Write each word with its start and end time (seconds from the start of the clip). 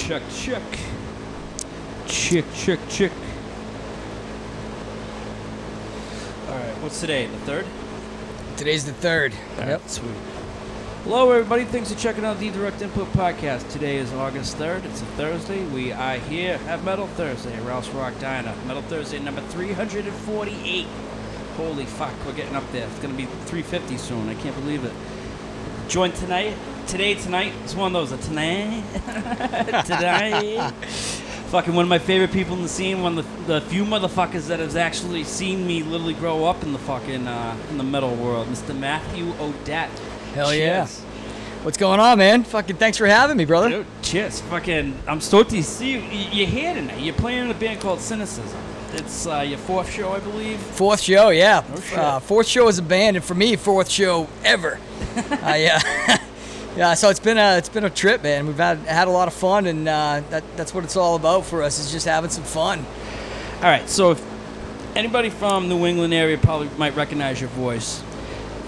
check, 0.00 0.22
check. 0.34 0.62
Check, 2.06 2.44
check, 2.54 2.78
check. 2.88 3.12
Alright, 6.48 6.76
what's 6.82 7.00
today? 7.00 7.26
The 7.26 7.36
third? 7.38 7.66
Today's 8.56 8.86
the 8.86 8.94
third. 8.94 9.34
Yep. 9.58 9.88
Sweet. 9.88 10.10
Hello, 11.04 11.30
everybody. 11.30 11.64
Thanks 11.64 11.92
for 11.92 11.98
checking 11.98 12.24
out 12.24 12.38
the 12.38 12.50
Direct 12.50 12.80
Input 12.80 13.08
Podcast. 13.12 13.70
Today 13.70 13.98
is 13.98 14.12
August 14.14 14.56
3rd. 14.56 14.84
It's 14.86 15.02
a 15.02 15.06
Thursday. 15.16 15.64
We 15.66 15.92
are 15.92 16.16
here 16.16 16.58
at 16.66 16.82
Metal 16.82 17.06
Thursday, 17.08 17.58
Ralph's 17.60 17.88
Rock 17.90 18.18
Diner. 18.20 18.54
Metal 18.66 18.82
Thursday 18.82 19.18
number 19.18 19.42
348. 19.42 20.86
Holy 21.56 21.84
fuck, 21.84 22.14
we're 22.24 22.32
getting 22.32 22.56
up 22.56 22.70
there. 22.72 22.86
It's 22.86 22.98
going 23.00 23.14
to 23.14 23.16
be 23.16 23.26
350 23.26 23.98
soon. 23.98 24.28
I 24.30 24.34
can't 24.34 24.56
believe 24.56 24.84
it. 24.84 24.92
Joined 25.88 26.14
tonight, 26.14 26.56
today, 26.90 27.14
tonight, 27.14 27.52
it's 27.62 27.76
one 27.76 27.94
of 27.94 28.08
those, 28.08 28.10
A 28.10 28.20
tonight, 28.20 28.82
tonight. 29.86 30.70
Fucking 31.50 31.72
one 31.72 31.84
of 31.84 31.88
my 31.88 32.00
favorite 32.00 32.32
people 32.32 32.56
in 32.56 32.62
the 32.62 32.68
scene, 32.68 33.00
one 33.00 33.16
of 33.16 33.46
the, 33.46 33.60
the 33.60 33.66
few 33.68 33.84
motherfuckers 33.84 34.48
that 34.48 34.58
has 34.58 34.74
actually 34.74 35.22
seen 35.22 35.64
me 35.64 35.84
literally 35.84 36.14
grow 36.14 36.44
up 36.44 36.64
in 36.64 36.72
the 36.72 36.78
fucking, 36.80 37.28
uh, 37.28 37.56
in 37.70 37.78
the 37.78 37.84
metal 37.84 38.14
world, 38.16 38.48
Mr. 38.48 38.76
Matthew 38.76 39.32
Odette. 39.40 39.90
Hell 40.34 40.52
yeah. 40.52 40.86
What's 41.62 41.76
going 41.76 42.00
on, 42.00 42.18
man? 42.18 42.42
Fucking 42.42 42.76
thanks 42.76 42.98
for 42.98 43.06
having 43.06 43.36
me, 43.36 43.44
brother. 43.44 43.68
Dude, 43.68 43.86
cheers. 44.02 44.40
Fucking, 44.42 44.96
I'm 45.06 45.20
stoked 45.20 45.50
to 45.50 45.62
see 45.62 45.92
you. 45.92 45.98
You're 46.00 46.48
here 46.48 46.74
tonight. 46.74 47.00
You're 47.00 47.14
playing 47.14 47.44
in 47.44 47.50
a 47.52 47.54
band 47.54 47.80
called 47.80 48.00
Cynicism. 48.00 48.60
It's 48.94 49.26
uh, 49.28 49.40
your 49.40 49.58
fourth 49.58 49.90
show, 49.92 50.12
I 50.12 50.18
believe. 50.18 50.58
Fourth 50.58 51.02
show, 51.02 51.28
yeah. 51.28 51.62
Oh. 51.68 51.96
Uh, 51.96 52.18
fourth 52.18 52.48
show 52.48 52.66
as 52.66 52.78
a 52.78 52.82
band, 52.82 53.16
and 53.16 53.24
for 53.24 53.34
me, 53.34 53.54
fourth 53.54 53.88
show 53.88 54.28
ever. 54.44 54.80
uh, 55.16 56.16
yeah. 56.76 56.94
So 56.94 57.10
it's 57.10 57.20
been 57.20 57.38
a 57.38 57.56
it's 57.56 57.68
been 57.68 57.84
a 57.84 57.90
trip, 57.90 58.22
man. 58.22 58.46
We've 58.46 58.56
had 58.56 58.78
had 58.78 59.08
a 59.08 59.10
lot 59.10 59.28
of 59.28 59.34
fun, 59.34 59.66
and 59.66 59.88
uh, 59.88 60.22
that 60.30 60.44
that's 60.56 60.74
what 60.74 60.84
it's 60.84 60.96
all 60.96 61.16
about 61.16 61.46
for 61.46 61.62
us 61.62 61.78
is 61.78 61.90
just 61.90 62.06
having 62.06 62.30
some 62.30 62.44
fun. 62.44 62.84
All 63.56 63.68
right, 63.68 63.88
so 63.88 64.12
if 64.12 64.30
anybody 64.96 65.30
from 65.30 65.68
New 65.68 65.86
England 65.86 66.14
area 66.14 66.38
probably 66.38 66.68
might 66.78 66.94
recognize 66.96 67.40
your 67.40 67.50
voice. 67.50 68.02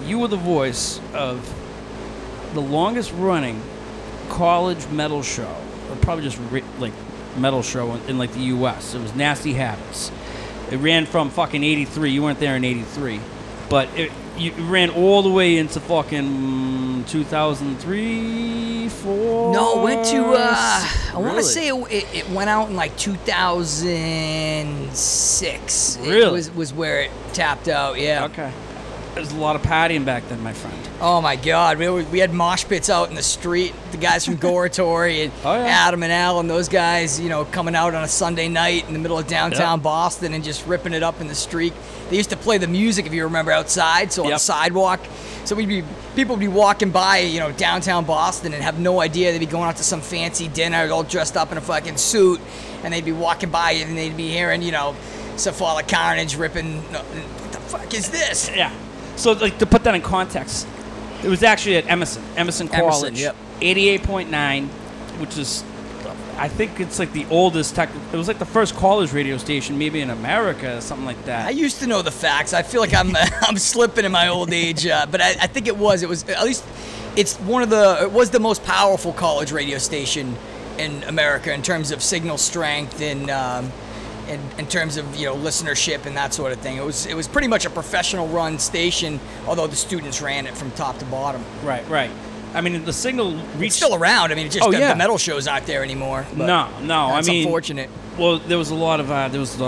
You 0.05 0.19
were 0.19 0.27
the 0.27 0.37
voice 0.37 0.99
of 1.13 1.41
the 2.53 2.61
longest 2.61 3.11
running 3.13 3.61
college 4.29 4.87
metal 4.89 5.23
show, 5.23 5.55
or 5.89 5.95
probably 5.97 6.23
just 6.23 6.39
like 6.79 6.93
metal 7.37 7.63
show 7.63 7.93
in, 7.93 8.01
in 8.09 8.17
like 8.17 8.31
the 8.33 8.41
U.S. 8.41 8.93
It 8.93 9.01
was 9.01 9.15
Nasty 9.15 9.53
Habits. 9.53 10.11
It 10.71 10.77
ran 10.77 11.05
from 11.05 11.29
fucking 11.29 11.63
'83. 11.63 12.11
You 12.11 12.23
weren't 12.23 12.39
there 12.39 12.55
in 12.55 12.63
'83, 12.63 13.19
but 13.69 13.87
it 13.97 14.11
you 14.37 14.51
ran 14.65 14.89
all 14.89 15.21
the 15.21 15.29
way 15.29 15.57
into 15.57 15.79
fucking 15.79 16.23
mm, 17.03 17.07
2003, 17.09 18.89
four. 18.89 19.53
No, 19.53 19.79
it 19.79 19.83
went 19.83 20.05
to. 20.07 20.33
Uh, 20.33 20.53
I 20.53 21.11
want 21.15 21.25
Really? 21.25 21.37
to 21.37 21.43
say 21.43 21.67
it, 21.69 21.75
it, 21.91 22.05
it 22.15 22.29
went 22.31 22.49
out 22.49 22.69
in 22.69 22.75
like 22.75 22.97
2006. 22.97 25.95
It 25.97 26.09
Really? 26.09 26.31
was 26.31 26.51
was 26.51 26.73
where 26.73 27.01
it 27.01 27.11
tapped 27.33 27.67
out. 27.67 27.99
Yeah. 27.99 28.25
Okay. 28.25 28.51
There's 29.13 29.31
a 29.31 29.37
lot 29.37 29.55
of 29.55 29.61
partying 29.61 30.05
back 30.05 30.27
then, 30.27 30.41
my 30.41 30.53
friend. 30.53 30.75
Oh 30.99 31.21
my 31.21 31.35
God, 31.35 31.77
we, 31.77 31.87
were- 31.87 32.03
we 32.05 32.17
had 32.17 32.33
mosh 32.33 32.65
pits 32.65 32.89
out 32.89 33.09
in 33.09 33.15
the 33.15 33.21
street. 33.21 33.73
The 33.91 33.97
guys 33.97 34.25
from 34.25 34.37
Goratory 34.37 35.23
and 35.25 35.31
Oh, 35.45 35.53
yeah. 35.53 35.65
Adam 35.67 36.01
and 36.01 36.11
Alan, 36.11 36.47
those 36.47 36.67
guys, 36.67 37.19
you 37.19 37.29
know, 37.29 37.45
coming 37.45 37.75
out 37.75 37.93
on 37.93 38.03
a 38.03 38.07
Sunday 38.07 38.47
night 38.49 38.87
in 38.87 38.93
the 38.93 38.99
middle 38.99 39.19
of 39.19 39.27
downtown 39.27 39.77
Yep. 39.79 39.83
Boston 39.83 40.33
and 40.33 40.43
just 40.43 40.65
ripping 40.65 40.93
it 40.93 41.03
up 41.03 41.21
in 41.21 41.27
the 41.27 41.35
street. 41.35 41.73
They 42.09 42.17
used 42.17 42.31
to 42.31 42.37
play 42.37 42.57
the 42.57 42.67
music, 42.67 43.05
if 43.05 43.13
you 43.13 43.23
remember, 43.25 43.51
outside, 43.51 44.11
so 44.11 44.23
on 44.23 44.29
Yep. 44.29 44.35
the 44.35 44.39
sidewalk. 44.39 44.99
So 45.45 45.55
we'd 45.55 45.67
be 45.69 45.83
people 46.15 46.35
would 46.35 46.39
be 46.41 46.47
walking 46.47 46.89
by, 46.89 47.19
you 47.19 47.39
know, 47.39 47.51
downtown 47.51 48.05
Boston 48.05 48.53
and 48.53 48.63
have 48.63 48.79
no 48.79 48.99
idea 48.99 49.31
they'd 49.31 49.37
be 49.39 49.45
going 49.45 49.67
out 49.69 49.75
to 49.77 49.83
some 49.83 50.01
fancy 50.01 50.47
dinner, 50.47 50.89
all 50.91 51.03
dressed 51.03 51.37
up 51.37 51.51
in 51.51 51.57
a 51.59 51.61
fucking 51.61 51.97
suit, 51.97 52.39
and 52.83 52.91
they'd 52.93 53.05
be 53.05 53.11
walking 53.11 53.49
by 53.51 53.71
and 53.73 53.95
they'd 53.97 54.17
be 54.17 54.29
hearing, 54.29 54.61
you 54.63 54.71
know, 54.71 54.95
Cephalic 55.35 55.87
Carnage 55.87 56.35
ripping. 56.35 56.81
What 56.81 57.51
the 57.51 57.59
fuck 57.59 57.93
is 57.93 58.09
this? 58.09 58.49
Yeah. 58.55 58.71
So, 59.15 59.33
like, 59.33 59.57
to 59.59 59.65
put 59.65 59.83
that 59.83 59.95
in 59.95 60.01
context, 60.01 60.67
it 61.23 61.29
was 61.29 61.43
actually 61.43 61.77
at 61.77 61.89
Emerson, 61.89 62.23
Emerson 62.35 62.67
College. 62.67 63.19
yep. 63.19 63.35
88.9, 63.61 64.67
which 65.19 65.37
is, 65.37 65.63
I 66.37 66.49
think 66.49 66.79
it's 66.79 66.99
like 66.99 67.13
the 67.13 67.25
oldest 67.29 67.75
tech. 67.75 67.89
It 68.11 68.17
was 68.17 68.27
like 68.27 68.39
the 68.39 68.45
first 68.45 68.75
college 68.75 69.13
radio 69.13 69.37
station, 69.37 69.77
maybe 69.77 70.01
in 70.01 70.09
America, 70.09 70.77
or 70.77 70.81
something 70.81 71.05
like 71.05 71.23
that. 71.25 71.47
I 71.47 71.51
used 71.51 71.79
to 71.79 71.87
know 71.87 72.01
the 72.01 72.11
facts. 72.11 72.53
I 72.53 72.63
feel 72.63 72.81
like 72.81 72.93
I'm 72.93 73.15
I'm 73.41 73.57
slipping 73.57 74.03
in 74.03 74.11
my 74.11 74.27
old 74.27 74.51
age, 74.51 74.85
uh, 74.85 75.05
but 75.09 75.21
I, 75.21 75.29
I 75.29 75.47
think 75.47 75.67
it 75.67 75.77
was 75.77 76.03
it 76.03 76.09
was 76.09 76.27
at 76.29 76.43
least 76.43 76.65
it's 77.15 77.37
one 77.37 77.63
of 77.63 77.69
the 77.69 77.99
it 78.01 78.11
was 78.11 78.31
the 78.31 78.39
most 78.39 78.63
powerful 78.63 79.13
college 79.13 79.51
radio 79.51 79.77
station 79.77 80.35
in 80.77 81.03
America 81.03 81.53
in 81.53 81.61
terms 81.61 81.91
of 81.91 82.01
signal 82.01 82.37
strength 82.37 83.01
and 83.01 83.29
um, 83.29 83.71
in, 84.29 84.39
in 84.57 84.67
terms 84.67 84.97
of 84.97 85.15
you 85.15 85.25
know 85.25 85.35
listenership 85.35 86.05
and 86.05 86.15
that 86.17 86.33
sort 86.33 86.51
of 86.51 86.59
thing. 86.59 86.77
It 86.77 86.83
was 86.85 87.05
it 87.05 87.15
was 87.15 87.27
pretty 87.27 87.47
much 87.47 87.65
a 87.65 87.69
professional 87.69 88.27
run 88.27 88.59
station, 88.59 89.19
although 89.47 89.67
the 89.67 89.75
students 89.75 90.21
ran 90.21 90.47
it 90.47 90.55
from 90.57 90.71
top 90.71 90.97
to 90.99 91.05
bottom. 91.05 91.43
right, 91.63 91.87
right. 91.89 92.11
I 92.55 92.61
mean, 92.61 92.85
the 92.85 92.93
signal 92.93 93.39
It's 93.59 93.75
still 93.75 93.95
around. 93.95 94.31
I 94.31 94.35
mean, 94.35 94.47
just 94.47 94.63
Oh, 94.63 94.71
the, 94.71 94.77
yeah. 94.77 94.89
the 94.89 94.95
metal 94.95 95.17
shows 95.17 95.47
aren't 95.47 95.65
there 95.65 95.81
anymore. 95.83 96.23
but 96.37 96.45
No, 96.45 96.69
no. 96.81 97.05
I 97.07 97.23
mean, 97.23 97.43
unfortunate. 97.47 97.89
well, 98.15 98.37
there 98.37 98.59
was 98.59 98.69
a 98.69 98.75
lot 98.75 98.99
of. 98.99 99.09
Uh, 99.09 99.27
there 99.27 99.39
was 99.39 99.57
the. 99.57 99.65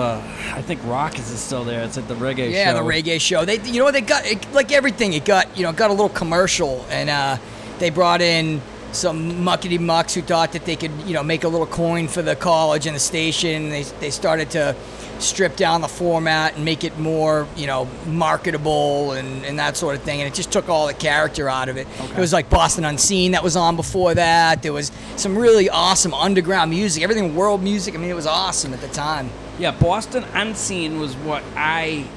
I 0.54 0.62
think 0.62 0.82
Rock 0.86 1.18
is 1.18 1.26
still 1.26 1.64
there. 1.64 1.84
It's 1.84 1.98
at 1.98 2.08
the 2.08 2.14
reggae 2.14 2.52
Yeah, 2.52 2.74
show. 2.74 2.84
the 2.84 2.88
reggae 2.88 3.20
show. 3.20 3.44
They, 3.44 3.60
you 3.62 3.80
know 3.80 3.86
what 3.86 3.96
they 3.96 4.02
got? 4.02 4.24
It, 4.28 4.54
like 4.54 4.72
everything, 4.72 5.14
it 5.14 5.26
got 5.26 5.58
you 5.58 5.64
know 5.64 5.74
got 5.74 5.90
a 5.90 5.94
little 5.94 6.10
commercial, 6.10 6.86
and 6.92 7.10
uh, 7.10 7.38
they 7.80 7.90
brought 7.90 8.22
in 8.22 8.62
some 8.96 9.44
muckety 9.44 9.80
mucks 9.80 10.14
who 10.14 10.22
thought 10.22 10.54
that 10.54 10.66
they 10.66 10.76
could 10.76 10.92
you 11.02 11.14
know 11.14 11.24
make 11.24 11.44
a 11.44 11.48
little 11.48 11.68
coin 11.68 12.08
for 12.08 12.22
the 12.22 12.36
college 12.36 12.88
and 12.88 12.96
the 12.96 13.00
station. 13.00 13.70
They 13.70 13.84
they 13.84 14.10
started 14.10 14.50
to 14.52 14.76
strip 15.20 15.56
down 15.56 15.82
the 15.82 15.88
format 15.88 16.56
and 16.56 16.66
make 16.66 16.84
it 16.84 16.98
more 16.98 17.48
you 17.56 17.68
know 17.68 17.88
marketable 18.08 19.14
and, 19.14 19.46
and 19.46 19.60
that 19.60 19.78
sort 19.78 19.96
of 19.96 20.02
thing, 20.04 20.22
and 20.22 20.28
it 20.28 20.34
just 20.34 20.52
took 20.52 20.70
all 20.70 20.88
the 20.88 20.94
character 20.94 21.50
out 21.50 21.70
of 21.70 21.78
it. 21.78 21.88
It 22.02 22.18
was 22.18 22.34
like 22.34 22.50
Boston 22.50 22.86
Unseen 22.86 23.32
that 23.32 23.44
was 23.44 23.56
on 23.56 23.76
before 23.76 24.14
that. 24.14 24.64
There 24.64 24.74
was 24.74 24.92
some 25.16 25.38
really 25.38 25.70
awesome 25.70 26.14
underground 26.14 26.72
music, 26.72 27.04
everything 27.04 27.36
world 27.36 27.64
music. 27.64 27.96
I 27.96 27.98
mean, 27.98 28.10
it 28.10 28.16
was 28.16 28.28
awesome 28.28 28.74
at 28.74 28.82
the 28.82 28.88
time. 28.90 29.30
Yeah, 29.60 29.72
Boston 29.72 30.26
Unseen 30.34 31.00
was 31.00 31.16
what 31.16 31.44
I 31.56 32.08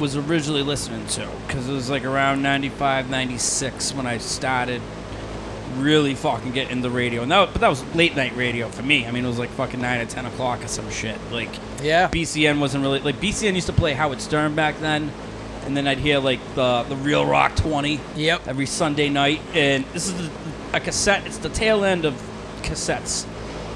was 0.00 0.16
originally 0.16 0.62
listening 0.62 1.06
to 1.06 1.28
because 1.46 1.68
it 1.68 1.72
was 1.72 1.88
like 1.90 2.04
around 2.04 2.42
95, 2.42 3.08
96 3.08 3.94
when 3.94 4.06
I 4.06 4.18
started 4.18 4.82
really 5.78 6.14
fucking 6.14 6.52
getting 6.52 6.80
the 6.82 6.90
radio. 6.90 7.22
And 7.22 7.30
that, 7.30 7.52
but 7.52 7.60
that 7.60 7.68
was 7.68 7.82
late 7.94 8.14
night 8.16 8.34
radio 8.36 8.68
for 8.68 8.82
me. 8.82 9.06
I 9.06 9.10
mean, 9.10 9.24
it 9.24 9.28
was 9.28 9.38
like 9.38 9.50
fucking 9.50 9.80
9 9.80 10.00
or 10.00 10.06
10 10.06 10.26
o'clock 10.26 10.64
or 10.64 10.68
some 10.68 10.88
shit. 10.90 11.18
Like, 11.30 11.50
Yeah. 11.82 12.08
BCN 12.08 12.58
wasn't 12.60 12.82
really. 12.84 13.00
Like, 13.00 13.20
BCN 13.20 13.54
used 13.54 13.66
to 13.68 13.72
play 13.72 13.92
Howard 13.92 14.20
Stern 14.20 14.54
back 14.54 14.78
then. 14.80 15.10
And 15.64 15.76
then 15.76 15.86
I'd 15.86 15.98
hear 15.98 16.18
like 16.18 16.40
the 16.56 16.82
the 16.88 16.96
Real 16.96 17.24
Rock 17.24 17.54
20 17.54 18.00
Yep. 18.16 18.48
every 18.48 18.66
Sunday 18.66 19.08
night. 19.08 19.40
And 19.54 19.84
this 19.92 20.08
is 20.08 20.28
a 20.72 20.80
cassette, 20.80 21.24
it's 21.26 21.38
the 21.38 21.48
tail 21.50 21.84
end 21.84 22.04
of 22.04 22.14
cassettes. 22.62 23.26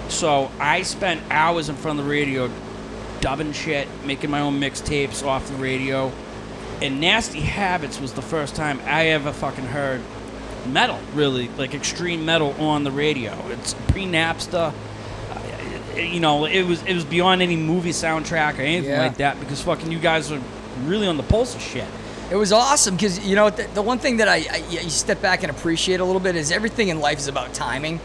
So 0.08 0.50
I 0.58 0.82
spent 0.82 1.20
hours 1.30 1.68
in 1.68 1.76
front 1.76 1.98
of 2.00 2.04
the 2.04 2.10
radio 2.10 2.50
dubbing 3.20 3.52
shit, 3.52 3.86
making 4.04 4.30
my 4.30 4.40
own 4.40 4.60
mixtapes 4.60 5.24
off 5.24 5.46
the 5.48 5.54
radio. 5.56 6.10
And 6.82 7.00
Nasty 7.00 7.40
Habits 7.40 8.00
was 8.00 8.12
the 8.12 8.22
first 8.22 8.54
time 8.56 8.80
I 8.84 9.06
ever 9.06 9.32
fucking 9.32 9.64
heard 9.66 10.00
metal, 10.66 10.98
really, 11.14 11.48
like 11.56 11.74
extreme 11.74 12.24
metal 12.24 12.52
on 12.60 12.84
the 12.84 12.90
radio. 12.90 13.32
It's 13.50 13.74
pre 13.88 14.04
Napster. 14.04 14.72
You 15.96 16.20
know, 16.20 16.44
it 16.44 16.62
was 16.62 16.82
it 16.82 16.94
was 16.94 17.04
beyond 17.04 17.40
any 17.40 17.56
movie 17.56 17.90
soundtrack 17.90 18.58
or 18.58 18.62
anything 18.62 18.90
Yeah. 18.90 19.00
like 19.00 19.16
that 19.16 19.40
because 19.40 19.62
fucking 19.62 19.90
you 19.90 19.98
guys 19.98 20.30
are 20.30 20.40
really 20.84 21.06
on 21.06 21.16
the 21.16 21.22
pulse 21.22 21.54
of 21.54 21.62
shit. 21.62 21.86
It 22.30 22.36
was 22.36 22.52
awesome 22.52 22.96
because 22.96 23.24
you 23.26 23.34
know 23.34 23.48
the, 23.48 23.66
the 23.72 23.80
one 23.82 23.98
thing 23.98 24.18
that 24.18 24.28
I, 24.28 24.44
I 24.50 24.56
you 24.68 24.90
step 24.90 25.22
back 25.22 25.42
and 25.42 25.50
appreciate 25.50 26.00
a 26.00 26.04
little 26.04 26.20
bit 26.20 26.36
is 26.36 26.52
everything 26.52 26.88
in 26.88 27.00
life 27.00 27.18
is 27.18 27.28
about 27.28 27.54
timing, 27.54 27.98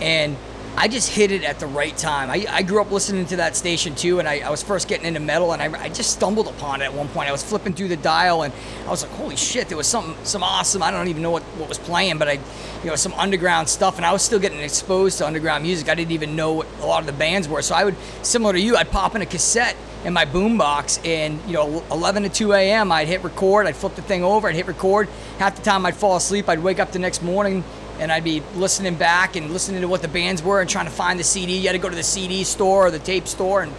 and 0.00 0.36
I 0.74 0.88
just 0.88 1.10
hit 1.10 1.30
it 1.30 1.44
at 1.44 1.60
the 1.60 1.66
right 1.66 1.96
time. 1.96 2.30
I, 2.30 2.46
I 2.48 2.62
grew 2.62 2.80
up 2.80 2.90
listening 2.90 3.26
to 3.26 3.36
that 3.36 3.56
station 3.56 3.94
too, 3.94 4.18
and 4.18 4.26
I, 4.26 4.40
I 4.40 4.50
was 4.50 4.62
first 4.62 4.88
getting 4.88 5.06
into 5.06 5.20
metal, 5.20 5.52
and 5.52 5.60
I, 5.60 5.82
I 5.82 5.88
just 5.90 6.10
stumbled 6.10 6.48
upon 6.48 6.80
it 6.80 6.86
at 6.86 6.94
one 6.94 7.08
point. 7.08 7.28
I 7.28 7.32
was 7.32 7.42
flipping 7.42 7.74
through 7.74 7.88
the 7.88 7.96
dial, 7.96 8.42
and 8.42 8.54
I 8.86 8.90
was 8.90 9.02
like, 9.02 9.12
"Holy 9.12 9.36
shit!" 9.36 9.68
There 9.68 9.76
was 9.76 9.86
something 9.86 10.16
some 10.24 10.42
awesome. 10.42 10.82
I 10.82 10.90
don't 10.90 11.08
even 11.08 11.22
know 11.22 11.30
what, 11.30 11.42
what 11.42 11.68
was 11.68 11.78
playing, 11.78 12.18
but 12.18 12.26
I, 12.26 12.32
you 12.32 12.86
know, 12.86 12.96
some 12.96 13.12
underground 13.14 13.68
stuff, 13.68 13.96
and 13.98 14.06
I 14.06 14.12
was 14.12 14.22
still 14.22 14.38
getting 14.38 14.60
exposed 14.60 15.18
to 15.18 15.26
underground 15.26 15.62
music. 15.62 15.90
I 15.90 15.94
didn't 15.94 16.12
even 16.12 16.36
know 16.36 16.54
what 16.54 16.66
a 16.80 16.86
lot 16.86 17.00
of 17.00 17.06
the 17.06 17.12
bands 17.12 17.48
were, 17.48 17.60
so 17.60 17.74
I 17.74 17.84
would 17.84 17.96
similar 18.22 18.54
to 18.54 18.60
you, 18.60 18.76
I'd 18.76 18.90
pop 18.90 19.14
in 19.14 19.20
a 19.20 19.26
cassette 19.26 19.76
in 20.04 20.12
my 20.12 20.24
boombox, 20.24 21.04
and 21.06 21.40
you 21.46 21.52
know, 21.52 21.84
11 21.92 22.24
to 22.24 22.28
2 22.28 22.54
a.m. 22.54 22.90
I'd 22.90 23.08
hit 23.08 23.22
record. 23.22 23.66
I'd 23.66 23.76
flip 23.76 23.94
the 23.94 24.02
thing 24.02 24.24
over. 24.24 24.48
I'd 24.48 24.54
hit 24.54 24.66
record. 24.66 25.08
Half 25.38 25.56
the 25.56 25.62
time 25.62 25.86
I'd 25.86 25.96
fall 25.96 26.16
asleep. 26.16 26.48
I'd 26.48 26.60
wake 26.60 26.80
up 26.80 26.92
the 26.92 26.98
next 26.98 27.22
morning 27.22 27.62
and 28.02 28.10
I'd 28.10 28.24
be 28.24 28.42
listening 28.56 28.96
back 28.96 29.36
and 29.36 29.52
listening 29.52 29.80
to 29.80 29.86
what 29.86 30.02
the 30.02 30.08
bands 30.08 30.42
were 30.42 30.60
and 30.60 30.68
trying 30.68 30.86
to 30.86 30.90
find 30.90 31.20
the 31.20 31.24
CD. 31.24 31.58
You 31.58 31.68
had 31.68 31.72
to 31.72 31.78
go 31.78 31.88
to 31.88 31.94
the 31.94 32.02
CD 32.02 32.42
store 32.42 32.88
or 32.88 32.90
the 32.90 32.98
tape 32.98 33.28
store 33.28 33.62
and 33.62 33.72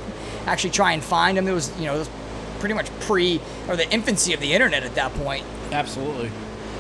actually 0.46 0.70
try 0.70 0.94
and 0.94 1.04
find 1.04 1.38
them. 1.38 1.46
It 1.46 1.52
was, 1.52 1.78
you 1.78 1.88
know, 1.88 1.96
it 1.96 2.00
was 2.00 2.10
pretty 2.60 2.74
much 2.74 2.90
pre 3.02 3.42
or 3.68 3.76
the 3.76 3.90
infancy 3.92 4.34
of 4.34 4.40
the 4.40 4.54
internet 4.54 4.84
at 4.84 4.96
that 4.96 5.14
point. 5.16 5.46
Absolutely. 5.74 6.32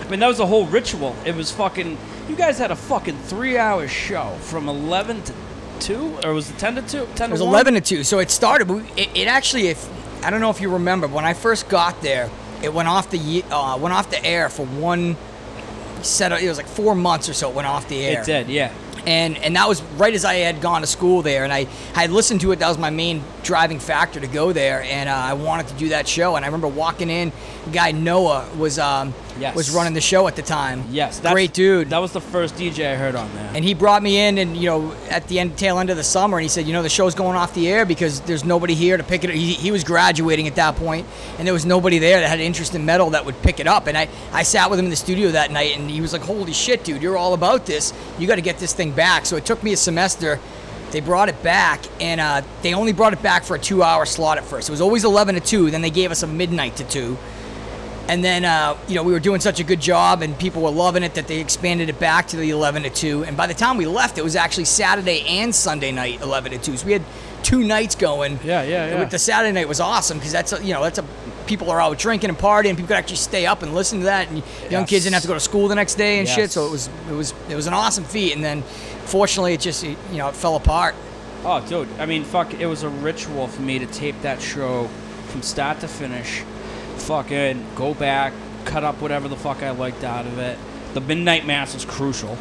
I 0.01 0.09
mean, 0.09 0.21
that 0.21 0.27
was 0.27 0.39
a 0.39 0.45
whole 0.45 0.65
ritual. 0.67 1.17
It 1.25 1.35
was 1.35 1.51
fucking. 1.51 1.97
You 2.29 2.37
guys 2.37 2.57
had 2.57 2.71
a 2.71 2.77
fucking 2.77 3.17
three-hour 3.17 3.89
show 3.89 4.37
from 4.39 4.69
11 4.69 5.23
to 5.23 5.33
two 5.81 6.17
or 6.23 6.33
was 6.33 6.49
it 6.49 6.57
ten 6.57 6.75
to 6.75 6.81
two? 6.81 7.05
Ten 7.15 7.29
It 7.29 7.33
was 7.33 7.41
to? 7.41 7.47
11 7.47 7.73
to 7.73 7.81
2. 7.81 8.03
So 8.05 8.19
it 8.19 8.31
started, 8.31 8.71
it, 8.95 9.09
it 9.13 9.27
actually, 9.27 9.67
if 9.67 9.89
I 10.23 10.29
don't 10.29 10.39
know 10.39 10.49
if 10.49 10.61
you 10.61 10.69
remember, 10.69 11.07
when 11.07 11.25
I 11.25 11.33
first 11.33 11.67
got 11.67 12.01
there, 12.01 12.29
it 12.61 12.73
went 12.73 12.87
off 12.87 13.09
the 13.09 13.43
uh, 13.51 13.77
went 13.77 13.93
off 13.93 14.09
the 14.09 14.23
air 14.23 14.47
for 14.47 14.65
one 14.65 15.17
set. 16.03 16.31
Of, 16.31 16.41
it 16.41 16.47
was 16.47 16.57
like 16.57 16.67
four 16.67 16.95
months 16.95 17.29
or 17.29 17.33
so. 17.33 17.49
It 17.49 17.55
went 17.55 17.67
off 17.67 17.87
the 17.87 18.03
air. 18.03 18.21
It 18.21 18.25
did, 18.25 18.49
yeah. 18.49 18.73
and 19.05 19.37
and 19.37 19.55
that 19.55 19.67
was 19.67 19.81
right 19.97 20.13
as 20.13 20.25
I 20.25 20.35
had 20.35 20.61
gone 20.61 20.81
to 20.81 20.87
school 20.87 21.21
there, 21.21 21.43
and 21.43 21.53
I 21.53 21.65
had 21.93 22.11
listened 22.11 22.41
to 22.41 22.51
it. 22.51 22.59
That 22.59 22.69
was 22.69 22.77
my 22.77 22.89
main 22.89 23.23
driving 23.43 23.79
factor 23.79 24.19
to 24.19 24.27
go 24.27 24.53
there, 24.53 24.83
and 24.83 25.09
uh, 25.09 25.13
I 25.13 25.33
wanted 25.33 25.67
to 25.67 25.73
do 25.75 25.89
that 25.89 26.07
show. 26.07 26.35
And 26.35 26.45
I 26.45 26.47
remember 26.47 26.67
walking 26.67 27.09
in, 27.09 27.31
guy 27.71 27.91
Noah 27.91 28.47
was 28.57 28.79
um, 28.79 29.13
Yes. 29.39 29.55
was 29.55 29.71
running 29.71 29.93
the 29.93 30.01
show 30.01 30.27
at 30.27 30.35
the 30.35 30.41
time. 30.41 30.83
Yes, 30.91 31.19
that's, 31.19 31.33
great 31.33 31.53
dude. 31.53 31.89
That 31.89 31.99
was 31.99 32.11
the 32.11 32.21
first 32.21 32.55
DJ 32.55 32.93
I 32.93 32.95
heard 32.95 33.15
on 33.15 33.33
there. 33.33 33.51
and 33.55 33.63
he 33.63 33.73
brought 33.73 34.03
me 34.03 34.17
in, 34.19 34.37
and 34.37 34.55
you 34.55 34.67
know, 34.67 34.93
at 35.09 35.27
the 35.27 35.39
end, 35.39 35.57
tail 35.57 35.79
end 35.79 35.89
of 35.89 35.97
the 35.97 36.03
summer, 36.03 36.37
and 36.37 36.43
he 36.43 36.49
said, 36.49 36.67
you 36.67 36.73
know, 36.73 36.83
the 36.83 36.89
show's 36.89 37.15
going 37.15 37.35
off 37.35 37.53
the 37.53 37.67
air 37.67 37.85
because 37.85 38.21
there's 38.21 38.43
nobody 38.43 38.75
here 38.75 38.97
to 38.97 39.03
pick 39.03 39.23
it. 39.23 39.31
He, 39.31 39.53
he 39.53 39.71
was 39.71 39.83
graduating 39.83 40.47
at 40.47 40.55
that 40.55 40.75
point, 40.75 41.07
and 41.37 41.47
there 41.47 41.53
was 41.53 41.65
nobody 41.65 41.99
there 41.99 42.19
that 42.19 42.29
had 42.29 42.39
interest 42.39 42.75
in 42.75 42.85
metal 42.85 43.11
that 43.11 43.25
would 43.25 43.41
pick 43.41 43.59
it 43.59 43.67
up. 43.67 43.87
And 43.87 43.97
I, 43.97 44.07
I 44.31 44.43
sat 44.43 44.69
with 44.69 44.79
him 44.79 44.85
in 44.85 44.91
the 44.91 44.95
studio 44.95 45.31
that 45.31 45.51
night, 45.51 45.77
and 45.77 45.89
he 45.89 46.01
was 46.01 46.13
like, 46.13 46.21
"Holy 46.21 46.53
shit, 46.53 46.83
dude, 46.83 47.01
you're 47.01 47.17
all 47.17 47.33
about 47.33 47.65
this. 47.65 47.93
You 48.19 48.27
got 48.27 48.35
to 48.35 48.41
get 48.41 48.59
this 48.59 48.73
thing 48.73 48.91
back." 48.91 49.25
So 49.25 49.35
it 49.35 49.45
took 49.45 49.63
me 49.63 49.73
a 49.73 49.77
semester. 49.77 50.39
They 50.91 50.99
brought 50.99 51.27
it 51.27 51.41
back, 51.41 51.81
and 51.99 52.21
uh, 52.21 52.43
they 52.61 52.75
only 52.75 52.93
brought 52.93 53.13
it 53.13 53.23
back 53.23 53.45
for 53.45 53.55
a 53.55 53.59
two-hour 53.59 54.05
slot 54.05 54.37
at 54.37 54.43
first. 54.43 54.69
It 54.69 54.71
was 54.71 54.79
always 54.81 55.03
11 55.03 55.33
to 55.33 55.41
2. 55.41 55.71
Then 55.71 55.81
they 55.81 55.89
gave 55.89 56.11
us 56.11 56.21
a 56.21 56.27
midnight 56.27 56.75
to 56.75 56.83
2. 56.83 57.17
And 58.07 58.21
then, 58.23 58.43
uh, 58.43 58.77
you 58.89 58.95
know, 58.95 59.03
we 59.03 59.13
were 59.13 59.19
doing 59.21 59.39
such 59.39 59.59
a 59.61 59.63
good 59.63 59.79
job 59.79 60.21
and 60.21 60.37
people 60.37 60.61
were 60.61 60.69
loving 60.71 61.03
it 61.03 61.13
that 61.13 61.27
they 61.27 61.39
expanded 61.39 61.87
it 61.87 61.99
back 61.99 62.27
to 62.29 62.37
the 62.37 62.49
11 62.49 62.83
to 62.83 62.89
2. 62.89 63.23
And 63.23 63.37
by 63.37 63.47
the 63.47 63.53
time 63.53 63.77
we 63.77 63.85
left, 63.85 64.17
it 64.17 64.23
was 64.23 64.35
actually 64.35 64.65
Saturday 64.65 65.21
and 65.25 65.55
Sunday 65.55 65.91
night, 65.93 66.21
11 66.21 66.51
to 66.51 66.57
2. 66.57 66.77
So 66.77 66.85
we 66.85 66.91
had 66.91 67.03
two 67.43 67.63
nights 67.63 67.95
going. 67.95 68.39
Yeah, 68.43 68.61
yeah, 68.63 68.87
yeah. 68.87 68.99
With 68.99 69.09
the 69.09 69.19
Saturday 69.19 69.53
night 69.53 69.69
was 69.69 69.79
awesome 69.79 70.17
because 70.17 70.33
that's, 70.33 70.51
a, 70.51 70.61
you 70.63 70.73
know, 70.73 70.83
that's 70.83 70.99
a, 70.99 71.05
people 71.47 71.69
are 71.71 71.79
out 71.79 71.97
drinking 71.97 72.29
and 72.29 72.37
partying. 72.37 72.71
People 72.71 72.87
could 72.87 72.97
actually 72.97 73.15
stay 73.15 73.45
up 73.45 73.63
and 73.63 73.73
listen 73.73 73.99
to 73.99 74.05
that. 74.05 74.27
And 74.27 74.39
young 74.69 74.81
Yes. 74.83 74.89
kids 74.89 75.03
didn't 75.05 75.13
have 75.13 75.21
to 75.23 75.27
go 75.29 75.33
to 75.35 75.39
school 75.39 75.69
the 75.69 75.75
next 75.75 75.95
day 75.95 76.19
and 76.19 76.27
shit. 76.27 76.51
So 76.51 76.65
it 76.67 76.71
was, 76.71 76.89
it 77.09 77.13
was, 77.13 77.33
it 77.49 77.55
was 77.55 77.67
an 77.67 77.73
awesome 77.73 78.03
feat. 78.03 78.35
And 78.35 78.43
then, 78.43 78.63
fortunately, 79.05 79.53
it 79.53 79.61
just, 79.61 79.81
you 79.83 79.95
know, 80.11 80.27
it 80.27 80.35
fell 80.35 80.57
apart. 80.57 80.93
Oh, 81.45 81.65
dude. 81.65 81.87
I 81.99 82.05
mean, 82.05 82.25
fuck. 82.25 82.53
It 82.53 82.65
was 82.65 82.83
a 82.83 82.89
ritual 82.89 83.47
for 83.47 83.61
me 83.61 83.79
to 83.79 83.85
tape 83.85 84.21
that 84.23 84.41
show 84.41 84.87
from 85.27 85.41
start 85.41 85.79
to 85.81 85.87
finish. 85.87 86.43
Fucking 86.97 87.65
go 87.75 87.93
back, 87.93 88.33
cut 88.65 88.83
up 88.83 89.01
whatever 89.01 89.27
the 89.27 89.35
fuck 89.35 89.61
I 89.63 89.71
liked 89.71 90.03
out 90.03 90.25
of 90.25 90.37
it. 90.39 90.57
The 90.93 91.01
midnight 91.01 91.45
mass 91.45 91.73
was 91.73 91.85
crucial. 91.85 92.35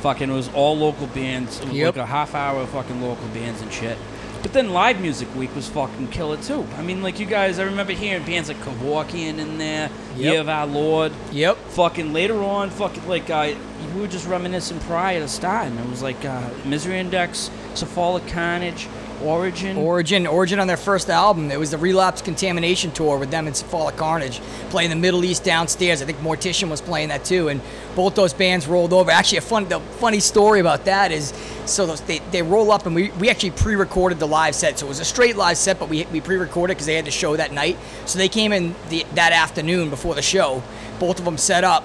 Fucking, 0.00 0.30
it 0.30 0.32
was 0.32 0.48
all 0.54 0.76
local 0.76 1.06
bands. 1.08 1.58
It 1.60 1.66
was 1.68 1.74
Yep. 1.74 1.96
like 1.96 2.04
a 2.04 2.06
half 2.06 2.34
hour 2.34 2.60
of 2.60 2.68
fucking 2.70 3.00
local 3.02 3.28
bands 3.28 3.60
and 3.60 3.72
shit. 3.72 3.98
But 4.42 4.52
then 4.52 4.72
live 4.72 5.00
music 5.00 5.28
week 5.34 5.54
was 5.56 5.66
fucking 5.68 6.08
killer 6.08 6.36
too. 6.36 6.64
I 6.78 6.82
mean, 6.82 7.02
like 7.02 7.18
you 7.18 7.26
guys, 7.26 7.58
I 7.58 7.64
remember 7.64 7.92
hearing 7.92 8.22
bands 8.24 8.48
like 8.48 8.58
Kevorkian 8.62 9.38
in 9.38 9.58
there, 9.58 9.90
Yep. 10.16 10.32
Year 10.32 10.40
of 10.40 10.48
Our 10.48 10.66
Lord. 10.66 11.12
Yep. 11.32 11.56
Fucking 11.70 12.12
later 12.12 12.40
on, 12.44 12.70
fucking 12.70 13.06
like 13.08 13.28
uh, 13.30 13.52
we 13.94 14.00
were 14.00 14.06
just 14.06 14.28
reminiscing 14.28 14.78
prior 14.80 15.18
to 15.20 15.26
starting. 15.28 15.76
It 15.76 15.88
was 15.90 16.02
like 16.02 16.24
uh, 16.24 16.40
Misery 16.64 16.98
Index, 17.00 17.50
Cephalic 17.74 18.28
Carnage, 18.28 18.86
Origin. 19.22 19.76
Origin, 19.76 20.26
Origin 20.26 20.60
on 20.60 20.66
their 20.66 20.76
first 20.76 21.10
album. 21.10 21.50
It 21.50 21.58
was 21.58 21.70
the 21.70 21.78
Relapse 21.78 22.22
Contamination 22.22 22.92
tour 22.92 23.18
with 23.18 23.30
them 23.30 23.46
and 23.46 23.56
Cephalic 23.56 23.96
Carnage, 23.96 24.40
playing 24.70 24.90
the 24.90 24.96
Middle 24.96 25.24
East 25.24 25.44
downstairs. 25.44 26.00
I 26.02 26.04
think 26.04 26.18
Mortician 26.18 26.70
was 26.70 26.80
playing 26.80 27.08
that 27.08 27.24
too, 27.24 27.48
and 27.48 27.60
both 27.96 28.14
those 28.14 28.32
bands 28.32 28.66
rolled 28.66 28.92
over. 28.92 29.10
Actually, 29.10 29.38
a 29.38 29.42
fun, 29.42 29.68
the 29.68 29.80
funny 29.80 30.20
story 30.20 30.60
about 30.60 30.84
that 30.84 31.10
is, 31.10 31.32
so 31.66 31.86
those, 31.86 32.00
they, 32.02 32.20
they 32.30 32.42
roll 32.42 32.70
up 32.70 32.86
and 32.86 32.94
we, 32.94 33.10
we 33.12 33.28
actually 33.28 33.50
pre-recorded 33.50 34.18
the 34.18 34.28
live 34.28 34.54
set. 34.54 34.78
So 34.78 34.86
it 34.86 34.88
was 34.88 35.00
a 35.00 35.04
straight 35.04 35.36
live 35.36 35.56
set, 35.56 35.78
but 35.78 35.88
we, 35.88 36.04
we 36.06 36.20
pre-recorded 36.20 36.74
because 36.74 36.86
they 36.86 36.94
had 36.94 37.04
the 37.04 37.10
show 37.10 37.36
that 37.36 37.52
night. 37.52 37.76
So 38.06 38.18
they 38.18 38.28
came 38.28 38.52
in 38.52 38.74
the, 38.88 39.04
that 39.14 39.32
afternoon 39.32 39.90
before 39.90 40.14
the 40.14 40.22
show. 40.22 40.62
Both 41.00 41.18
of 41.18 41.24
them 41.24 41.38
set 41.38 41.64
up, 41.64 41.84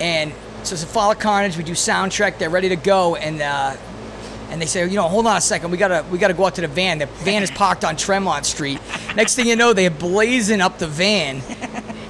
and 0.00 0.32
so 0.62 0.76
Cephalic 0.76 1.18
Carnage, 1.18 1.56
we 1.58 1.64
do 1.64 1.72
soundtrack. 1.72 2.38
They're 2.38 2.50
ready 2.50 2.70
to 2.70 2.76
go, 2.76 3.16
and. 3.16 3.42
Uh, 3.42 3.76
and 4.54 4.62
they 4.62 4.66
say, 4.66 4.88
you 4.88 4.94
know, 4.94 5.08
hold 5.08 5.26
on 5.26 5.36
a 5.36 5.40
second, 5.40 5.72
we 5.72 5.76
gotta 5.76 6.04
we 6.12 6.16
gotta 6.16 6.32
go 6.32 6.46
out 6.46 6.54
to 6.54 6.60
the 6.60 6.68
van. 6.68 6.98
The 6.98 7.06
van 7.06 7.42
is 7.42 7.50
parked 7.50 7.84
on 7.84 7.96
Tremont 7.96 8.46
Street. 8.46 8.78
Next 9.16 9.34
thing 9.34 9.48
you 9.48 9.56
know, 9.56 9.72
they're 9.72 9.90
blazing 9.90 10.60
up 10.60 10.78
the 10.78 10.86
van, 10.86 11.42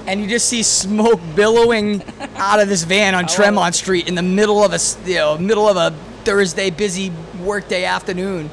and 0.05 0.21
you 0.21 0.27
just 0.27 0.47
see 0.47 0.61
smoke 0.61 1.19
billowing 1.35 2.03
out 2.35 2.59
of 2.59 2.69
this 2.69 2.83
van 2.83 3.15
on 3.15 3.25
Tremont 3.25 3.73
Street 3.73 4.07
in 4.07 4.13
the 4.13 4.21
middle 4.21 4.63
of 4.63 4.73
a 4.73 5.09
you 5.09 5.15
know 5.15 5.39
middle 5.39 5.67
of 5.67 5.75
a 5.75 5.89
Thursday 6.23 6.69
busy 6.69 7.11
workday 7.43 7.83
afternoon. 7.83 8.51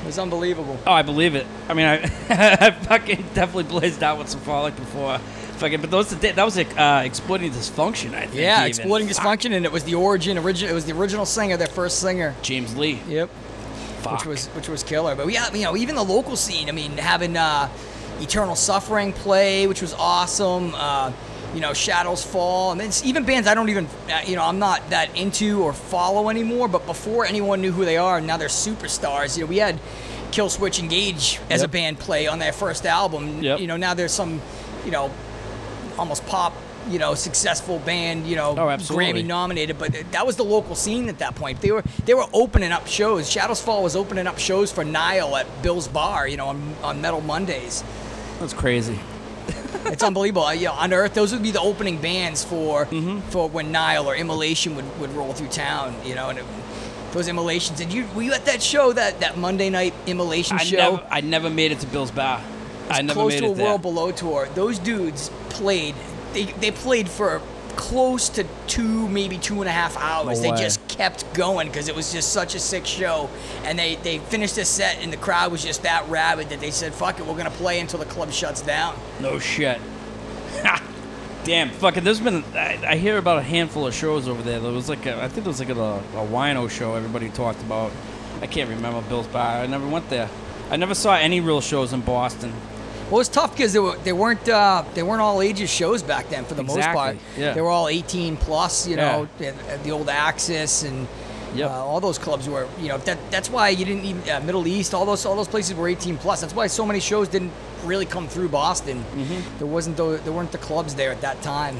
It 0.00 0.06
was 0.06 0.18
unbelievable. 0.18 0.78
Oh, 0.86 0.92
I 0.92 1.02
believe 1.02 1.34
it. 1.34 1.46
I 1.68 1.74
mean, 1.74 1.84
I, 1.84 1.96
I 2.30 2.70
fucking 2.70 3.26
definitely 3.34 3.64
blazed 3.64 4.02
out 4.02 4.16
with 4.16 4.30
Cephalic 4.30 4.74
before. 4.74 5.20
Fucking, 5.58 5.80
but 5.80 5.90
those 5.90 6.10
that 6.10 6.36
was 6.44 6.56
like 6.56 6.78
uh, 6.78 7.02
exploiting 7.04 7.50
dysfunction. 7.50 8.14
I 8.14 8.26
think. 8.26 8.34
Yeah, 8.34 8.60
even. 8.60 8.68
exploiting 8.68 9.08
Fuck. 9.08 9.40
dysfunction, 9.40 9.52
and 9.54 9.64
it 9.64 9.72
was 9.72 9.84
the 9.84 9.94
origin 9.94 10.38
original. 10.38 10.70
It 10.70 10.74
was 10.74 10.84
the 10.84 10.92
original 10.92 11.26
singer, 11.26 11.56
their 11.56 11.66
first 11.66 11.98
singer. 11.98 12.34
James 12.42 12.76
Lee. 12.76 13.00
Yep. 13.08 13.28
Fuck. 14.02 14.12
which 14.12 14.26
was 14.26 14.46
which 14.48 14.68
was 14.68 14.82
killer. 14.82 15.16
But 15.16 15.26
yeah, 15.32 15.52
you 15.52 15.64
know, 15.64 15.76
even 15.76 15.96
the 15.96 16.04
local 16.04 16.36
scene. 16.36 16.68
I 16.68 16.72
mean, 16.72 16.92
having 16.96 17.36
uh, 17.36 17.68
Eternal 18.20 18.54
Suffering 18.54 19.12
play, 19.12 19.66
which 19.66 19.82
was 19.82 19.94
awesome. 19.94 20.74
Uh, 20.74 21.12
you 21.54 21.60
know, 21.60 21.72
Shadows 21.72 22.24
Fall, 22.24 22.72
and 22.72 22.80
then 22.80 22.90
even 23.04 23.24
bands 23.24 23.48
I 23.48 23.54
don't 23.54 23.70
even, 23.70 23.86
uh, 24.10 24.20
you 24.26 24.36
know, 24.36 24.44
I'm 24.44 24.58
not 24.58 24.90
that 24.90 25.16
into 25.16 25.62
or 25.62 25.72
follow 25.72 26.28
anymore. 26.28 26.68
But 26.68 26.86
before 26.86 27.24
anyone 27.24 27.60
knew 27.62 27.72
who 27.72 27.84
they 27.84 27.96
are, 27.96 28.20
now 28.20 28.36
they're 28.36 28.48
superstars. 28.48 29.36
You 29.36 29.44
know, 29.44 29.48
we 29.48 29.56
had 29.56 29.80
Killswitch 30.30 30.78
Engage 30.78 31.40
as 31.50 31.62
a 31.62 31.68
band 31.68 31.98
play 31.98 32.26
on 32.26 32.38
their 32.38 32.52
first 32.52 32.86
album. 32.86 33.42
Yep. 33.42 33.60
You 33.60 33.66
know, 33.66 33.76
now 33.76 33.94
there's 33.94 34.12
some, 34.12 34.42
you 34.84 34.90
know, 34.90 35.10
almost 35.98 36.26
pop. 36.26 36.52
You 36.88 36.98
know, 36.98 37.14
successful 37.14 37.80
band. 37.80 38.26
You 38.26 38.36
know, 38.36 38.50
Oh. 38.52 38.76
Grammy 38.78 39.24
nominated, 39.24 39.78
but 39.78 39.92
that 40.12 40.26
was 40.26 40.36
the 40.36 40.44
local 40.44 40.74
scene 40.74 41.08
at 41.10 41.18
that 41.18 41.34
point. 41.34 41.60
They 41.60 41.70
were 41.70 41.82
they 42.06 42.14
were 42.14 42.24
opening 42.32 42.72
up 42.72 42.86
shows. 42.86 43.28
Shadows 43.30 43.60
Fall 43.60 43.82
was 43.82 43.94
opening 43.94 44.26
up 44.26 44.38
shows 44.38 44.72
for 44.72 44.84
Nile 44.84 45.36
at 45.36 45.46
Bill's 45.62 45.86
Bar, 45.88 46.26
you 46.28 46.36
know, 46.38 46.46
on, 46.46 46.74
on 46.82 47.00
Metal 47.02 47.20
Mondays. 47.20 47.84
That's 48.40 48.54
crazy. 48.54 48.98
It's 49.84 50.02
unbelievable. 50.02 50.44
Uh, 50.44 50.52
You 50.52 50.66
know, 50.66 50.72
on 50.72 50.92
Earth, 50.92 51.14
those 51.14 51.32
would 51.32 51.42
be 51.42 51.50
the 51.50 51.60
opening 51.60 51.98
bands 52.00 52.42
for 52.44 52.86
Mm-hmm. 52.86 53.20
for 53.30 53.48
when 53.48 53.70
Nile 53.72 54.06
or 54.06 54.14
Immolation 54.16 54.74
would, 54.76 55.00
would 55.00 55.10
roll 55.12 55.32
through 55.32 55.48
town. 55.48 55.94
You 56.04 56.14
know, 56.14 56.28
and 56.30 56.38
it, 56.38 56.44
those 57.12 57.28
immolations. 57.28 57.78
Did 57.78 57.92
you 57.92 58.06
were 58.14 58.22
you 58.22 58.32
at 58.32 58.44
that 58.46 58.62
show 58.62 58.92
that 58.92 59.20
that 59.20 59.36
Monday 59.36 59.68
night 59.70 59.92
Immolation 60.06 60.56
I 60.58 60.64
show? 60.64 60.76
never, 60.76 61.06
I 61.10 61.20
never 61.20 61.50
made 61.50 61.72
it 61.72 61.80
to 61.80 61.86
Bill's 61.86 62.10
Bar. 62.10 62.40
I 62.90 63.02
never 63.02 63.20
close 63.20 63.32
made 63.34 63.40
to 63.40 63.46
a 63.46 63.50
it 63.52 63.56
there. 63.56 63.66
World 63.66 63.82
Below 63.82 64.12
tour. 64.12 64.48
Those 64.54 64.78
dudes 64.78 65.30
played. 65.50 65.94
They 66.32 66.44
they 66.44 66.70
played 66.70 67.08
for 67.08 67.40
close 67.76 68.28
to 68.30 68.44
two, 68.66 69.08
maybe 69.08 69.38
two 69.38 69.60
and 69.60 69.68
a 69.68 69.72
half 69.72 69.96
hours. 69.96 70.38
No 70.38 70.42
they 70.42 70.50
way. 70.50 70.58
just 70.58 70.86
kept 70.88 71.32
going 71.32 71.68
because 71.68 71.88
it 71.88 71.94
was 71.94 72.12
just 72.12 72.32
such 72.32 72.54
a 72.54 72.58
sick 72.58 72.84
show. 72.84 73.30
And 73.64 73.78
they 73.78 73.96
they 73.96 74.18
finished 74.18 74.56
the 74.56 74.64
set, 74.64 74.98
and 75.02 75.12
the 75.12 75.16
crowd 75.16 75.52
was 75.52 75.62
just 75.62 75.82
that 75.84 76.08
rabid 76.08 76.48
that 76.50 76.60
they 76.60 76.70
said, 76.70 76.94
"Fuck 76.94 77.20
it, 77.20 77.26
we're 77.26 77.36
gonna 77.36 77.50
play 77.50 77.80
until 77.80 77.98
the 77.98 78.06
club 78.06 78.32
shuts 78.32 78.62
down." 78.62 78.96
No 79.20 79.38
shit. 79.38 79.80
Damn, 81.44 81.70
fucking. 81.70 82.04
There's 82.04 82.20
been. 82.20 82.44
I, 82.54 82.78
I 82.86 82.96
hear 82.96 83.16
about 83.16 83.38
a 83.38 83.42
handful 83.42 83.86
of 83.86 83.94
shows 83.94 84.28
over 84.28 84.42
there. 84.42 84.60
There 84.60 84.72
was 84.72 84.88
like, 84.88 85.06
a, 85.06 85.16
I 85.16 85.28
think 85.28 85.44
there 85.44 85.50
was 85.50 85.60
like 85.60 85.70
a, 85.70 85.72
a 85.72 86.26
wino 86.26 86.68
show 86.68 86.94
everybody 86.94 87.30
talked 87.30 87.60
about. 87.62 87.90
I 88.42 88.46
can't 88.46 88.68
remember 88.68 89.00
Bill's 89.08 89.28
Bar. 89.28 89.62
I 89.62 89.66
never 89.66 89.86
went 89.86 90.10
there. 90.10 90.28
I 90.70 90.76
never 90.76 90.94
saw 90.94 91.14
any 91.14 91.40
real 91.40 91.62
shows 91.62 91.92
in 91.94 92.02
Boston. 92.02 92.52
Well, 93.10 93.16
it 93.16 93.20
was 93.20 93.28
tough 93.28 93.52
because 93.52 93.72
they, 93.72 93.78
were, 93.78 93.96
they 93.98 94.12
weren't 94.12 94.46
uh, 94.48 94.84
they 94.94 95.02
weren't 95.02 95.22
all 95.22 95.40
ages 95.40 95.70
shows 95.70 96.02
back 96.02 96.28
then 96.28 96.44
for 96.44 96.54
the 96.54 96.62
most 96.62 96.86
part. 96.88 97.16
Yeah. 97.38 97.54
They 97.54 97.60
were 97.62 97.70
all 97.70 97.88
18 97.88 98.36
plus, 98.36 98.86
you 98.86 98.96
know, 98.96 99.28
at 99.40 99.82
the 99.82 99.90
old 99.90 100.08
Axis 100.08 100.82
and 100.82 101.08
Yep. 101.54 101.70
uh, 101.70 101.72
all 101.72 101.98
those 102.00 102.18
clubs 102.18 102.46
were, 102.46 102.68
you 102.78 102.88
know, 102.88 102.98
that 102.98 103.18
that's 103.30 103.48
why 103.48 103.70
you 103.70 103.86
didn't 103.86 104.04
even 104.04 104.28
uh, 104.28 104.40
Middle 104.40 104.66
East, 104.66 104.92
all 104.92 105.06
those 105.06 105.24
all 105.24 105.34
those 105.34 105.48
places 105.48 105.74
were 105.74 105.88
18 105.88 106.18
plus. 106.18 106.42
That's 106.42 106.54
why 106.54 106.66
so 106.66 106.84
many 106.84 107.00
shows 107.00 107.26
didn't 107.28 107.52
really 107.84 108.04
come 108.04 108.28
through 108.28 108.50
Boston. 108.50 108.98
Mm-hmm. 108.98 109.58
There 109.58 109.66
wasn't 109.66 109.96
the, 109.96 110.20
there 110.24 110.32
weren't 110.34 110.52
the 110.52 110.58
clubs 110.58 110.94
there 110.94 111.10
at 111.10 111.22
that 111.22 111.40
time. 111.40 111.76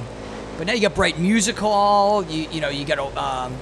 But 0.56 0.66
now 0.66 0.72
you 0.72 0.80
got 0.80 0.94
Brighton 0.94 1.22
Music 1.22 1.58
Hall. 1.58 2.24
You 2.24 2.48
you 2.50 2.60
know 2.62 2.70
you 2.70 2.86
got 2.86 2.98
um, 3.16 3.54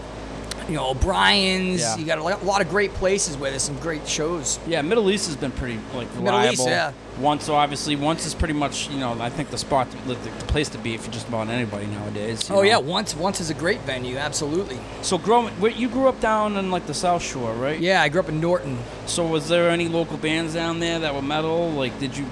you 0.68 0.74
know 0.74 0.90
O'Brien's. 0.90 1.80
Yeah. 1.80 1.96
You 1.96 2.04
got 2.04 2.18
a 2.18 2.22
lot, 2.22 2.60
of 2.60 2.68
great 2.68 2.92
places 2.94 3.36
where 3.36 3.50
there's 3.50 3.62
some 3.62 3.78
great 3.78 4.06
shows. 4.08 4.58
Yeah, 4.66 4.82
Middle 4.82 5.10
East 5.10 5.26
has 5.26 5.36
been 5.36 5.52
pretty 5.52 5.78
like 5.94 6.08
reliable. 6.14 6.24
Middle. 6.24 6.52
East, 6.52 6.66
yeah. 6.66 6.92
Once, 7.18 7.48
obviously, 7.48 7.96
once 7.96 8.26
is 8.26 8.34
pretty 8.34 8.52
much 8.54 8.90
you 8.90 8.98
know 8.98 9.18
I 9.20 9.30
think 9.30 9.50
the 9.50 9.58
spot, 9.58 9.88
the, 10.06 10.14
the 10.14 10.30
place 10.46 10.68
to 10.70 10.78
be 10.78 10.96
for 10.96 11.10
just 11.10 11.28
about 11.28 11.48
anybody 11.48 11.86
nowadays. 11.86 12.50
Oh 12.50 12.56
know. 12.56 12.62
yeah, 12.62 12.78
once 12.78 13.14
once 13.14 13.40
is 13.40 13.50
a 13.50 13.54
great 13.54 13.80
venue, 13.80 14.16
absolutely. 14.16 14.78
So 15.02 15.18
growing, 15.18 15.54
you 15.76 15.88
grew 15.88 16.08
up 16.08 16.20
down 16.20 16.56
in 16.56 16.70
like 16.70 16.86
the 16.86 16.94
South 16.94 17.22
Shore, 17.22 17.52
right? 17.54 17.78
Yeah, 17.78 18.02
I 18.02 18.08
grew 18.08 18.20
up 18.20 18.28
in 18.28 18.40
Norton. 18.40 18.78
So 19.06 19.26
was 19.26 19.48
there 19.48 19.70
any 19.70 19.88
local 19.88 20.16
bands 20.16 20.54
down 20.54 20.80
there 20.80 20.98
that 20.98 21.14
were 21.14 21.22
metal? 21.22 21.70
Like, 21.70 21.98
did 21.98 22.16
you 22.16 22.26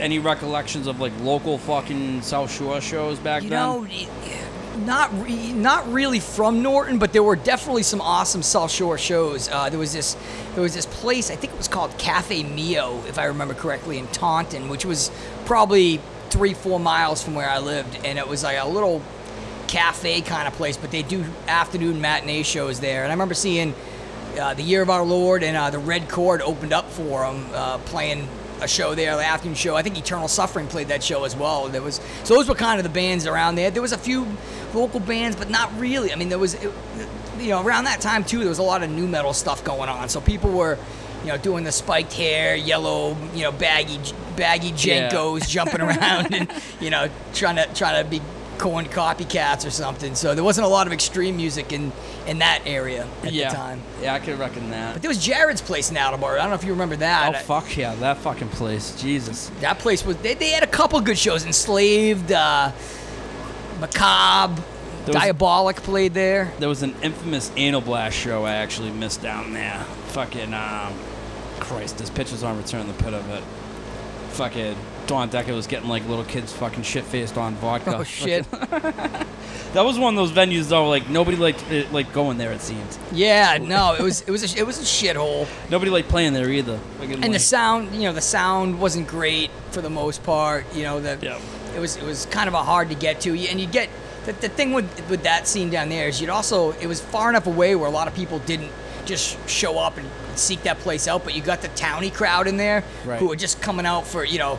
any 0.00 0.18
recollections 0.18 0.86
of 0.86 1.00
like 1.00 1.12
local 1.20 1.58
fucking 1.58 2.22
South 2.22 2.50
Shore 2.50 2.80
shows 2.80 3.18
back 3.18 3.42
You 3.42 3.50
then? 3.50 3.58
know, 3.58 3.86
it- 3.88 4.08
not 4.86 5.12
re- 5.22 5.52
not 5.52 5.90
really 5.92 6.20
from 6.20 6.62
Norton, 6.62 6.98
but 6.98 7.12
there 7.12 7.22
were 7.22 7.36
definitely 7.36 7.82
some 7.82 8.00
awesome 8.00 8.42
South 8.42 8.70
Shore 8.70 8.98
shows. 8.98 9.48
Uh, 9.48 9.68
there 9.68 9.78
was 9.78 9.92
this 9.92 10.16
there 10.54 10.62
was 10.62 10.74
this 10.74 10.86
place 10.86 11.30
I 11.30 11.36
think 11.36 11.52
it 11.52 11.56
was 11.56 11.68
called 11.68 11.96
Cafe 11.98 12.42
Mio, 12.42 13.02
if 13.06 13.18
I 13.18 13.26
remember 13.26 13.54
correctly, 13.54 13.98
in 13.98 14.06
Taunton, 14.08 14.68
which 14.68 14.84
was 14.84 15.10
probably 15.44 16.00
three 16.30 16.54
four 16.54 16.80
miles 16.80 17.22
from 17.22 17.34
where 17.34 17.48
I 17.48 17.58
lived, 17.58 18.04
and 18.04 18.18
it 18.18 18.26
was 18.26 18.42
like 18.42 18.58
a 18.58 18.66
little 18.66 19.02
cafe 19.68 20.20
kind 20.20 20.48
of 20.48 20.54
place. 20.54 20.76
But 20.76 20.90
they 20.90 21.02
do 21.02 21.24
afternoon 21.46 22.00
matinee 22.00 22.42
shows 22.42 22.80
there, 22.80 23.02
and 23.02 23.12
I 23.12 23.14
remember 23.14 23.34
seeing. 23.34 23.74
Uh, 24.40 24.54
the 24.54 24.62
Year 24.62 24.80
of 24.80 24.88
Our 24.88 25.02
Lord 25.02 25.42
and 25.42 25.56
uh, 25.56 25.70
the 25.70 25.80
Red 25.80 26.08
Chord 26.08 26.40
opened 26.40 26.72
up 26.72 26.88
for 26.88 27.22
them, 27.22 27.48
uh, 27.52 27.78
playing 27.78 28.28
a 28.62 28.68
show 28.68 28.94
there, 28.94 29.16
the 29.16 29.24
afternoon 29.24 29.54
show. 29.54 29.76
I 29.76 29.82
think 29.82 29.98
Eternal 29.98 30.28
Suffering 30.28 30.66
played 30.66 30.88
that 30.88 31.02
show 31.02 31.24
as 31.24 31.34
well. 31.34 31.68
There 31.68 31.82
was 31.82 32.00
so 32.24 32.34
those 32.34 32.48
were 32.48 32.54
kind 32.54 32.78
of 32.78 32.84
the 32.84 32.90
bands 32.90 33.26
around 33.26 33.54
there. 33.54 33.70
There 33.70 33.82
was 33.82 33.92
a 33.92 33.98
few 33.98 34.26
local 34.74 35.00
bands, 35.00 35.36
but 35.36 35.50
not 35.50 35.76
really. 35.78 36.12
I 36.12 36.16
mean, 36.16 36.28
there 36.28 36.38
was, 36.38 36.54
it, 36.54 36.72
you 37.38 37.48
know, 37.48 37.62
around 37.62 37.84
that 37.84 38.00
time 38.00 38.24
too. 38.24 38.40
There 38.40 38.48
was 38.48 38.58
a 38.58 38.62
lot 38.62 38.82
of 38.82 38.90
nu 38.90 39.06
metal 39.06 39.32
stuff 39.32 39.64
going 39.64 39.88
on. 39.88 40.08
So 40.08 40.20
people 40.20 40.50
were, 40.50 40.78
you 41.22 41.28
know, 41.28 41.36
doing 41.36 41.64
the 41.64 41.72
spiked 41.72 42.12
hair, 42.12 42.54
yellow, 42.56 43.16
you 43.34 43.42
know, 43.42 43.52
baggy, 43.52 43.98
baggy 44.36 44.72
JNCOs, 44.72 45.48
jumping 45.48 45.80
around 45.80 46.34
and 46.34 46.50
you 46.80 46.90
know, 46.90 47.08
trying 47.34 47.56
to 47.56 47.66
trying 47.74 48.02
to 48.02 48.08
be 48.08 48.20
Korn 48.60 48.84
copycats 48.84 49.66
or 49.66 49.70
something. 49.70 50.14
So 50.14 50.34
there 50.34 50.44
wasn't 50.44 50.66
a 50.66 50.68
lot 50.68 50.86
of 50.86 50.92
extreme 50.92 51.36
music 51.36 51.72
in 51.72 51.92
in 52.26 52.40
that 52.40 52.60
area 52.66 53.08
at 53.22 53.32
yeah. 53.32 53.48
the 53.48 53.56
time. 53.56 53.82
Yeah, 54.02 54.12
I 54.12 54.18
could 54.18 54.38
reckon 54.38 54.68
that. 54.70 54.92
But 54.92 55.02
there 55.02 55.08
was 55.08 55.24
Jared's 55.24 55.62
place 55.62 55.90
in 55.90 55.96
Attleboro. 55.96 56.34
I 56.34 56.42
don't 56.42 56.50
know 56.50 56.56
if 56.56 56.64
you 56.64 56.72
remember 56.72 56.96
that. 56.96 57.34
oh 57.34 57.38
fuck 57.38 57.74
yeah, 57.74 57.94
that 57.96 58.18
fucking 58.18 58.50
place. 58.50 59.00
Jesus. 59.00 59.50
That 59.60 59.78
place 59.78 60.04
was 60.04 60.16
they, 60.18 60.34
they 60.34 60.50
had 60.50 60.62
a 60.62 60.66
couple 60.66 61.00
good 61.00 61.16
shows. 61.16 61.46
Enslaved, 61.46 62.32
uh, 62.32 62.72
Macabre, 63.80 64.62
was- 65.06 65.14
Diabolic 65.16 65.76
played 65.76 66.14
there. 66.14 66.52
There 66.58 66.68
was 66.68 66.82
an 66.82 66.94
infamous 67.02 67.50
anal 67.56 67.80
blast 67.80 68.16
show 68.16 68.44
I 68.44 68.52
actually 68.54 68.90
missed 68.90 69.22
down 69.22 69.52
there. 69.52 69.82
Fucking 70.08 70.52
um, 70.54 70.94
Christ, 71.58 71.98
there's 71.98 72.10
pictures 72.10 72.42
on 72.42 72.56
Return 72.56 72.86
the 72.86 72.94
Pit 72.94 73.14
of 73.14 73.28
it. 73.30 73.42
Fucking 74.34 74.76
Don 75.06 75.28
Decker 75.28 75.52
was 75.54 75.66
getting 75.66 75.88
like 75.88 76.06
little 76.08 76.24
kids 76.24 76.52
fucking 76.52 76.84
shit 76.84 77.04
faced 77.04 77.36
on 77.36 77.54
vodka. 77.56 77.96
Oh 77.96 78.04
shit! 78.04 78.46
That 79.72 79.84
was 79.84 80.00
one 80.00 80.18
of 80.18 80.28
those 80.28 80.32
venues 80.36 80.68
though, 80.68 80.88
like 80.88 81.08
nobody 81.08 81.36
liked 81.36 81.70
it, 81.70 81.92
like 81.92 82.12
going 82.12 82.38
there. 82.38 82.50
It 82.50 82.60
seemed 82.60 82.98
yeah, 83.12 83.56
no, 83.60 83.94
it 83.94 84.02
was 84.02 84.22
it 84.22 84.30
was 84.32 84.54
a, 84.54 84.58
it 84.58 84.66
was 84.66 84.80
a 84.80 84.82
shithole. 84.82 85.46
nobody 85.70 85.92
liked 85.92 86.08
playing 86.08 86.32
there 86.32 86.50
either. 86.50 86.78
Fucking, 86.98 87.22
And 87.22 87.32
the 87.32 87.38
sound, 87.38 87.94
you 87.94 88.02
know, 88.02 88.12
the 88.12 88.20
sound 88.20 88.80
wasn't 88.80 89.06
great 89.06 89.48
for 89.70 89.80
the 89.80 89.90
most 89.90 90.24
part. 90.24 90.64
You 90.74 90.82
know, 90.82 91.00
the 91.00 91.18
Yeah. 91.22 91.38
It 91.74 91.80
was 91.80 91.96
it 91.96 92.02
was 92.04 92.26
kind 92.26 92.48
of 92.48 92.54
a 92.54 92.62
hard 92.62 92.88
to 92.90 92.94
get 92.94 93.20
to. 93.22 93.30
And 93.48 93.60
you 93.60 93.66
get 93.66 93.88
the, 94.26 94.32
the 94.32 94.48
thing 94.48 94.72
with 94.72 95.08
with 95.10 95.22
that 95.24 95.46
scene 95.46 95.70
down 95.70 95.88
there 95.88 96.08
is 96.08 96.20
you'd 96.20 96.30
also 96.30 96.72
it 96.72 96.86
was 96.86 97.00
far 97.00 97.30
enough 97.30 97.46
away 97.46 97.74
where 97.74 97.88
a 97.88 97.92
lot 97.92 98.08
of 98.08 98.14
people 98.14 98.38
didn't 98.40 98.70
just 99.06 99.36
show 99.48 99.78
up 99.78 99.96
and 99.96 100.06
seek 100.36 100.62
that 100.64 100.78
place 100.80 101.08
out, 101.08 101.24
but 101.24 101.34
you 101.34 101.42
got 101.42 101.62
the 101.62 101.68
towny 101.68 102.10
crowd 102.10 102.46
in 102.46 102.56
there 102.56 102.84
Right. 103.04 103.18
who 103.18 103.28
were 103.28 103.36
just 103.36 103.60
coming 103.62 103.86
out 103.86 104.06
for 104.06 104.24
you 104.24 104.38
know 104.38 104.58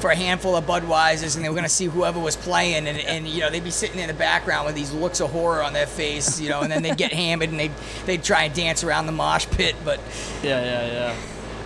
for 0.00 0.10
a 0.10 0.16
handful 0.16 0.54
of 0.54 0.64
Budweisers, 0.64 1.34
and 1.34 1.44
they 1.44 1.48
were 1.48 1.56
gonna 1.56 1.68
see 1.68 1.86
whoever 1.86 2.20
was 2.20 2.36
playing, 2.36 2.86
and, 2.86 2.98
and 2.98 3.26
you 3.26 3.40
know 3.40 3.50
they'd 3.50 3.64
be 3.64 3.70
sitting 3.72 3.98
in 3.98 4.06
the 4.06 4.14
background 4.14 4.64
with 4.66 4.76
these 4.76 4.92
looks 4.92 5.20
of 5.20 5.30
horror 5.32 5.60
on 5.60 5.72
their 5.72 5.88
face, 5.88 6.38
you 6.40 6.48
know, 6.48 6.60
and 6.60 6.70
then 6.70 6.82
they'd 6.84 6.96
get 6.96 7.12
hammered 7.24 7.50
and 7.50 7.58
they 7.58 7.70
they'd 8.06 8.22
try 8.22 8.44
and 8.44 8.54
dance 8.54 8.84
around 8.84 9.06
the 9.06 9.12
mosh 9.12 9.46
pit, 9.50 9.74
but 9.84 9.98
Yeah, 10.42 10.62
yeah, 10.64 10.86
yeah. 10.86 11.14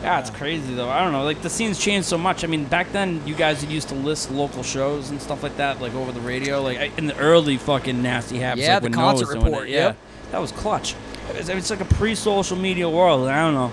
Yeah, 0.02 0.18
it's 0.18 0.30
crazy 0.30 0.75
though. 0.75 0.88
I 0.88 1.00
don't 1.02 1.12
know. 1.12 1.23
Like 1.23 1.42
the 1.42 1.50
scene's 1.50 1.78
changed 1.78 2.09
so 2.09 2.18
much. 2.18 2.42
I 2.42 2.49
mean, 2.49 2.64
back 2.64 2.90
then 2.90 3.25
you 3.26 3.35
guys 3.37 3.64
used 3.64 3.88
to 3.90 3.94
list 3.94 4.30
local 4.32 4.64
shows 4.64 5.11
and 5.11 5.23
stuff 5.23 5.42
like 5.44 5.56
that, 5.59 5.80
like 5.80 5.94
over 5.94 6.11
the 6.11 6.21
radio, 6.21 6.61
like 6.61 6.99
in 6.99 7.06
the 7.06 7.16
early 7.18 7.56
fucking 7.56 8.02
nasty 8.02 8.38
habits. 8.38 8.66
Yeah, 8.66 8.75
like 8.75 8.82
the 8.82 8.90
concert 8.90 9.28
report, 9.28 9.68
Yeah, 9.68 9.78
yep. 9.78 9.97
that 10.32 10.38
was 10.40 10.50
clutch. 10.50 10.97
It's, 11.30 11.49
it's 11.49 11.71
like 11.71 11.80
a 11.80 11.85
pre-social 11.85 12.56
media 12.56 12.90
world. 12.90 13.28
I 13.28 13.40
don't 13.42 13.54
know. 13.54 13.73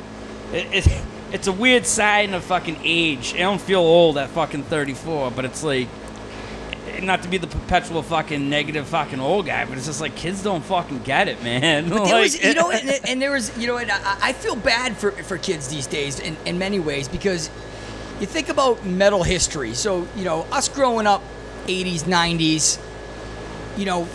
It, 0.55 0.85
it, 0.87 1.01
it's 1.31 1.47
a 1.47 1.51
weird 1.51 1.87
sign 1.87 2.35
of 2.35 2.43
fucking 2.43 2.79
age. 2.83 3.33
I 3.33 3.39
don't 3.39 3.59
feel 3.61 3.81
old 3.81 4.17
at 4.19 4.29
fucking 4.29 4.63
34, 4.63 5.31
but 5.31 5.45
it's 5.45 5.63
like. 5.63 5.87
Not 7.01 7.23
to 7.23 7.29
be 7.29 7.37
the 7.37 7.47
perpetual 7.47 8.01
fucking 8.03 8.49
negative 8.49 8.87
fucking 8.87 9.19
old 9.19 9.45
guy, 9.45 9.65
but 9.65 9.77
it's 9.77 9.87
just 9.87 10.01
like 10.01 10.15
kids 10.15 10.43
don't 10.43 10.63
fucking 10.63 10.99
get 11.03 11.27
it, 11.27 11.41
man. 11.43 11.89
But 11.89 12.03
there 12.05 12.13
Like- 12.15 12.23
was, 12.23 12.43
you 12.43 12.53
know, 12.53 12.71
and, 12.71 12.89
and 13.09 13.21
there 13.21 13.31
was, 13.31 13.57
you 13.57 13.67
know, 13.67 13.77
and 13.77 13.91
I, 13.91 14.17
I 14.21 14.33
feel 14.33 14.55
bad 14.55 14.97
for, 14.97 15.11
for 15.11 15.37
kids 15.37 15.67
these 15.67 15.87
days 15.87 16.19
in, 16.19 16.35
in 16.45 16.57
many 16.57 16.79
ways 16.79 17.07
because 17.07 17.49
you 18.19 18.25
think 18.25 18.49
about 18.49 18.85
metal 18.85 19.23
history. 19.23 19.73
So, 19.73 20.07
you 20.15 20.25
know, 20.25 20.41
us 20.51 20.67
growing 20.69 21.07
up, 21.07 21.23
80s, 21.67 22.01
90s, 22.03 22.79
you 23.77 23.85
know, 23.85 24.07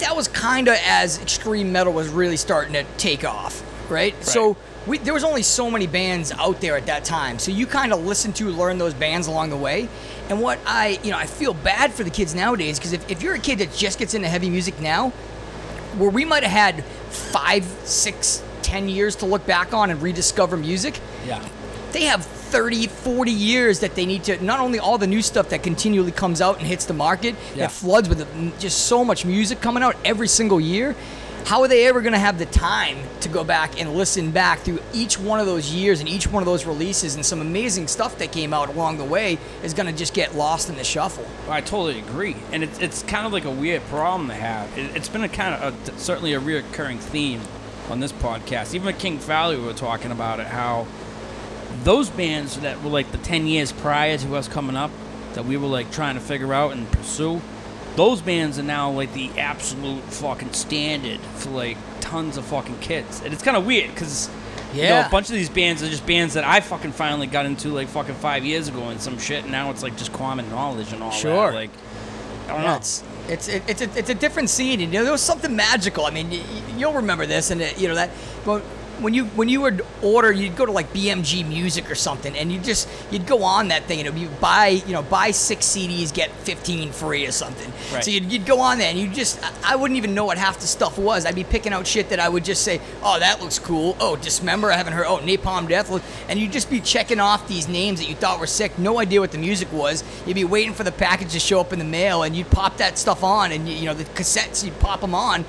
that 0.00 0.14
was 0.14 0.28
kind 0.28 0.68
of 0.68 0.76
as 0.84 1.20
extreme 1.20 1.72
metal 1.72 1.92
was 1.92 2.08
really 2.08 2.36
starting 2.36 2.74
to 2.74 2.84
take 2.98 3.24
off, 3.24 3.62
right? 3.90 4.14
So 4.24 4.56
we, 4.88 4.98
there 4.98 5.14
was 5.14 5.24
only 5.24 5.42
so 5.42 5.70
many 5.70 5.86
bands 5.86 6.32
out 6.32 6.60
there 6.60 6.76
at 6.76 6.86
that 6.86 7.04
time. 7.04 7.38
So 7.38 7.50
you 7.50 7.66
kind 7.66 7.92
of 7.92 8.04
listen 8.04 8.32
to, 8.34 8.48
learn 8.50 8.78
those 8.78 8.94
bands 8.94 9.26
along 9.26 9.50
the 9.50 9.56
way. 9.56 9.88
And 10.28 10.40
what 10.40 10.58
I, 10.66 10.98
you 11.02 11.10
know, 11.10 11.18
I 11.18 11.26
feel 11.26 11.54
bad 11.54 11.92
for 11.92 12.04
the 12.04 12.10
kids 12.10 12.34
nowadays 12.34 12.78
because 12.78 12.92
if, 12.92 13.10
if 13.10 13.22
you're 13.22 13.34
a 13.34 13.38
kid 13.38 13.58
that 13.58 13.72
just 13.74 13.98
gets 13.98 14.14
into 14.14 14.28
heavy 14.28 14.50
music 14.50 14.80
now, 14.80 15.10
where 15.98 16.10
we 16.10 16.24
might 16.24 16.42
have 16.42 16.52
had 16.52 16.84
five, 17.10 17.64
six, 17.84 18.42
ten 18.62 18.88
years 18.88 19.16
to 19.16 19.26
look 19.26 19.46
back 19.46 19.72
on 19.72 19.90
and 19.90 20.00
rediscover 20.02 20.56
music, 20.56 21.00
yeah. 21.26 21.46
they 21.92 22.04
have 22.04 22.24
30, 22.24 22.86
40 22.86 23.30
years 23.30 23.80
that 23.80 23.94
they 23.94 24.06
need 24.06 24.24
to, 24.24 24.42
not 24.42 24.58
only 24.60 24.78
all 24.78 24.96
the 24.96 25.06
new 25.06 25.20
stuff 25.20 25.50
that 25.50 25.62
continually 25.62 26.12
comes 26.12 26.40
out 26.40 26.58
and 26.58 26.66
hits 26.66 26.86
the 26.86 26.94
market, 26.94 27.34
Yeah. 27.50 27.66
that 27.66 27.72
floods 27.72 28.08
with 28.08 28.26
just 28.58 28.86
so 28.86 29.04
much 29.04 29.24
music 29.26 29.60
coming 29.60 29.82
out 29.82 29.96
every 30.04 30.28
single 30.28 30.60
year. 30.60 30.96
How 31.44 31.62
are 31.62 31.68
they 31.68 31.86
ever 31.86 32.02
going 32.02 32.12
to 32.12 32.18
have 32.18 32.38
the 32.38 32.46
time 32.46 32.98
to 33.20 33.28
go 33.28 33.42
back 33.42 33.80
and 33.80 33.94
listen 33.94 34.30
back 34.30 34.58
through 34.60 34.80
each 34.92 35.18
one 35.18 35.40
of 35.40 35.46
those 35.46 35.72
years 35.72 36.00
and 36.00 36.08
each 36.08 36.26
one 36.26 36.42
of 36.42 36.46
those 36.46 36.66
releases 36.66 37.14
and 37.14 37.24
some 37.24 37.40
amazing 37.40 37.88
stuff 37.88 38.18
that 38.18 38.32
came 38.32 38.52
out 38.52 38.68
along 38.68 38.98
the 38.98 39.04
way 39.04 39.38
is 39.62 39.72
going 39.72 39.86
to 39.86 39.98
just 39.98 40.12
get 40.12 40.34
lost 40.34 40.68
in 40.68 40.76
the 40.76 40.84
shuffle? 40.84 41.26
I 41.48 41.62
totally 41.62 42.00
agree, 42.00 42.36
and 42.52 42.62
it's 42.62 42.78
it's 42.80 43.02
kind 43.02 43.26
of 43.26 43.32
like 43.32 43.46
a 43.46 43.50
weird 43.50 43.82
problem 43.84 44.28
to 44.28 44.34
have. 44.34 44.76
It, 44.76 44.94
it's 44.94 45.08
been 45.08 45.24
a 45.24 45.28
kind 45.28 45.54
of 45.54 45.88
a, 45.88 45.98
certainly 45.98 46.34
a 46.34 46.40
reoccurring 46.40 46.98
theme 46.98 47.40
on 47.88 48.00
this 48.00 48.12
podcast. 48.12 48.74
Even 48.74 48.86
with 48.86 48.98
King 48.98 49.18
Valley, 49.18 49.56
we 49.56 49.64
were 49.64 49.72
talking 49.72 50.10
about 50.10 50.40
it. 50.40 50.46
How 50.46 50.86
those 51.82 52.10
bands 52.10 52.60
that 52.60 52.82
were 52.82 52.90
like 52.90 53.10
the 53.10 53.18
ten 53.18 53.46
years 53.46 53.72
prior 53.72 54.18
to 54.18 54.36
us 54.36 54.48
coming 54.48 54.76
up, 54.76 54.90
that 55.32 55.46
we 55.46 55.56
were 55.56 55.68
like 55.68 55.90
trying 55.90 56.14
to 56.14 56.20
figure 56.20 56.52
out 56.52 56.72
and 56.72 56.90
pursue, 56.92 57.40
those 57.98 58.22
bands 58.22 58.58
are 58.58 58.62
now 58.62 58.90
like 58.90 59.12
the 59.12 59.28
absolute 59.38 60.02
fucking 60.04 60.52
standard 60.52 61.20
for 61.36 61.50
like 61.50 61.76
tons 62.00 62.36
of 62.36 62.44
fucking 62.46 62.78
kids, 62.78 63.20
and 63.22 63.34
it's 63.34 63.42
kind 63.42 63.56
of 63.56 63.66
weird 63.66 63.90
because. 63.90 64.30
You 64.74 64.82
know, 64.82 65.00
a 65.00 65.08
bunch 65.10 65.30
of 65.30 65.34
these 65.34 65.48
bands 65.48 65.82
are 65.82 65.88
just 65.88 66.06
bands 66.06 66.34
that 66.34 66.44
I 66.44 66.60
fucking 66.60 66.92
finally 66.92 67.26
got 67.26 67.46
into 67.46 67.68
like 67.70 67.88
fucking 67.88 68.16
five 68.16 68.44
years 68.44 68.68
ago 68.68 68.90
and 68.90 69.00
some 69.00 69.18
shit. 69.18 69.44
And 69.44 69.50
now 69.50 69.70
it's 69.70 69.82
like 69.82 69.96
just 69.96 70.12
common 70.12 70.50
knowledge 70.50 70.92
and 70.92 71.02
all 71.02 71.10
Sure. 71.10 71.50
that. 71.50 71.54
Like, 71.54 71.70
I 72.44 72.48
don't 72.48 72.60
Yeah, 72.62 72.66
know. 72.72 72.76
it's 72.76 73.02
it's 73.28 73.48
it, 73.48 73.62
it's 73.66 73.80
a, 73.80 73.98
it's 73.98 74.10
a 74.10 74.14
different 74.14 74.50
scene, 74.50 74.82
and 74.82 74.92
you 74.92 74.98
know, 74.98 75.04
there 75.04 75.12
was 75.12 75.22
something 75.22 75.56
magical. 75.56 76.04
I 76.04 76.10
mean, 76.10 76.28
y- 76.28 76.42
y- 76.46 76.62
you'll 76.76 76.92
remember 76.92 77.24
this, 77.24 77.50
and 77.50 77.62
it, 77.62 77.78
you 77.80 77.88
know 77.88 77.94
that. 77.94 78.10
But 78.44 78.62
when 79.00 79.14
you 79.14 79.24
when 79.26 79.48
you 79.48 79.60
would 79.62 79.84
order, 80.02 80.30
you'd 80.32 80.56
go 80.56 80.66
to 80.66 80.72
like 80.72 80.92
BMG 80.92 81.46
Music 81.46 81.90
or 81.90 81.94
something, 81.94 82.36
and 82.36 82.52
you 82.52 82.58
just 82.60 82.88
you'd 83.10 83.26
go 83.26 83.42
on 83.42 83.68
that 83.68 83.84
thing, 83.84 83.98
and 84.00 84.08
it'd 84.08 84.18
be 84.20 84.26
buy 84.40 84.68
you 84.68 84.92
know 84.92 85.02
buy 85.02 85.30
six 85.30 85.66
CDs 85.66 86.12
get 86.12 86.30
fifteen 86.30 86.92
free 86.92 87.26
or 87.26 87.32
something. 87.32 87.70
Right. 87.92 88.04
So 88.04 88.10
you'd, 88.10 88.32
you'd 88.32 88.46
go 88.46 88.60
on 88.60 88.78
there, 88.78 88.90
and 88.90 88.98
you 88.98 89.08
just 89.08 89.42
I- 89.44 89.72
I 89.72 89.76
wouldn't 89.76 89.96
even 89.98 90.14
know 90.14 90.24
what 90.24 90.38
half 90.38 90.60
the 90.60 90.66
stuff 90.66 90.98
was. 90.98 91.26
I'd 91.26 91.34
be 91.34 91.44
picking 91.44 91.72
out 91.72 91.86
shit 91.86 92.08
that 92.10 92.18
I 92.20 92.28
would 92.28 92.44
just 92.44 92.62
say, 92.62 92.80
oh 93.02 93.18
that 93.18 93.40
looks 93.40 93.58
cool. 93.58 93.96
Oh 94.00 94.16
Dismember, 94.16 94.70
I 94.72 94.76
haven't 94.76 94.94
heard. 94.94 95.06
Oh 95.06 95.18
Napalm 95.18 95.68
Death, 95.68 95.90
and 96.28 96.38
you'd 96.38 96.52
just 96.52 96.70
be 96.70 96.80
checking 96.80 97.20
off 97.20 97.46
these 97.48 97.68
names 97.68 98.00
that 98.00 98.08
you 98.08 98.14
thought 98.14 98.40
were 98.40 98.46
sick. 98.46 98.78
No 98.78 98.98
idea 98.98 99.20
what 99.20 99.32
the 99.32 99.38
music 99.38 99.72
was. 99.72 100.02
You'd 100.26 100.34
be 100.34 100.44
waiting 100.44 100.74
for 100.74 100.84
the 100.84 100.92
package 100.92 101.32
to 101.32 101.40
show 101.40 101.60
up 101.60 101.72
in 101.72 101.78
the 101.78 101.84
mail, 101.84 102.22
and 102.22 102.34
you'd 102.34 102.50
pop 102.50 102.78
that 102.78 102.98
stuff 102.98 103.22
on, 103.22 103.52
and 103.52 103.68
you, 103.68 103.74
you 103.76 103.84
know 103.86 103.94
the 103.94 104.04
cassettes 104.04 104.64
you'd 104.64 104.78
pop 104.80 105.00
them 105.00 105.14
on, 105.14 105.44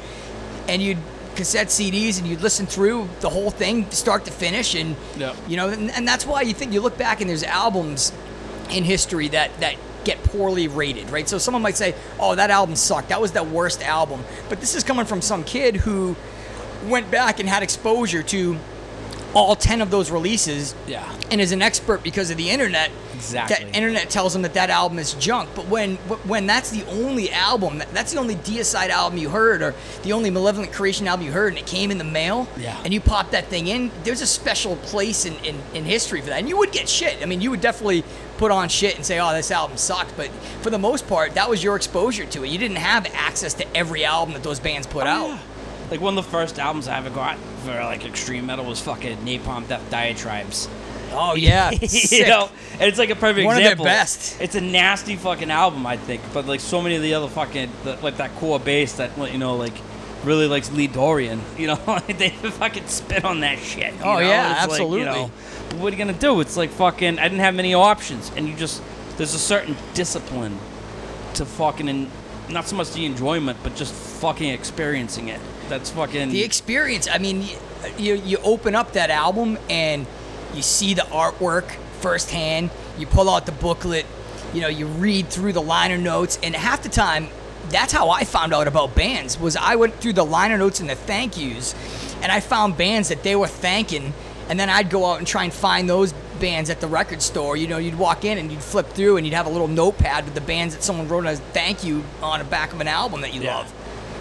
and 0.68 0.82
you'd 0.82 0.98
cassette 1.39 1.67
CDs, 1.67 2.17
and 2.19 2.27
you'd 2.27 2.41
listen 2.41 2.65
through 2.65 3.08
the 3.22 3.29
whole 3.29 3.50
thing, 3.50 3.89
start 3.91 4.25
to 4.25 4.31
finish, 4.31 4.75
and 4.75 4.96
Yep. 5.17 5.36
you 5.48 5.55
know, 5.55 5.69
and, 5.69 5.89
and 5.91 6.05
that's 6.05 6.25
why 6.25 6.41
you 6.41 6.53
think 6.53 6.74
you 6.74 6.81
look 6.81 6.98
back 6.98 7.22
and 7.22 7.29
there's 7.29 7.43
albums 7.43 8.12
in 8.69 8.84
history 8.84 9.29
that 9.29 9.50
that 9.62 9.75
get 10.03 10.22
poorly 10.24 10.67
rated, 10.67 11.10
right? 11.10 11.27
So 11.29 11.38
someone 11.38 11.62
might 11.62 11.77
say, 11.77 11.96
"Oh, 12.19 12.36
that 12.36 12.50
album 12.50 12.75
sucked. 12.75 13.08
That 13.10 13.22
was 13.22 13.31
the 13.31 13.43
worst 13.43 13.81
album." 13.81 14.24
But 14.50 14.60
this 14.60 14.75
is 14.75 14.84
coming 14.84 15.05
from 15.05 15.22
some 15.22 15.43
kid 15.46 15.77
who 15.77 16.15
went 16.88 17.10
back 17.10 17.39
and 17.39 17.48
had 17.48 17.63
exposure 17.63 18.24
to 18.24 18.58
all 19.33 19.55
10 19.55 19.81
of 19.81 19.91
those 19.91 20.09
releases 20.12 20.74
Yeah. 20.88 21.03
and 21.31 21.39
is 21.39 21.51
an 21.51 21.62
expert 21.62 22.01
because 22.03 22.31
of 22.31 22.38
the 22.38 22.50
internet. 22.50 22.89
Exactly. 23.13 23.65
That 23.65 23.75
internet 23.75 24.09
tells 24.09 24.33
him 24.36 24.43
that 24.43 24.53
that 24.53 24.69
album 24.69 24.98
is 24.98 25.13
junk. 25.15 25.50
But 25.53 25.67
when 25.67 25.98
when 26.25 26.48
that's 26.48 26.69
the 26.71 26.86
only 26.86 27.29
album, 27.31 27.83
that's 27.93 28.13
the 28.13 28.19
only 28.19 28.36
Deicide 28.36 28.89
album 28.89 29.19
you 29.19 29.29
heard, 29.29 29.62
or 29.62 29.75
the 30.03 30.13
only 30.13 30.29
Malevolent 30.29 30.71
Creation 30.71 31.05
album 31.07 31.25
you 31.25 31.31
heard, 31.33 31.50
and 31.50 31.57
it 31.57 31.65
came 31.67 31.91
in 31.91 31.98
the 31.98 32.03
mail, 32.05 32.48
Yeah. 32.57 32.77
and 32.86 32.93
you 32.93 33.01
pop 33.01 33.31
that 33.31 33.48
thing 33.48 33.67
in, 33.67 33.91
there's 34.05 34.21
a 34.21 34.25
special 34.27 34.77
place 34.77 35.25
in, 35.25 35.36
in, 35.43 35.57
in 35.74 35.83
history 35.83 36.21
for 36.21 36.27
that. 36.27 36.39
And 36.39 36.48
you 36.48 36.57
would 36.57 36.71
get 36.71 36.88
shit. 36.88 37.21
I 37.21 37.25
mean, 37.25 37.41
you 37.41 37.50
would 37.51 37.62
definitely 37.62 38.05
put 38.38 38.51
on 38.51 38.69
shit 38.69 38.95
and 38.95 39.05
say, 39.05 39.19
oh, 39.19 39.33
this 39.33 39.51
album 39.51 39.75
sucked. 39.75 40.15
But 40.15 40.29
for 40.62 40.69
the 40.69 40.79
most 40.79 41.05
part, 41.07 41.33
that 41.33 41.50
was 41.50 41.62
your 41.62 41.75
exposure 41.75 42.25
to 42.25 42.43
it. 42.45 42.50
You 42.50 42.57
didn't 42.57 42.77
have 42.77 43.05
access 43.13 43.53
to 43.55 43.77
every 43.77 44.05
album 44.05 44.33
that 44.33 44.43
those 44.43 44.59
bands 44.62 44.88
put 44.88 45.05
oh, 45.05 45.09
out. 45.09 45.29
Oh, 45.29 45.33
Yeah. 45.33 45.39
Like 45.91 46.01
one 46.01 46.17
of 46.17 46.24
the 46.24 46.29
first 46.31 46.60
albums 46.60 46.88
I 46.88 46.98
ever 46.98 47.10
got 47.10 47.38
for 47.65 47.74
like 47.74 48.05
extreme 48.05 48.46
metal 48.46 48.65
was 48.65 48.79
fucking 48.81 49.17
Napalm 49.19 49.67
Death 49.67 49.89
Diatribes. 49.89 50.69
Oh, 51.12 51.36
yeah. 51.36 51.72
you 51.81 52.27
know, 52.27 52.50
and 52.74 52.84
it's 52.84 53.00
like 53.00 53.10
a 53.10 53.15
perfect 53.15 53.46
One 53.46 53.55
of 53.55 53.63
their 53.63 53.72
example. 53.72 53.86
best. 53.86 54.39
It's 54.39 54.55
a 54.55 54.62
nasty 54.62 55.15
fucking 55.15 55.50
album, 55.50 55.86
I 55.88 55.98
think. 55.98 56.22
But 56.34 56.46
like 56.46 56.60
so 56.60 56.81
many 56.81 56.96
of 56.96 57.01
the 57.01 57.15
other 57.15 57.27
fucking 57.27 57.72
the, 57.84 57.96
like 57.98 58.17
that 58.17 58.36
core 58.36 58.60
base 58.60 58.93
that 58.98 59.17
you 59.31 59.39
know 59.39 59.55
like 59.55 59.74
really 60.24 60.48
likes 60.48 60.72
Lee 60.72 60.88
Dorrian. 60.88 61.39
You 61.58 61.67
know, 61.67 62.00
they 62.08 62.29
fucking 62.60 62.88
spit 62.88 63.25
on 63.25 63.39
that 63.41 63.60
shit. 63.60 63.93
Oh, 64.01 64.13
know? 64.13 64.19
yeah, 64.19 64.63
It's 64.63 64.79
like, 64.79 64.81
you 64.81 65.03
know, 65.03 65.05
absolutely. 65.05 65.31
but 65.69 65.77
what 65.79 65.88
are 65.93 65.96
you 65.96 66.05
gonna 66.05 66.17
do? 66.17 66.39
It's 66.41 66.55
like 66.55 66.69
fucking. 66.69 67.17
I 67.19 67.24
didn't 67.24 67.41
have 67.41 67.55
many 67.55 67.74
options, 67.74 68.31
and 68.36 68.48
you 68.48 68.55
just 68.55 68.81
there's 69.17 69.34
a 69.34 69.39
certain 69.39 69.75
discipline 69.96 70.58
to 71.34 71.46
fucking 71.46 71.89
and 71.89 72.10
not 72.50 72.67
so 72.67 72.75
much 72.75 72.93
the 72.93 73.05
enjoyment, 73.05 73.58
but 73.63 73.75
just 73.75 73.93
fucking 73.93 74.50
experiencing 74.50 75.27
it. 75.27 75.39
That's 75.70 75.90
fucking. 75.92 76.30
the 76.30 76.44
experience. 76.44 77.08
I 77.12 77.18
mean, 77.20 77.46
you 77.98 78.16
you 78.16 78.38
open 78.44 78.76
up 78.76 78.94
that 78.94 79.10
album 79.10 79.58
and 79.70 80.06
you 80.54 80.62
see 80.62 80.94
the 80.94 81.04
artwork 81.04 81.70
firsthand. 82.02 82.70
You 82.98 83.06
pull 83.08 83.30
out 83.30 83.46
the 83.46 83.52
booklet. 83.52 84.06
You 84.54 84.62
know, 84.62 84.68
you 84.68 84.88
read 84.88 85.28
through 85.30 85.54
the 85.54 85.62
liner 85.62 85.98
notes, 85.98 86.40
and 86.42 86.56
half 86.56 86.82
the 86.82 86.90
time, 86.90 87.28
that's 87.70 87.94
how 87.94 88.10
I 88.10 88.24
found 88.24 88.52
out 88.52 88.68
about 88.68 88.96
bands. 88.96 89.40
Was 89.40 89.56
I 89.56 89.76
went 89.76 89.94
through 90.02 90.14
the 90.14 90.26
liner 90.26 90.58
notes 90.58 90.80
and 90.80 90.90
the 90.90 90.96
thank 90.96 91.38
yous, 91.38 91.76
and 92.24 92.32
I 92.32 92.40
found 92.40 92.76
bands 92.76 93.10
that 93.10 93.22
they 93.22 93.36
were 93.36 93.46
thanking, 93.48 94.12
and 94.50 94.60
then 94.60 94.68
I'd 94.68 94.90
go 94.90 95.06
out 95.06 95.20
and 95.20 95.28
try 95.28 95.44
and 95.44 95.54
find 95.54 95.88
those 95.88 96.14
bands 96.40 96.72
at 96.72 96.82
the 96.82 96.88
record 96.88 97.22
store. 97.22 97.56
You 97.58 97.68
know, 97.68 97.78
you'd 97.78 98.00
walk 98.00 98.26
in 98.26 98.40
and 98.40 98.52
you'd 98.52 98.64
flip 98.64 98.88
through, 98.90 99.18
and 99.18 99.26
you'd 99.28 99.36
have 99.36 99.46
a 99.46 99.52
little 99.52 99.68
notepad 99.68 100.26
with 100.26 100.34
the 100.34 100.42
bands 100.42 100.74
that 100.74 100.82
someone 100.84 101.08
wrote 101.08 101.28
a 101.28 101.36
thank 101.36 101.84
you 101.84 102.04
on 102.24 102.40
the 102.40 102.46
back 102.46 102.74
of 102.74 102.82
an 102.82 102.88
album 102.88 103.22
that 103.22 103.36
you 103.36 103.42
Yeah. 103.42 103.58
love. 103.58 103.72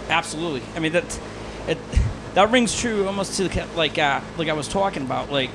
Absolutely. 0.09 0.61
I 0.75 0.79
mean 0.79 0.91
that 0.93 1.19
it 1.67 1.77
that 2.33 2.51
rings 2.51 2.79
true 2.79 3.07
almost 3.07 3.37
to 3.37 3.47
the 3.47 3.67
like 3.75 3.97
uh, 3.97 4.21
like 4.37 4.47
I 4.47 4.53
was 4.53 4.67
talking 4.67 5.03
about. 5.03 5.31
Like 5.31 5.49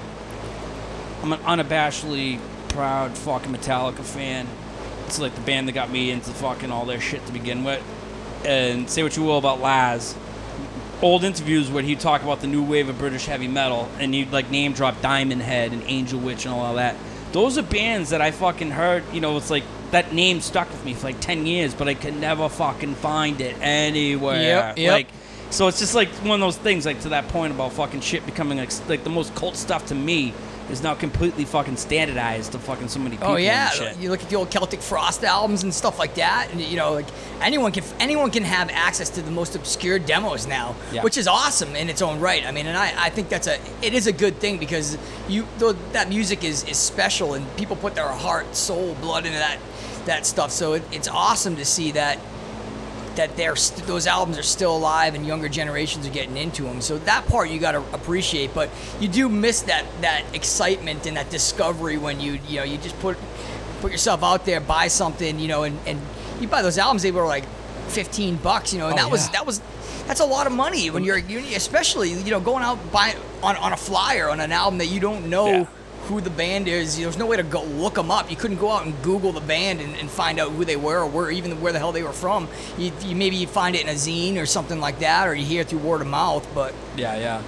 I'm 1.23 1.33
an 1.33 1.41
unabashedly 1.41 2.41
proud 2.69 3.17
fucking 3.17 3.53
Metallica 3.53 4.03
fan. 4.03 4.47
It's 5.07 5.19
like 5.19 5.35
the 5.35 5.41
band 5.43 5.69
that 5.69 5.73
got 5.73 5.91
me 5.91 6.11
into 6.11 6.31
fucking 6.31 6.71
all 6.71 6.85
their 6.85 7.01
shit 7.01 7.25
to 7.27 7.33
begin 7.33 7.65
with. 7.65 7.83
And 8.45 8.91
say 8.91 9.03
what 9.03 9.17
you 9.17 9.23
will 9.23 9.39
about 9.39 9.61
Lars. 9.61 10.15
Old 11.03 11.25
interviews 11.25 11.71
where 11.71 11.83
he'd 11.83 12.01
talk 12.01 12.23
about 12.23 12.41
the 12.41 12.47
new 12.47 12.63
wave 12.63 12.89
of 12.89 12.99
British 12.99 13.27
heavy 13.27 13.49
metal, 13.49 13.89
and 13.99 14.15
he'd 14.15 14.33
like 14.33 14.51
name 14.51 14.73
drop 14.73 15.01
Diamond 15.01 15.43
Head 15.43 15.73
and 15.73 15.83
Angel 15.87 16.19
Witch 16.19 16.45
and 16.45 16.55
all 16.55 16.67
of 16.67 16.77
that. 16.77 16.97
Those 17.33 17.59
are 17.59 17.63
bands 17.63 18.11
that 18.11 18.21
I 18.21 18.31
fucking 18.31 18.71
heard. 18.71 19.03
You 19.13 19.21
know, 19.21 19.37
it's 19.37 19.51
like 19.51 19.65
that 19.91 20.13
name 20.13 20.41
stuck 20.41 20.71
with 20.71 20.85
me 20.85 20.95
for 20.95 21.09
like 21.09 21.21
ten 21.21 21.47
years, 21.47 21.75
but 21.75 21.89
I 21.89 21.95
could 21.95 22.17
never 22.17 22.49
fucking 22.49 22.95
find 22.97 23.41
it 23.41 23.57
anywhere. 23.61 24.43
Yep, 24.43 24.79
yep. 24.79 24.93
Like, 24.93 25.09
so 25.55 25.69
it's 25.69 25.79
just 25.79 25.95
like 25.95 26.09
one 26.25 26.35
of 26.35 26.41
those 26.41 26.57
things. 26.57 26.85
Like 26.85 27.01
to 27.03 27.11
that 27.11 27.29
point 27.29 27.53
about 27.53 27.73
fucking 27.73 28.01
shit 28.01 28.27
becoming 28.27 28.59
like, 28.59 28.73
like 28.89 29.05
the 29.05 29.11
most 29.11 29.35
cult 29.37 29.55
stuff 29.57 29.87
to 29.87 29.95
me 29.95 30.35
is 30.69 30.83
now 30.83 30.95
completely 30.95 31.45
fucking 31.45 31.77
standardized 31.77 32.53
to 32.53 32.59
fucking 32.59 32.89
so 32.89 32.99
many 32.99 33.15
oh, 33.17 33.19
people. 33.19 33.33
Oh 33.35 33.37
yeah, 33.37 33.95
you 34.01 34.11
look 34.11 34.21
at 34.21 34.29
the 34.29 34.35
old 34.35 34.51
Celtic 34.51 34.81
Frost 34.81 35.23
albums 35.23 35.63
and 35.63 35.73
stuff 35.73 35.97
like 35.99 36.17
that, 36.17 36.49
and 36.51 36.61
you 36.61 36.77
know, 36.77 36.93
like 36.93 37.07
anyone 37.41 37.71
can 37.71 37.85
anyone 38.01 38.33
can 38.33 38.43
have 38.43 38.69
access 38.71 39.11
to 39.11 39.23
the 39.23 39.31
most 39.31 39.55
obscure 39.55 40.01
demos 40.01 40.49
now, 40.49 40.75
Yeah. 40.91 41.05
which 41.05 41.17
is 41.17 41.29
awesome 41.29 41.77
in 41.77 41.89
its 41.89 42.03
own 42.03 42.19
right. 42.19 42.45
I 42.45 42.51
mean, 42.51 42.67
and 42.67 42.77
I, 42.77 42.93
I 42.97 43.11
think 43.11 43.29
that's 43.29 43.47
a 43.47 43.61
it 43.81 43.95
is 43.95 44.09
a 44.09 44.13
good 44.13 44.39
thing 44.39 44.59
because 44.59 44.99
you 45.29 45.47
though 45.59 45.75
that 45.93 46.09
music 46.09 46.43
is 46.43 46.65
is 46.65 46.79
special 46.79 47.35
and 47.35 47.57
people 47.57 47.77
put 47.77 47.95
their 47.95 48.09
heart, 48.09 48.57
soul, 48.57 48.97
blood 48.97 49.25
into 49.25 49.39
that 49.39 49.59
that 50.07 50.27
stuff. 50.27 50.51
So 50.51 50.73
it, 50.73 50.83
it's 50.91 51.09
awesome 51.09 51.55
to 51.57 51.65
see 51.65 51.93
that 51.93 52.19
that 53.17 53.37
they're 53.37 53.57
st- 53.57 53.87
those 53.87 54.07
albums 54.07 54.39
are 54.39 54.43
still 54.43 54.77
alive 54.77 55.15
and 55.15 55.27
younger 55.27 55.49
generations 55.49 56.07
are 56.07 56.11
getting 56.11 56.37
into 56.37 56.63
them. 56.65 56.81
So 56.81 56.99
that 56.99 57.27
part 57.29 57.51
you 57.51 57.59
got 57.59 57.73
to 57.73 57.83
appreciate, 57.95 58.55
but 58.55 58.71
you 59.01 59.09
do 59.09 59.29
miss 59.29 59.63
that 59.63 59.85
that 60.01 60.25
excitement 60.35 61.07
and 61.07 61.17
that 61.17 61.31
discovery 61.31 61.97
when 61.99 62.21
you 62.21 62.39
you 62.49 62.59
know 62.59 62.65
you 62.65 62.79
just 62.79 62.99
put 63.01 63.17
put 63.81 63.93
yourself 63.93 64.23
out 64.23 64.45
there, 64.47 64.61
buy 64.61 64.89
something, 64.89 65.39
you 65.39 65.49
know, 65.49 65.63
and, 65.65 65.79
and 65.87 66.01
you 66.41 66.49
buy 66.49 66.63
those 66.63 66.79
albums 66.79 67.03
they 67.03 67.13
were 67.13 67.27
like 67.27 67.45
fifteen 67.89 68.37
bucks, 68.37 68.73
you 68.73 68.79
know, 68.79 68.87
and 68.89 68.99
Oh, 68.99 69.03
that 69.03 69.11
was 69.11 69.29
that 69.31 69.47
was 69.47 69.61
that's 70.07 70.21
a 70.21 70.25
lot 70.25 70.47
of 70.47 70.53
money 70.53 70.91
when 70.91 71.03
you're, 71.05 71.19
especially 71.57 72.13
you 72.13 72.31
know 72.31 72.41
going 72.41 72.63
out 72.65 72.79
buy 72.93 73.15
on 73.43 73.57
on 73.57 73.73
a 73.73 73.77
flyer 73.77 74.29
on 74.29 74.41
an 74.41 74.53
album 74.53 74.79
that 74.79 74.87
you 74.87 75.01
don't 75.01 75.29
know 75.31 75.47
Yeah. 75.47 75.67
Who 76.05 76.21
the 76.21 76.31
band 76.31 76.69
is. 76.69 76.97
There's 76.99 77.17
no 77.19 77.27
way 77.27 77.37
to 77.37 77.43
go 77.43 77.63
look 77.65 77.95
them 77.95 78.11
up. 78.11 78.31
You 78.31 78.37
couldn't 78.37 78.59
go 78.59 78.71
out 78.71 78.85
and 78.85 78.95
Google 79.03 79.33
the 79.33 79.41
band 79.41 79.81
and, 79.81 79.95
and 79.97 80.11
find 80.11 80.39
out 80.39 80.53
who 80.53 80.65
they 80.65 80.77
were 80.77 81.01
or 81.01 81.07
where 81.07 81.31
even 81.31 81.61
where 81.61 81.73
the 81.73 81.79
hell 81.79 81.93
they 81.93 82.03
were 82.03 82.13
from. 82.13 82.49
You, 82.79 82.93
you 83.03 83.17
maybe 83.17 83.37
you 83.37 83.47
find 83.47 83.75
it 83.77 83.83
in 83.83 83.89
a 83.89 83.93
zine 83.95 84.37
or 84.41 84.47
something 84.47 84.81
like 84.81 84.99
that, 85.01 85.27
or 85.29 85.35
you 85.35 85.45
hear 85.45 85.63
it 85.63 85.69
through 85.69 85.81
word 85.81 86.01
of 86.01 86.07
mouth. 86.07 86.47
But 86.55 86.75
Yeah, 86.97 87.17
yeah. 87.17 87.43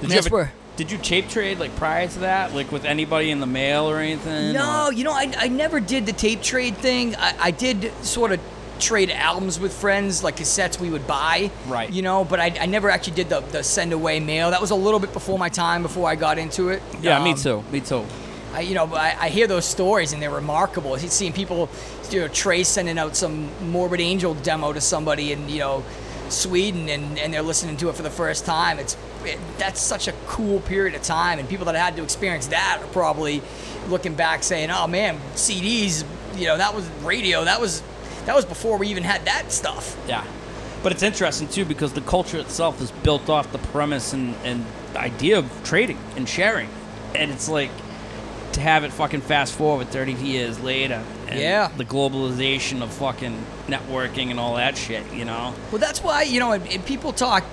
Did 0.00 0.10
That's 0.10 0.26
you 0.26 0.32
where- 0.32 0.52
Did 0.76 0.90
you 0.90 0.98
tape 0.98 1.28
trade 1.28 1.58
like 1.58 1.74
prior 1.76 2.08
to 2.08 2.18
that, 2.20 2.54
like 2.54 2.72
with 2.72 2.84
anybody 2.84 3.30
in 3.30 3.40
the 3.40 3.46
mail 3.46 3.88
or 3.90 3.98
anything? 3.98 4.52
no, 4.54 4.86
or- 4.86 4.92
you 4.92 5.04
know, 5.04 5.12
I, 5.12 5.32
I 5.38 5.48
never 5.48 5.80
did 5.80 6.06
the 6.06 6.12
tape 6.12 6.42
trade 6.42 6.76
thing. 6.76 7.14
I, 7.16 7.34
I 7.40 7.50
did 7.50 7.92
sort 8.04 8.32
of 8.32 8.40
trade 8.82 9.10
albums 9.10 9.58
with 9.60 9.72
friends, 9.72 10.22
like 10.24 10.36
cassettes 10.36 10.78
we 10.80 10.90
would 10.90 11.06
buy. 11.06 11.50
Right. 11.66 11.90
You 11.90 12.02
know, 12.02 12.24
but 12.24 12.40
I, 12.40 12.54
I 12.60 12.66
never 12.66 12.90
actually 12.90 13.14
did 13.14 13.28
the, 13.28 13.40
the 13.40 13.62
send 13.62 13.92
away 13.92 14.20
mail. 14.20 14.50
That 14.50 14.60
was 14.60 14.70
a 14.70 14.74
little 14.74 15.00
bit 15.00 15.12
before 15.12 15.38
my 15.38 15.48
time, 15.48 15.82
before 15.82 16.08
I 16.08 16.14
got 16.16 16.38
into 16.38 16.68
it. 16.70 16.82
Yeah, 17.00 17.22
me 17.22 17.30
Um, 17.32 17.36
too. 17.38 17.64
Me 17.70 17.80
too. 17.80 18.04
I, 18.54 18.60
you 18.60 18.74
know, 18.74 18.86
I, 18.94 19.16
I 19.18 19.28
hear 19.30 19.46
those 19.46 19.64
stories 19.64 20.12
and 20.12 20.20
they're 20.20 20.30
remarkable. 20.30 20.98
Seeing 20.98 21.32
people, 21.32 21.70
you 22.10 22.20
know, 22.20 22.28
Trey 22.28 22.64
sending 22.64 22.98
out 22.98 23.16
some 23.16 23.48
Morbid 23.70 24.00
Angel 24.00 24.34
demo 24.34 24.72
to 24.74 24.80
somebody 24.80 25.32
in, 25.32 25.48
you 25.48 25.58
know, 25.60 25.82
Sweden 26.28 26.88
and, 26.88 27.18
and 27.18 27.32
they're 27.32 27.42
listening 27.42 27.76
to 27.78 27.88
it 27.88 27.94
for 27.94 28.02
the 28.02 28.10
first 28.10 28.44
time. 28.44 28.78
It's 28.78 28.96
it, 29.24 29.38
that's 29.58 29.80
such 29.80 30.08
a 30.08 30.12
cool 30.26 30.60
period 30.60 30.94
of 30.96 31.02
time, 31.02 31.38
and 31.38 31.48
people 31.48 31.66
that 31.66 31.76
had 31.76 31.94
to 31.96 32.02
experience 32.02 32.48
that 32.48 32.80
are 32.82 32.86
probably 32.88 33.40
looking 33.88 34.14
back 34.14 34.42
saying, 34.42 34.70
"Oh 34.70 34.86
man, 34.86 35.18
CDs, 35.34 36.04
you 36.36 36.46
know, 36.46 36.56
that 36.56 36.74
was 36.74 36.86
radio. 37.04 37.44
That 37.44 37.60
was 37.60 37.82
that 38.26 38.34
was 38.36 38.44
before 38.44 38.78
we 38.78 38.88
even 38.88 39.02
had 39.02 39.24
that 39.24 39.52
stuff." 39.52 39.96
Yeah. 40.08 40.24
But 40.82 40.92
it's 40.92 41.02
interesting 41.02 41.48
too 41.48 41.64
because 41.64 41.92
the 41.92 42.00
culture 42.00 42.38
itself 42.38 42.80
is 42.80 42.90
built 42.90 43.28
off 43.30 43.52
the 43.52 43.58
premise 43.58 44.12
and, 44.12 44.34
and 44.44 44.64
idea 44.96 45.38
of 45.38 45.48
trading 45.64 45.98
and 46.16 46.28
sharing. 46.28 46.68
And 47.14 47.30
it's 47.30 47.48
like 47.48 47.70
to 48.52 48.60
have 48.60 48.84
it 48.84 48.92
fucking 48.92 49.20
fast 49.20 49.54
forward 49.54 49.88
30 49.88 50.12
years 50.14 50.58
later. 50.60 51.02
And 51.28 51.38
Yeah. 51.38 51.70
The 51.76 51.84
globalization 51.84 52.82
of 52.82 52.92
fucking 52.92 53.38
networking 53.68 54.30
and 54.30 54.40
all 54.40 54.56
that 54.56 54.76
shit, 54.76 55.10
you 55.12 55.24
know? 55.24 55.54
Well, 55.70 55.78
that's 55.78 56.02
why 56.02 56.22
you 56.22 56.40
know, 56.40 56.52
and, 56.52 56.66
and 56.68 56.84
people 56.84 57.12
talk 57.12 57.44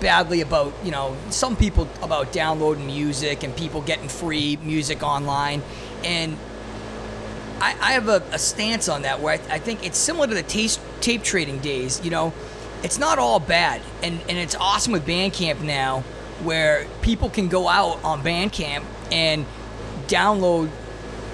badly 0.00 0.40
about 0.40 0.72
you 0.84 0.90
know 0.90 1.16
some 1.30 1.56
people 1.56 1.88
about 2.02 2.32
downloading 2.32 2.86
music 2.86 3.42
and 3.42 3.54
people 3.56 3.82
getting 3.82 4.08
free 4.08 4.56
music 4.62 5.02
online, 5.02 5.62
and 6.04 6.36
I, 7.60 7.76
I 7.80 7.92
have 7.92 8.08
a, 8.08 8.22
a 8.32 8.38
stance 8.38 8.88
on 8.88 9.02
that 9.02 9.20
where 9.20 9.34
I, 9.34 9.54
I 9.54 9.58
think 9.58 9.84
it's 9.84 9.98
similar 9.98 10.26
to 10.26 10.34
the 10.34 10.42
tape 11.00 11.22
trading 11.22 11.58
days. 11.58 12.02
You 12.04 12.10
know, 12.10 12.32
it's 12.82 12.98
not 12.98 13.18
all 13.18 13.40
bad, 13.40 13.82
and 14.02 14.20
and 14.28 14.38
it's 14.38 14.54
awesome 14.54 14.92
with 14.92 15.06
Bandcamp 15.06 15.60
now, 15.60 16.00
where 16.42 16.86
people 17.02 17.28
can 17.28 17.48
go 17.48 17.68
out 17.68 18.02
on 18.02 18.22
Bandcamp 18.22 18.84
and 19.12 19.44
download 20.06 20.70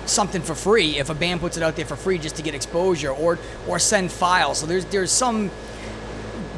something 0.07 0.43
for 0.43 0.55
free 0.55 0.99
if 0.99 1.11
a 1.11 1.15
band 1.15 1.41
puts 1.41 1.57
it 1.57 1.62
out 1.62 1.77
there 1.77 1.85
for 1.85 1.97
free 1.97 2.19
just 2.19 2.37
to 2.37 2.43
get 2.43 2.55
exposure 2.55 3.11
or 3.11 3.39
or 3.69 3.79
send 3.79 4.11
files. 4.11 4.59
So 4.59 4.67
there's 4.67 4.85
there's 4.87 5.12
some 5.12 5.51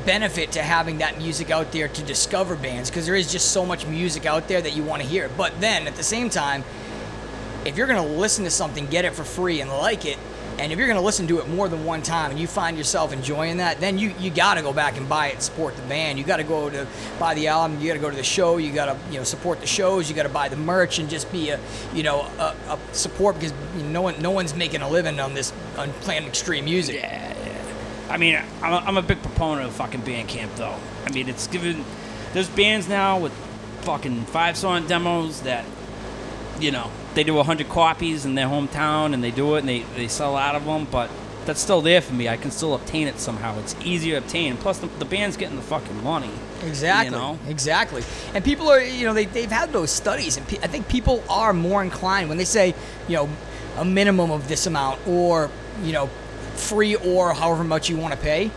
benefit 0.07 0.53
to 0.53 0.63
having 0.63 0.99
that 0.99 1.19
music 1.19 1.51
out 1.51 1.71
there 1.73 1.87
to 1.87 2.03
discover 2.03 2.57
bands 2.57 2.89
because 2.89 3.05
there 3.05 3.15
is 3.15 3.31
just 3.31 3.53
so 3.53 3.67
much 3.67 3.87
music 3.87 4.25
out 4.25 4.49
there 4.49 4.63
that 4.63 4.75
you 4.75 4.83
want 4.83 5.03
to 5.03 5.09
hear. 5.09 5.29
But 5.37 5.61
then 5.61 5.87
at 5.87 5.97
the 5.97 6.03
same 6.03 6.31
time, 6.31 6.65
if 7.65 7.77
you're 7.77 7.87
going 7.87 8.03
to 8.03 8.19
listen 8.19 8.45
to 8.45 8.51
something, 8.51 8.87
get 8.87 9.05
it 9.05 9.15
for 9.15 9.25
free 9.25 9.61
and 9.61 9.71
like 9.71 10.05
it, 10.05 10.19
and 10.59 10.73
if 10.73 10.79
you're 10.79 10.89
going 10.89 10.99
to 10.99 11.05
listen 11.05 11.29
to 11.29 11.39
it 11.39 11.49
more 11.49 11.69
than 11.69 11.85
one 11.85 12.03
time 12.03 12.33
and 12.33 12.41
you 12.41 12.49
find 12.49 12.77
yourself 12.77 13.13
enjoying 13.13 13.59
that, 13.59 13.79
then 13.79 13.97
you, 13.97 14.13
you 14.19 14.29
got 14.29 14.55
to 14.55 14.63
go 14.63 14.73
back 14.73 14.97
and 14.97 15.09
buy 15.09 15.29
it 15.29 15.41
support 15.41 15.77
the 15.77 15.83
band. 15.83 16.19
You 16.19 16.25
got 16.25 16.39
to 16.39 16.43
go 16.43 16.69
to 16.69 16.87
buy 17.21 17.35
the 17.35 17.47
album. 17.47 17.81
You 17.81 17.87
got 17.87 17.95
to 17.95 18.01
go 18.01 18.11
to 18.11 18.17
the 18.17 18.25
show. 18.25 18.57
You 18.57 18.73
got 18.73 18.87
to 18.87 19.13
you 19.13 19.19
know 19.19 19.25
support 19.25 19.61
the 19.61 19.69
shows. 19.69 20.11
You 20.11 20.17
got 20.17 20.25
to 20.25 20.29
buy 20.29 20.49
the 20.49 20.57
merch 20.57 20.99
and 20.99 21.09
just 21.09 21.31
be 21.31 21.51
a 21.51 21.61
you 21.95 22.03
know 22.03 22.23
a, 22.39 22.57
a 22.71 22.79
support 22.93 23.37
because 23.37 23.53
you 23.77 23.85
know, 23.85 23.91
no 23.91 24.03
one 24.03 24.21
no 24.21 24.31
one's 24.33 24.55
making 24.55 24.83
a 24.83 24.89
living 24.89 25.21
on 25.21 25.35
this 25.35 25.53
on 25.77 25.93
playing 26.01 26.25
extreme 26.25 26.65
music. 26.65 26.97
Yeah, 26.97 27.35
yeah. 27.47 27.59
I 28.11 28.17
mean, 28.17 28.43
I'm 28.63 28.73
a, 28.73 28.77
I'm 28.79 28.97
a 28.97 29.03
big 29.03 29.23
proponent 29.23 29.69
of 29.69 29.75
fucking 29.75 30.01
Bandcamp, 30.03 30.57
though. 30.57 30.77
I 31.07 31.11
mean, 31.11 31.29
it's 31.29 31.47
given. 31.47 31.85
There's 32.33 32.49
bands 32.49 32.89
now 32.89 33.19
with 33.19 33.33
fucking 33.83 34.25
five 34.27 34.57
song 34.57 34.87
demos 34.87 35.43
that, 35.43 35.65
you 36.59 36.73
know, 36.73 36.91
they 37.19 37.25
do 37.25 37.35
100 37.35 37.69
copies 37.69 38.25
in 38.25 38.37
their 38.37 38.47
hometown 38.47 39.13
and 39.13 39.25
they 39.25 39.33
do 39.33 39.57
it 39.57 39.59
and 39.59 39.69
they, 39.69 39.81
they 39.97 40.07
sell 40.07 40.37
out 40.37 40.55
of 40.55 40.65
them, 40.65 40.87
but 40.89 41.11
that's 41.47 41.61
still 41.61 41.81
there 41.81 42.01
for 42.01 42.15
me. 42.15 42.29
I 42.29 42.37
can 42.37 42.53
still 42.53 42.75
obtain 42.75 43.09
it 43.09 43.19
somehow. 43.19 43.59
It's 43.59 43.75
easier 43.83 44.21
to 44.21 44.25
obtain. 44.25 44.57
Plus, 44.57 44.79
the, 44.79 44.87
the 44.87 45.05
band's 45.05 45.37
getting 45.37 45.57
the 45.57 45.63
fucking 45.63 46.05
money. 46.05 46.31
Exactly. 46.63 47.07
You 47.07 47.21
know? 47.21 47.37
Exactly. 47.49 48.05
And 48.35 48.45
people 48.45 48.69
are, 48.69 48.81
you 48.81 49.05
know, 49.05 49.15
they, 49.15 49.25
they've 49.25 49.51
had 49.51 49.73
those 49.73 49.91
studies, 49.91 50.37
and 50.37 50.47
pe- 50.47 50.59
I 50.59 50.69
think 50.69 50.89
people 50.89 51.25
are 51.29 51.53
more 51.53 51.83
inclined 51.83 52.29
when 52.29 52.39
they 52.39 52.45
say, 52.45 52.73
you 53.09 53.17
know, 53.17 53.29
a 53.77 53.85
minimum 53.85 54.31
of 54.31 54.47
this 54.47 54.67
amount 54.67 55.05
or, 55.05 55.51
you 55.83 55.93
know, 55.93 56.07
free 56.55 56.95
or 56.95 57.35
however 57.35 57.65
much 57.65 57.91
you 57.91 57.97
want 57.97 58.15
to 58.15 58.21
pay. 58.21 58.53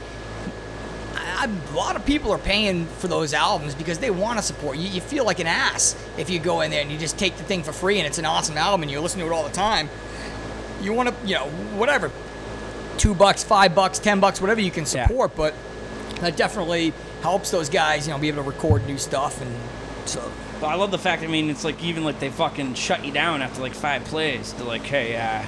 I, 1.41 1.45
a 1.73 1.75
lot 1.75 1.95
of 1.95 2.05
people 2.05 2.31
are 2.31 2.37
paying 2.37 2.85
for 2.85 3.07
those 3.07 3.33
albums 3.33 3.73
because 3.75 3.97
they 3.99 4.09
want 4.11 4.37
to 4.37 4.43
support 4.43 4.77
you. 4.77 4.87
You 4.87 5.01
feel 5.01 5.25
like 5.25 5.39
an 5.39 5.47
ass 5.47 5.95
if 6.17 6.29
you 6.29 6.39
go 6.39 6.61
in 6.61 6.69
there 6.71 6.81
and 6.81 6.91
you 6.91 6.97
just 6.97 7.17
take 7.17 7.35
the 7.37 7.43
thing 7.43 7.63
for 7.63 7.71
free 7.71 7.97
and 7.97 8.05
it's 8.07 8.17
an 8.19 8.25
awesome 8.25 8.57
album 8.57 8.83
and 8.83 8.91
you 8.91 8.99
listen 9.01 9.19
to 9.19 9.25
it 9.25 9.31
all 9.31 9.43
the 9.43 9.49
time. 9.53 9.89
You 10.81 10.93
want 10.93 11.09
to, 11.09 11.15
you 11.27 11.35
know, 11.35 11.45
whatever, 11.77 12.11
two 12.97 13.15
bucks, 13.15 13.43
five 13.43 13.73
bucks, 13.73 13.97
ten 13.99 14.19
bucks, 14.19 14.39
whatever 14.39 14.61
you 14.61 14.71
can 14.71 14.83
Yeah. 14.83 15.07
support, 15.07 15.35
but 15.35 15.53
that 16.21 16.35
definitely 16.37 16.93
helps 17.23 17.49
those 17.51 17.69
guys, 17.69 18.07
you 18.07 18.13
know, 18.13 18.19
be 18.19 18.27
able 18.27 18.43
to 18.43 18.49
record 18.49 18.85
new 18.85 18.97
stuff 18.97 19.41
and 19.41 19.51
so. 20.05 20.31
But 20.59 20.67
I 20.67 20.75
love 20.75 20.91
the 20.91 20.99
fact. 20.99 21.23
I 21.23 21.27
mean, 21.27 21.49
it's 21.49 21.63
like 21.63 21.83
even 21.83 22.03
like 22.03 22.19
they 22.19 22.29
fucking 22.29 22.75
shut 22.75 23.03
you 23.03 23.11
down 23.11 23.41
after 23.41 23.61
like 23.61 23.73
five 23.73 24.03
plays. 24.05 24.53
They're 24.53 24.65
like, 24.67 24.83
"Hey, 24.83 25.15
uh, 25.15 25.19
man, 25.19 25.47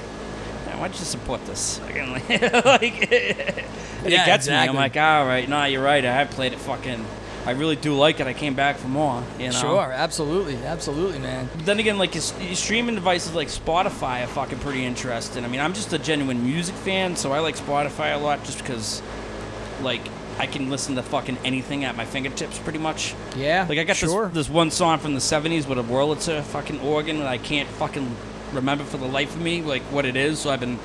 why 0.78 0.88
don't 0.88 0.98
you 0.98 1.04
support 1.04 1.44
this?" 1.46 1.80
Again, 1.88 2.12
like, 2.12 2.28
like 2.64 3.12
it 3.12 3.64
Yeah, 4.06 4.26
gets 4.26 4.48
me. 4.48 4.54
I'm 4.54 4.74
like, 4.74 4.96
"All 4.96 5.24
right, 5.26 5.48
nah, 5.48 5.64
you're 5.64 5.82
right. 5.82 6.04
I 6.04 6.12
have 6.12 6.30
played 6.30 6.52
it. 6.52 6.58
Fucking, 6.58 7.04
I 7.46 7.50
really 7.52 7.76
do 7.76 7.94
like 7.94 8.20
it. 8.20 8.26
I 8.26 8.32
came 8.34 8.54
back 8.54 8.76
for 8.76 8.88
more." 8.88 9.22
You 9.38 9.46
know. 9.46 9.58
Sure, 9.58 9.92
absolutely, 9.92 10.56
absolutely, 10.64 11.18
man. 11.18 11.48
But 11.56 11.66
then 11.66 11.78
again, 11.80 11.98
like 11.98 12.14
streaming 12.14 12.94
devices 12.94 13.34
like 13.34 13.48
Spotify 13.48 14.24
are 14.24 14.26
fucking 14.28 14.58
pretty 14.58 14.84
interesting. 14.84 15.44
I 15.44 15.48
mean, 15.48 15.60
I'm 15.60 15.72
just 15.74 15.92
a 15.92 15.98
genuine 15.98 16.44
music 16.44 16.74
fan, 16.74 17.16
so 17.16 17.32
I 17.32 17.38
like 17.40 17.56
Spotify 17.56 18.14
a 18.14 18.18
lot 18.18 18.44
just 18.44 18.58
because, 18.58 19.00
like, 19.82 20.02
I 20.38 20.46
can 20.46 20.68
listen 20.68 20.96
to 20.96 21.02
fucking 21.02 21.38
anything 21.44 21.84
at 21.84 21.96
my 21.96 22.04
fingertips 22.04 22.58
pretty 22.58 22.78
much. 22.80 23.14
Yeah, 23.36 23.66
Like 23.68 23.78
I 23.78 23.84
got 23.84 23.96
sure. 23.96 24.26
this 24.26 24.46
this 24.46 24.48
one 24.50 24.70
song 24.70 24.98
from 24.98 25.14
the 25.14 25.20
'70s 25.20 25.66
with 25.66 25.78
a 25.78 25.82
Wurlitzer 25.82 26.42
fucking 26.42 26.80
organ 26.80 27.18
that 27.20 27.28
I 27.28 27.38
can't 27.38 27.68
fucking 27.68 28.16
remember 28.54 28.84
for 28.84 28.96
the 28.96 29.06
life 29.06 29.34
of 29.34 29.40
me 29.40 29.62
like 29.62 29.82
what 29.84 30.04
it 30.04 30.16
is. 30.16 30.38
So 30.38 30.50
I've 30.50 30.60
been 30.60 30.78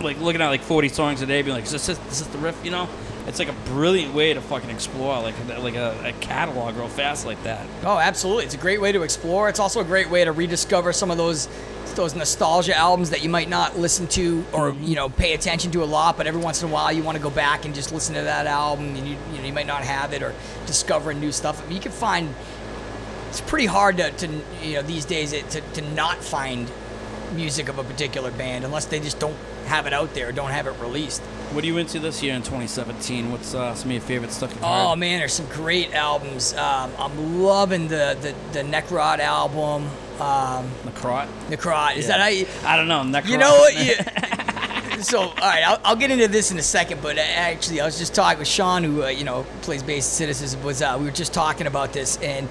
like 0.00 0.20
looking 0.20 0.42
at 0.42 0.48
like 0.48 0.62
40 0.62 0.88
songs 0.88 1.22
a 1.22 1.26
day, 1.26 1.42
being 1.42 1.54
like, 1.54 1.64
is 1.64 1.70
this 1.70 1.88
is 1.88 1.98
this 1.98 2.20
the 2.22 2.38
riff? 2.38 2.60
You 2.64 2.70
know, 2.72 2.88
it's 3.26 3.38
like 3.38 3.48
a 3.48 3.56
brilliant 3.66 4.14
way 4.14 4.34
to 4.34 4.40
fucking 4.40 4.70
explore 4.70 5.20
like 5.22 5.34
a, 5.48 5.58
like 5.60 5.74
a, 5.76 5.96
a 6.04 6.12
catalog 6.20 6.76
real 6.76 6.88
fast 6.88 7.24
like 7.26 7.42
that. 7.44 7.66
Oh, 7.84 7.98
absolutely. 7.98 8.44
It's 8.44 8.54
a 8.54 8.58
great 8.58 8.80
way 8.80 8.92
to 8.92 9.02
explore. 9.02 9.48
It's 9.48 9.60
also 9.60 9.80
a 9.80 9.84
great 9.84 10.10
way 10.10 10.24
to 10.24 10.32
rediscover 10.32 10.92
some 10.92 11.10
of 11.10 11.16
those 11.16 11.48
those 11.94 12.14
nostalgia 12.14 12.74
albums 12.74 13.10
that 13.10 13.22
you 13.22 13.28
might 13.28 13.50
not 13.50 13.78
listen 13.78 14.06
to 14.06 14.42
or 14.54 14.72
Mm-hmm. 14.72 14.84
you 14.84 14.94
know 14.94 15.10
pay 15.10 15.34
attention 15.34 15.70
to 15.72 15.82
a 15.82 15.84
lot, 15.84 16.16
but 16.16 16.26
every 16.26 16.40
once 16.40 16.62
in 16.62 16.70
a 16.70 16.72
while 16.72 16.90
you 16.90 17.02
want 17.02 17.18
to 17.18 17.22
go 17.22 17.28
back 17.28 17.66
and 17.66 17.74
just 17.74 17.92
listen 17.92 18.14
to 18.14 18.22
that 18.22 18.46
album, 18.46 18.94
and 18.96 19.06
you 19.06 19.16
you 19.32 19.38
know 19.38 19.44
you 19.46 19.52
might 19.52 19.66
not 19.66 19.82
have 19.82 20.14
it 20.14 20.22
or 20.22 20.34
discovering 20.66 21.20
new 21.20 21.30
stuff. 21.32 21.60
I 21.60 21.66
mean, 21.66 21.76
you 21.76 21.82
can 21.82 21.92
find 21.92 22.34
it's 23.32 23.40
pretty 23.40 23.66
hard 23.66 23.96
to, 23.96 24.10
to 24.10 24.26
you 24.62 24.74
know 24.74 24.82
these 24.82 25.04
days 25.06 25.32
it, 25.32 25.48
to, 25.50 25.60
to 25.60 25.82
not 25.94 26.18
find 26.22 26.70
music 27.34 27.68
of 27.70 27.78
a 27.78 27.84
particular 27.84 28.30
band 28.30 28.62
unless 28.62 28.84
they 28.84 29.00
just 29.00 29.18
don't 29.18 29.36
have 29.64 29.86
it 29.86 29.92
out 29.94 30.12
there 30.12 30.28
or 30.28 30.32
don't 30.32 30.50
have 30.50 30.66
it 30.66 30.78
released. 30.80 31.22
What 31.52 31.64
are 31.64 31.66
you 31.66 31.78
into 31.78 31.98
this 31.98 32.22
year 32.22 32.34
in 32.34 32.42
2017? 32.42 33.32
What's 33.32 33.54
uh, 33.54 33.74
some 33.74 33.88
of 33.88 33.92
your 33.92 34.02
favorite 34.02 34.32
stuff 34.32 34.52
you've 34.52 34.62
Oh 34.62 34.90
heard? 34.90 34.98
man, 34.98 35.18
there's 35.18 35.32
some 35.32 35.46
great 35.46 35.94
albums. 35.94 36.52
Um, 36.54 36.92
I'm 36.98 37.42
loving 37.42 37.88
the 37.88 38.16
the, 38.20 38.34
the 38.52 38.68
Necrot 38.68 39.18
album. 39.18 39.86
Um, 40.20 40.70
Necrot? 40.84 41.26
Necrot. 41.48 41.96
Is 41.96 42.04
Yeah. 42.06 42.18
that 42.18 42.20
how 42.20 42.26
you? 42.28 42.46
I 42.66 42.76
don't 42.76 42.88
know. 42.88 43.00
Necrot. 43.18 43.28
You 43.30 43.38
know 43.38 43.54
what? 43.54 43.74
You, 43.82 43.94
so, 45.02 45.20
all 45.20 45.34
right, 45.34 45.62
I'll, 45.66 45.80
I'll 45.84 45.96
get 45.96 46.10
into 46.10 46.28
this 46.28 46.50
in 46.52 46.58
a 46.58 46.62
second. 46.62 47.00
But 47.02 47.16
uh, 47.18 47.22
actually, 47.22 47.80
I 47.80 47.86
was 47.86 47.98
just 47.98 48.14
talking 48.14 48.38
with 48.40 48.46
Sean, 48.48 48.84
who 48.84 49.04
uh, 49.04 49.08
you 49.08 49.24
know 49.24 49.46
plays 49.62 49.82
bass 49.82 50.04
in 50.06 50.26
Citizens. 50.28 50.54
Was 50.62 50.82
uh, 50.82 50.96
we 50.98 51.06
were 51.06 51.10
just 51.10 51.32
talking 51.32 51.66
about 51.66 51.92
this, 51.94 52.18
and 52.18 52.46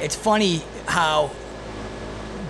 it's 0.00 0.16
funny 0.16 0.62
how 0.86 1.30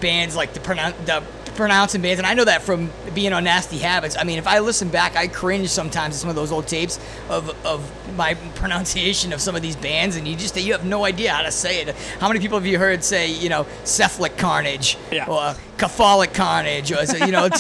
bands 0.01 0.37
like 0.37 0.53
the 0.53 0.61
pronoun 0.61 0.95
the 1.05 1.23
pronouncing 1.57 2.03
bands, 2.03 2.19
and 2.19 2.27
I 2.27 2.35
know 2.35 2.45
that 2.45 2.63
from 2.63 2.91
being 3.15 3.33
on 3.33 3.45
Nasty 3.45 3.79
Habits. 3.79 4.17
I 4.19 4.25
mean, 4.25 4.39
if 4.39 4.47
I 4.47 4.59
listen 4.61 4.89
back, 4.89 5.17
I 5.17 5.27
cringe 5.27 5.69
sometimes 5.69 6.15
at 6.15 6.21
some 6.21 6.31
of 6.31 6.37
those 6.37 6.53
old 6.53 6.67
tapes 6.69 6.99
of 7.29 7.51
of 7.67 7.81
my 8.17 8.35
pronunciation 8.55 9.33
of 9.33 9.41
some 9.41 9.57
of 9.57 9.63
these 9.63 9.77
bands, 9.77 10.17
and 10.17 10.29
you 10.29 10.37
just 10.37 10.57
you 10.57 10.73
have 10.73 10.85
no 10.85 11.05
idea 11.05 11.33
how 11.33 11.43
to 11.43 11.51
say 11.51 11.81
it. 11.83 11.95
How 12.21 12.29
many 12.29 12.41
people 12.41 12.59
have 12.59 12.67
you 12.67 12.79
heard 12.79 13.03
say, 13.03 13.31
you 13.33 13.49
know, 13.49 13.67
cephalic 13.85 14.37
carnage 14.37 14.97
Yeah. 15.11 15.27
or 15.27 15.55
cephalic 15.79 16.33
carnage, 16.35 16.93
or 16.93 17.03
you 17.25 17.33
know? 17.33 17.49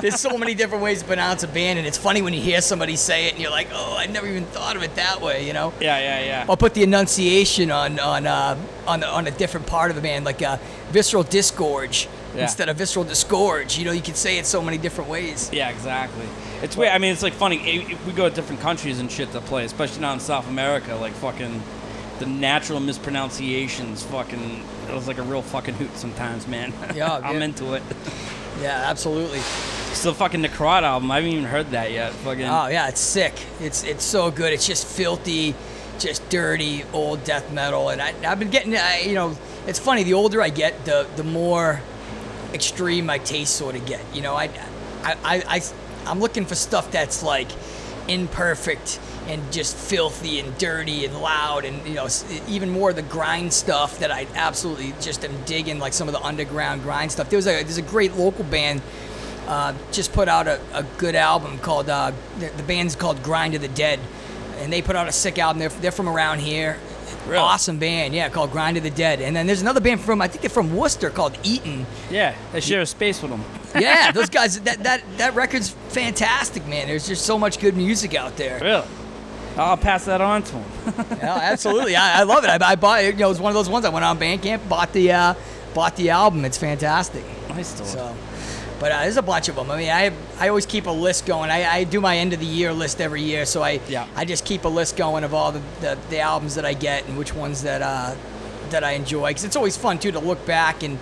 There's 0.00 0.20
so 0.20 0.36
many 0.36 0.52
different 0.54 0.84
ways 0.84 1.00
to 1.00 1.06
pronounce 1.06 1.42
a 1.42 1.48
band, 1.48 1.78
and 1.78 1.88
it's 1.88 1.96
funny 1.96 2.20
when 2.20 2.34
you 2.34 2.40
hear 2.40 2.60
somebody 2.60 2.96
say 2.96 3.28
it, 3.28 3.32
and 3.32 3.40
you're 3.42 3.50
like, 3.50 3.68
"Oh, 3.72 3.96
I 3.96 4.06
never 4.06 4.26
even 4.26 4.44
thought 4.44 4.76
of 4.76 4.82
it 4.82 4.94
that 4.96 5.22
way," 5.22 5.46
you 5.46 5.54
know? 5.54 5.72
Yeah, 5.80 5.98
yeah, 5.98 6.24
yeah. 6.24 6.44
I'll 6.50 6.56
put 6.58 6.74
the 6.74 6.82
enunciation 6.82 7.70
on 7.70 7.98
on 7.98 8.26
uh, 8.26 8.58
on 8.86 9.00
the, 9.00 9.08
on 9.08 9.26
a 9.26 9.30
different 9.30 9.66
part 9.66 9.90
of 9.90 9.96
the 9.96 10.02
band, 10.02 10.24
like 10.26 10.42
uh, 10.42 10.58
visceral 10.90 11.24
disgorge 11.24 12.08
Yeah. 12.36 12.44
instead 12.44 12.68
of 12.68 12.76
visceral 12.76 13.04
disgorge. 13.04 13.78
You 13.78 13.84
know, 13.84 13.92
you 13.92 14.02
can 14.02 14.14
say 14.14 14.38
it 14.38 14.46
so 14.46 14.60
many 14.62 14.78
different 14.78 15.10
ways. 15.10 15.50
Yeah, 15.52 15.70
exactly. 15.70 16.26
It's 16.62 16.76
weird. 16.76 16.92
I 16.92 16.98
mean, 16.98 17.12
it's 17.12 17.22
like 17.22 17.32
funny. 17.32 17.96
we 18.06 18.12
go 18.12 18.28
to 18.28 18.34
different 18.34 18.60
countries 18.60 18.98
and 19.00 19.10
shit 19.10 19.32
to 19.32 19.40
play, 19.40 19.64
especially 19.64 20.00
now 20.00 20.12
in 20.12 20.20
South 20.20 20.48
America, 20.48 20.94
like 20.96 21.12
fucking 21.14 21.62
the 22.18 22.26
natural 22.26 22.80
mispronunciations. 22.80 24.02
Fucking, 24.04 24.62
it 24.88 24.94
was 24.94 25.06
like 25.08 25.18
a 25.18 25.22
real 25.22 25.42
fucking 25.42 25.74
hoot 25.74 25.94
sometimes, 25.96 26.46
man. 26.46 26.72
Yeah, 26.94 27.12
I'm 27.24 27.38
yeah. 27.38 27.44
into 27.44 27.74
it. 27.74 27.82
Yeah, 28.60 28.84
absolutely. 28.88 29.38
It's 29.38 30.02
the 30.02 30.14
fucking 30.14 30.42
Necrot 30.42 30.82
album. 30.82 31.10
I 31.10 31.16
haven't 31.16 31.30
even 31.30 31.44
heard 31.44 31.70
that 31.70 31.90
yet. 31.92 32.12
Fucking. 32.12 32.44
Oh 32.44 32.68
yeah, 32.68 32.88
it's 32.88 33.00
sick. 33.00 33.34
It's 33.60 33.84
it's 33.84 34.04
so 34.04 34.30
good. 34.30 34.52
It's 34.52 34.66
just 34.66 34.86
filthy, 34.86 35.54
just 35.98 36.26
dirty 36.28 36.84
old 36.92 37.22
death 37.24 37.52
metal. 37.52 37.90
And 37.90 38.00
I, 38.00 38.14
I've 38.30 38.38
been 38.38 38.50
getting, 38.50 38.76
I, 38.76 39.00
you 39.00 39.14
know, 39.14 39.36
it's 39.66 39.78
funny. 39.78 40.02
The 40.04 40.14
older 40.14 40.40
I 40.40 40.48
get, 40.48 40.84
the 40.84 41.06
the 41.16 41.24
more 41.24 41.80
extreme 42.56 43.06
my 43.06 43.18
taste 43.18 43.54
sort 43.54 43.76
of 43.76 43.86
get. 43.86 44.02
You 44.12 44.22
know, 44.22 44.34
I 44.34 44.50
I 45.04 45.16
I, 45.24 45.42
I 45.46 45.62
I'm 46.06 46.18
looking 46.18 46.44
for 46.44 46.56
stuff 46.56 46.90
that's 46.90 47.22
like 47.22 47.48
imperfect 48.08 49.00
and 49.28 49.52
just 49.52 49.76
filthy 49.76 50.38
and 50.38 50.56
dirty 50.58 51.04
and 51.04 51.20
loud 51.20 51.64
and 51.64 51.84
you 51.86 51.94
know 51.94 52.08
even 52.46 52.70
more 52.70 52.92
the 52.92 53.02
grind 53.02 53.52
stuff 53.52 53.98
that 53.98 54.12
I 54.12 54.28
absolutely 54.36 54.94
just 55.00 55.24
am 55.24 55.44
digging 55.44 55.80
like 55.80 55.92
some 55.92 56.08
of 56.08 56.14
the 56.14 56.22
underground 56.22 56.82
grind 56.82 57.12
stuff. 57.12 57.30
There 57.30 57.36
was 57.36 57.46
a 57.46 57.62
there's 57.62 57.78
a 57.78 57.82
great 57.82 58.14
local 58.16 58.44
band 58.44 58.82
uh, 59.46 59.74
just 59.92 60.12
put 60.12 60.28
out 60.28 60.48
a, 60.48 60.60
a 60.72 60.82
good 60.98 61.14
album 61.14 61.58
called 61.58 61.88
uh, 61.88 62.12
the, 62.38 62.48
the 62.56 62.62
band's 62.64 62.96
called 62.96 63.22
Grind 63.22 63.54
of 63.54 63.60
the 63.60 63.68
Dead, 63.68 64.00
and 64.58 64.72
they 64.72 64.82
put 64.82 64.96
out 64.96 65.08
a 65.08 65.12
sick 65.12 65.38
album. 65.38 65.60
They're, 65.60 65.68
they're 65.68 65.92
from 65.92 66.08
around 66.08 66.40
here. 66.40 66.78
Really? 67.26 67.38
Awesome 67.38 67.78
band, 67.78 68.14
yeah, 68.14 68.28
called 68.28 68.52
Grind 68.52 68.76
of 68.76 68.82
the 68.84 68.90
Dead. 68.90 69.20
And 69.20 69.34
then 69.34 69.46
there's 69.46 69.60
another 69.62 69.80
band 69.80 70.00
from 70.00 70.22
I 70.22 70.28
think 70.28 70.42
they're 70.42 70.50
from 70.50 70.76
Worcester 70.76 71.10
called 71.10 71.36
Eaton. 71.42 71.84
Yeah, 72.10 72.34
I 72.52 72.60
share 72.60 72.80
a 72.82 72.86
space 72.86 73.20
with 73.22 73.30
them. 73.32 73.44
Yeah, 73.80 74.10
those 74.12 74.30
guys. 74.30 74.58
That 74.60 74.82
that 74.84 75.02
that 75.18 75.34
record's 75.34 75.68
fantastic, 75.88 76.66
man. 76.66 76.86
There's 76.86 77.06
just 77.06 77.26
so 77.26 77.38
much 77.38 77.58
good 77.58 77.76
music 77.76 78.14
out 78.14 78.36
there. 78.36 78.58
Really? 78.60 78.86
I'll 79.58 79.76
pass 79.76 80.04
that 80.06 80.20
on 80.20 80.42
to 80.44 80.52
them. 80.52 80.64
Yeah, 81.18 81.34
absolutely. 81.42 81.96
I, 81.96 82.20
I 82.20 82.22
love 82.22 82.44
it. 82.44 82.48
I, 82.50 82.58
I 82.72 82.74
bought 82.76 83.02
it. 83.02 83.14
You 83.14 83.20
know, 83.20 83.26
it 83.26 83.30
was 83.30 83.40
one 83.40 83.50
of 83.50 83.54
those 83.54 83.68
ones 83.68 83.84
I 83.84 83.88
went 83.90 84.04
on 84.04 84.18
Bandcamp, 84.18 84.66
bought 84.68 84.92
the 84.92 85.12
uh, 85.12 85.34
bought 85.74 85.96
the 85.96 86.10
album. 86.10 86.44
It's 86.44 86.56
fantastic. 86.58 87.24
nice 87.50 87.72
to 87.74 87.84
So, 87.84 88.16
but 88.78 88.92
uh, 88.92 89.00
there's 89.02 89.16
a 89.16 89.22
bunch 89.22 89.48
of 89.48 89.56
them. 89.56 89.70
I 89.70 89.76
mean, 89.76 89.90
I 89.90 90.12
I 90.38 90.48
always 90.48 90.66
keep 90.66 90.86
a 90.86 90.90
list 90.90 91.26
going. 91.26 91.50
I, 91.50 91.64
I 91.68 91.84
do 91.84 92.00
my 92.00 92.16
end 92.18 92.32
of 92.32 92.40
the 92.40 92.46
year 92.46 92.72
list 92.72 93.00
every 93.00 93.22
year, 93.22 93.46
so 93.46 93.62
I 93.62 93.80
Yeah. 93.88 94.06
I 94.14 94.24
just 94.24 94.44
keep 94.44 94.64
a 94.64 94.68
list 94.68 94.96
going 94.96 95.24
of 95.24 95.34
all 95.34 95.52
the, 95.52 95.62
the, 95.80 95.98
the 96.10 96.20
albums 96.20 96.54
that 96.56 96.64
I 96.64 96.74
get 96.74 97.06
and 97.06 97.16
which 97.16 97.34
ones 97.34 97.62
that 97.62 97.82
uh, 97.82 98.14
that 98.70 98.84
I 98.84 98.92
enjoy. 98.92 99.28
Because 99.30 99.44
it's 99.44 99.56
always 99.56 99.76
fun 99.76 99.98
too 99.98 100.12
to 100.12 100.18
look 100.18 100.44
back 100.46 100.82
and 100.82 100.98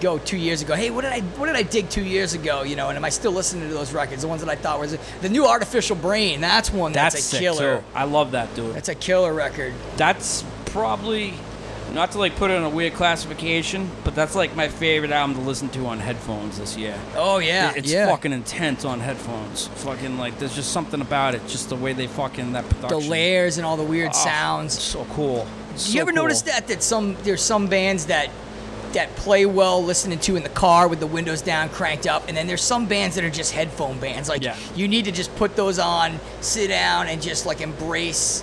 go 0.00 0.18
two 0.18 0.36
years 0.36 0.62
ago. 0.62 0.74
Hey, 0.74 0.90
what 0.90 1.02
did 1.02 1.12
I 1.12 1.20
what 1.20 1.46
did 1.46 1.56
I 1.56 1.62
dig 1.62 1.90
two 1.90 2.04
years 2.04 2.32
ago? 2.34 2.62
You 2.62 2.76
know, 2.76 2.88
and 2.88 2.96
am 2.96 3.04
I 3.04 3.10
still 3.10 3.32
listening 3.32 3.68
to 3.68 3.74
those 3.74 3.92
records? 3.92 4.22
The 4.22 4.28
ones 4.28 4.42
that 4.42 4.50
I 4.50 4.54
thought 4.56 4.78
was 4.78 4.96
the 5.20 5.28
new 5.28 5.46
Artificial 5.46 5.96
Brain. 5.96 6.40
That's 6.40 6.72
one 6.72 6.92
that's, 6.92 7.14
That's 7.14 7.34
a 7.34 7.38
killer. 7.38 7.78
too. 7.78 7.84
I 7.94 8.04
love 8.04 8.30
that 8.32 8.54
dude. 8.54 8.74
That's 8.74 8.88
a 8.88 8.94
killer 8.94 9.32
record. 9.34 9.74
That's 9.96 10.44
probably 10.66 11.34
not 11.92 12.12
to 12.12 12.18
like 12.18 12.36
put 12.36 12.50
it 12.50 12.54
in 12.54 12.62
a 12.62 12.68
weird 12.68 12.94
classification, 12.94 13.90
but 14.04 14.14
that's 14.14 14.34
like 14.34 14.54
my 14.56 14.68
favorite 14.68 15.10
album 15.10 15.36
to 15.36 15.42
listen 15.42 15.68
to 15.70 15.86
on 15.86 15.98
headphones 15.98 16.58
this 16.58 16.76
year. 16.76 16.98
Oh 17.16 17.38
yeah, 17.38 17.72
it's 17.76 17.90
yeah. 17.92 18.06
fucking 18.06 18.32
intense 18.32 18.84
on 18.84 19.00
headphones. 19.00 19.68
Fucking 19.68 20.18
like, 20.18 20.38
there's 20.38 20.54
just 20.54 20.72
something 20.72 21.00
about 21.00 21.34
it. 21.34 21.46
Just 21.48 21.68
the 21.68 21.76
way 21.76 21.92
they 21.92 22.06
fucking 22.06 22.52
that 22.52 22.68
production. 22.68 23.00
the 23.00 23.08
layers 23.08 23.56
and 23.58 23.66
all 23.66 23.76
the 23.76 23.82
weird 23.84 24.10
Oh, 24.14 24.24
sounds. 24.24 24.78
So 24.78 25.04
cool. 25.10 25.46
Do 25.76 25.92
you 25.92 26.00
ever 26.00 26.12
notice 26.12 26.42
that 26.42 26.66
that 26.68 26.82
some 26.82 27.16
there's 27.22 27.42
some 27.42 27.66
bands 27.68 28.06
that 28.06 28.30
that 28.92 29.14
play 29.16 29.44
well 29.44 29.84
listening 29.84 30.18
to 30.18 30.34
in 30.34 30.42
the 30.42 30.48
car 30.48 30.88
with 30.88 30.98
the 30.98 31.06
windows 31.06 31.42
down, 31.42 31.68
cranked 31.68 32.06
up, 32.06 32.26
and 32.26 32.34
then 32.36 32.46
there's 32.46 32.62
some 32.62 32.86
bands 32.86 33.16
that 33.16 33.22
are 33.24 33.28
just 33.30 33.52
headphone 33.52 33.98
bands. 33.98 34.28
Like 34.30 34.42
Yeah. 34.42 34.56
you 34.74 34.88
need 34.88 35.04
to 35.04 35.12
just 35.12 35.34
put 35.36 35.56
those 35.56 35.78
on, 35.78 36.18
sit 36.40 36.68
down, 36.68 37.06
and 37.06 37.20
just 37.20 37.44
like 37.44 37.60
embrace 37.60 38.42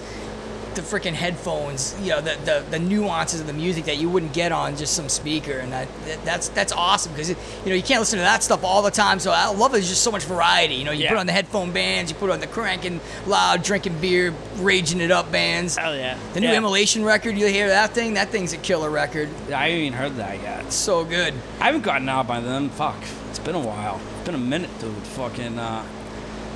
the 0.76 0.82
freaking 0.82 1.14
headphones, 1.14 1.96
you 2.02 2.10
know, 2.10 2.22
the, 2.22 2.38
the 2.46 2.64
the 2.72 2.80
nuances 2.80 3.42
of 3.42 3.48
the 3.48 3.54
music 3.54 3.86
that 3.86 3.98
you 3.98 4.10
wouldn't 4.10 4.34
get 4.34 4.52
on 4.52 4.76
just 4.76 4.94
some 4.96 5.10
speaker, 5.10 5.54
and 5.60 5.72
that, 5.72 5.88
that 6.06 6.24
that's 6.26 6.50
that's 6.50 6.72
awesome 6.74 7.12
because 7.14 7.30
you 7.30 7.36
know 7.68 7.74
you 7.76 7.82
can't 7.84 8.00
listen 8.00 8.18
to 8.18 8.24
that 8.24 8.44
stuff 8.44 8.64
all 8.64 8.82
the 8.82 8.92
time. 8.92 9.20
So 9.20 9.32
I 9.32 9.48
love 9.48 9.72
it. 9.72 9.74
there's 9.74 9.90
just 9.90 10.04
so 10.04 10.12
much 10.12 10.24
variety. 10.24 10.76
You 10.76 10.86
know, 10.86 10.92
you 10.92 11.04
Yeah. 11.04 11.10
put 11.10 11.18
on 11.18 11.26
the 11.26 11.32
headphone 11.34 11.72
bands, 11.72 12.12
you 12.12 12.18
put 12.18 12.30
on 12.30 12.40
the 12.40 12.48
cranking 12.48 13.00
loud, 13.26 13.64
drinking 13.64 14.00
beer, 14.02 14.34
raging 14.58 15.02
it 15.02 15.12
up 15.12 15.32
bands. 15.32 15.78
Hell 15.78 15.96
yeah. 15.96 16.18
The 16.34 16.40
new 16.42 16.48
Yeah. 16.50 16.58
Immolation 16.58 17.04
record, 17.06 17.38
you 17.38 17.48
hear 17.48 17.68
that 17.70 17.92
thing? 17.92 18.14
That 18.16 18.30
thing's 18.30 18.54
a 18.54 18.58
killer 18.58 18.90
record. 18.90 19.30
I 19.54 19.70
haven't 19.70 19.78
even 19.86 19.94
heard 19.94 20.16
that 20.18 20.42
yet. 20.42 20.66
It's 20.66 20.76
so 20.76 21.04
good. 21.04 21.34
I 21.60 21.66
haven't 21.66 21.82
gotten 21.84 22.08
out 22.10 22.28
by 22.28 22.40
then. 22.40 22.70
Fuck. 22.70 22.96
It's 23.30 23.40
been 23.40 23.56
a 23.56 23.60
while. 23.60 24.00
It's 24.18 24.26
been 24.26 24.36
a 24.36 24.38
minute, 24.38 24.70
dude. 24.80 24.94
Fucking, 25.04 25.60
uh, 25.60 25.84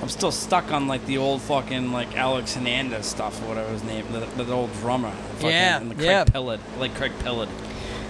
I'm 0.02 0.10
still 0.10 0.32
stuck 0.32 0.72
on 0.72 0.88
like 0.88 1.06
the 1.06 1.18
old 1.18 1.42
fucking 1.42 1.92
like 1.92 2.16
Alex 2.16 2.56
Hernandez 2.56 3.06
stuff 3.06 3.42
or 3.44 3.50
whatever 3.50 3.70
his 3.72 3.84
name, 3.84 4.06
the, 4.12 4.20
the 4.44 4.54
old 4.54 4.72
drummer. 4.76 5.12
Fucking, 5.12 5.50
Yeah, 5.50 5.78
and 5.78 5.92
the 5.92 5.96
Craig 5.96 6.08
yeah. 6.08 6.24
Pillard, 6.24 6.62
like 6.78 6.96
Craig 6.96 7.12
Pillard. 7.20 7.50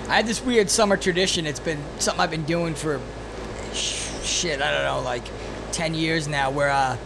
I 0.07 0.15
had 0.15 0.25
this 0.27 0.43
weird 0.43 0.69
summer 0.69 0.97
tradition. 0.97 1.45
It's 1.45 1.59
been 1.59 1.83
something 1.99 2.21
I've 2.21 2.31
been 2.31 2.45
doing 2.45 2.75
for 2.75 2.99
sh- 3.73 4.07
shit. 4.23 4.61
I 4.61 4.71
don't 4.71 4.83
know, 4.83 5.01
like 5.01 5.23
ten 5.71 5.93
years 5.93 6.27
now. 6.27 6.51
Where 6.51 6.69
uh, 6.69 6.97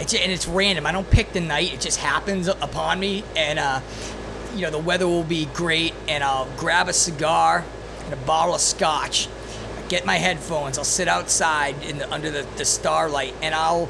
it's 0.00 0.14
and 0.14 0.30
it's 0.30 0.46
random. 0.46 0.86
I 0.86 0.92
don't 0.92 1.10
pick 1.10 1.32
the 1.32 1.40
night. 1.40 1.72
It 1.72 1.80
just 1.80 1.98
happens 1.98 2.48
upon 2.48 3.00
me, 3.00 3.24
and 3.36 3.58
uh, 3.58 3.80
you 4.54 4.62
know 4.62 4.70
the 4.70 4.78
weather 4.78 5.06
will 5.06 5.24
be 5.24 5.46
great, 5.54 5.94
and 6.08 6.22
I'll 6.22 6.48
grab 6.56 6.88
a 6.88 6.92
cigar 6.92 7.64
and 8.04 8.12
a 8.12 8.18
bottle 8.18 8.54
of 8.54 8.60
scotch. 8.60 9.28
Get 9.88 10.04
my 10.04 10.16
headphones. 10.16 10.78
I'll 10.78 10.84
sit 10.84 11.08
outside 11.08 11.80
in 11.84 11.98
the, 11.98 12.12
under 12.12 12.30
the, 12.30 12.46
the 12.56 12.64
starlight, 12.64 13.34
and 13.40 13.54
I'll 13.54 13.88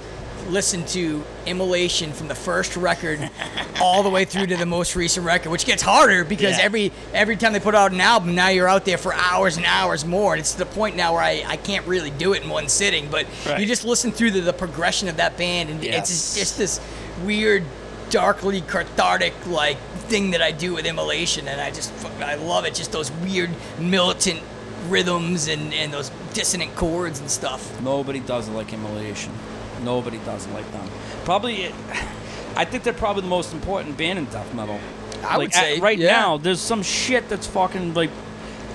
listen 0.50 0.84
to 0.86 1.24
Immolation 1.46 2.12
from 2.12 2.28
the 2.28 2.34
first 2.34 2.76
record 2.76 3.30
all 3.80 4.02
the 4.02 4.10
way 4.10 4.24
through 4.24 4.46
to 4.46 4.56
the 4.56 4.66
most 4.66 4.96
recent 4.96 5.26
record, 5.26 5.50
which 5.50 5.64
gets 5.66 5.82
harder 5.82 6.24
because 6.24 6.58
Yeah. 6.58 6.64
every 6.64 6.92
every 7.14 7.36
time 7.36 7.52
they 7.52 7.60
put 7.60 7.74
out 7.74 7.92
an 7.92 8.00
album, 8.00 8.34
now 8.34 8.48
you're 8.48 8.68
out 8.68 8.84
there 8.84 8.98
for 8.98 9.14
hours 9.14 9.56
and 9.56 9.66
hours 9.66 10.04
more. 10.04 10.34
And 10.34 10.40
it's 10.40 10.52
to 10.52 10.58
the 10.58 10.66
point 10.66 10.96
now 10.96 11.12
where 11.12 11.22
I, 11.22 11.44
I 11.46 11.56
can't 11.56 11.86
really 11.86 12.10
do 12.10 12.32
it 12.32 12.42
in 12.42 12.48
one 12.48 12.68
sitting, 12.68 13.08
but 13.10 13.26
Right. 13.46 13.60
you 13.60 13.66
just 13.66 13.84
listen 13.84 14.12
through 14.12 14.32
the, 14.32 14.40
the 14.40 14.52
progression 14.52 15.08
of 15.08 15.16
that 15.18 15.36
band, 15.36 15.70
and 15.70 15.82
Yes. 15.82 15.98
it's 15.98 16.08
just, 16.10 16.38
just 16.38 16.58
this 16.58 16.80
weird, 17.24 17.64
darkly 18.10 18.60
cathartic 18.60 19.34
like 19.46 19.78
thing 20.08 20.30
that 20.30 20.42
I 20.42 20.52
do 20.52 20.74
with 20.74 20.86
Immolation, 20.86 21.48
and 21.48 21.60
I 21.60 21.70
just 21.70 21.92
I 22.20 22.34
love 22.36 22.64
it. 22.64 22.74
Just 22.74 22.92
those 22.92 23.10
weird 23.12 23.50
militant 23.78 24.40
rhythms 24.88 25.48
and, 25.48 25.74
and 25.74 25.92
those 25.92 26.10
dissonant 26.32 26.74
chords 26.76 27.18
and 27.18 27.28
stuff. 27.30 27.80
Nobody 27.82 28.20
does 28.20 28.48
it 28.48 28.52
like 28.52 28.72
Immolation. 28.72 29.32
Nobody 29.82 30.18
does 30.18 30.46
like 30.48 30.70
them. 30.72 30.88
Probably, 31.24 31.66
I 32.56 32.64
think 32.64 32.82
they're 32.82 32.92
probably 32.92 33.22
the 33.22 33.28
most 33.28 33.52
important 33.52 33.96
band 33.96 34.18
in 34.18 34.24
death 34.26 34.52
metal. 34.54 34.80
I 35.22 35.36
like, 35.36 35.38
would 35.38 35.54
say, 35.54 35.76
at- 35.76 35.82
right 35.82 35.98
yeah. 35.98 36.12
now, 36.12 36.36
there's 36.36 36.60
some 36.60 36.82
shit 36.82 37.28
that's 37.28 37.46
fucking 37.46 37.94
like. 37.94 38.10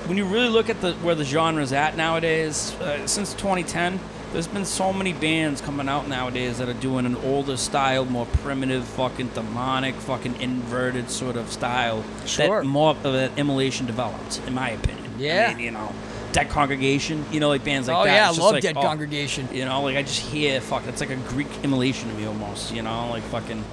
When 0.07 0.17
you 0.17 0.25
really 0.25 0.49
look 0.49 0.69
at 0.69 0.81
the 0.81 0.93
where 0.95 1.15
the 1.15 1.23
genre's 1.23 1.71
at 1.71 1.95
nowadays, 1.95 2.73
uh, 2.81 3.05
since 3.05 3.33
2010, 3.33 3.99
there's 4.33 4.47
been 4.47 4.65
so 4.65 4.93
many 4.93 5.13
bands 5.13 5.61
coming 5.61 5.89
out 5.89 6.07
nowadays 6.07 6.57
that 6.57 6.69
are 6.69 6.73
doing 6.73 7.05
an 7.05 7.15
older 7.17 7.57
style, 7.57 8.05
more 8.05 8.25
primitive, 8.25 8.85
fucking 8.85 9.29
demonic, 9.29 9.93
fucking 9.95 10.39
inverted 10.41 11.09
sort 11.09 11.35
of 11.35 11.51
style. 11.51 12.03
Sure. 12.25 12.61
That 12.61 12.67
more 12.67 12.91
of 12.91 13.03
that 13.03 13.37
immolation 13.37 13.85
developed, 13.85 14.41
in 14.47 14.53
my 14.53 14.69
opinion. 14.69 15.13
Yeah. 15.19 15.49
I 15.51 15.53
mean, 15.53 15.65
you 15.65 15.71
know, 15.71 15.93
Dead 16.31 16.49
Congregation, 16.49 17.25
you 17.31 17.39
know, 17.39 17.49
like 17.49 17.63
bands 17.63 17.87
like 17.87 17.97
oh 17.97 18.03
that. 18.05 18.13
yeah, 18.13 18.25
I 18.25 18.29
It's 18.29 18.37
just 18.37 18.45
love 18.45 18.53
like, 18.53 18.63
Dead 18.63 18.77
oh, 18.77 18.81
Congregation. 18.81 19.47
you 19.51 19.65
know, 19.65 19.81
like 19.81 19.97
I 19.97 20.01
just 20.03 20.21
hear 20.21 20.61
fuck. 20.61 20.85
It's 20.87 21.01
like 21.01 21.09
a 21.09 21.15
Greek 21.15 21.47
immolation 21.63 22.09
to 22.09 22.15
me 22.15 22.25
almost. 22.25 22.73
You 22.73 22.81
know, 22.81 23.09
like 23.09 23.23
fucking. 23.23 23.63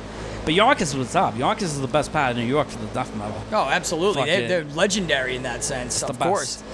But 0.44 0.54
Yonkers 0.54 0.96
was 0.96 1.14
up. 1.14 1.36
Yonkers 1.36 1.74
is 1.74 1.80
the 1.80 1.86
best 1.88 2.10
part 2.12 2.30
of 2.30 2.36
New 2.38 2.44
York 2.44 2.68
for 2.68 2.78
the 2.78 2.86
death 2.94 3.14
metal. 3.16 3.40
Oh, 3.52 3.68
absolutely. 3.68 4.22
Fuck 4.22 4.26
They're, 4.26 4.48
they're 4.48 4.64
legendary 4.74 5.36
in 5.36 5.42
that 5.42 5.62
sense, 5.62 6.00
the 6.00 6.08
of 6.08 6.18
best. 6.18 6.64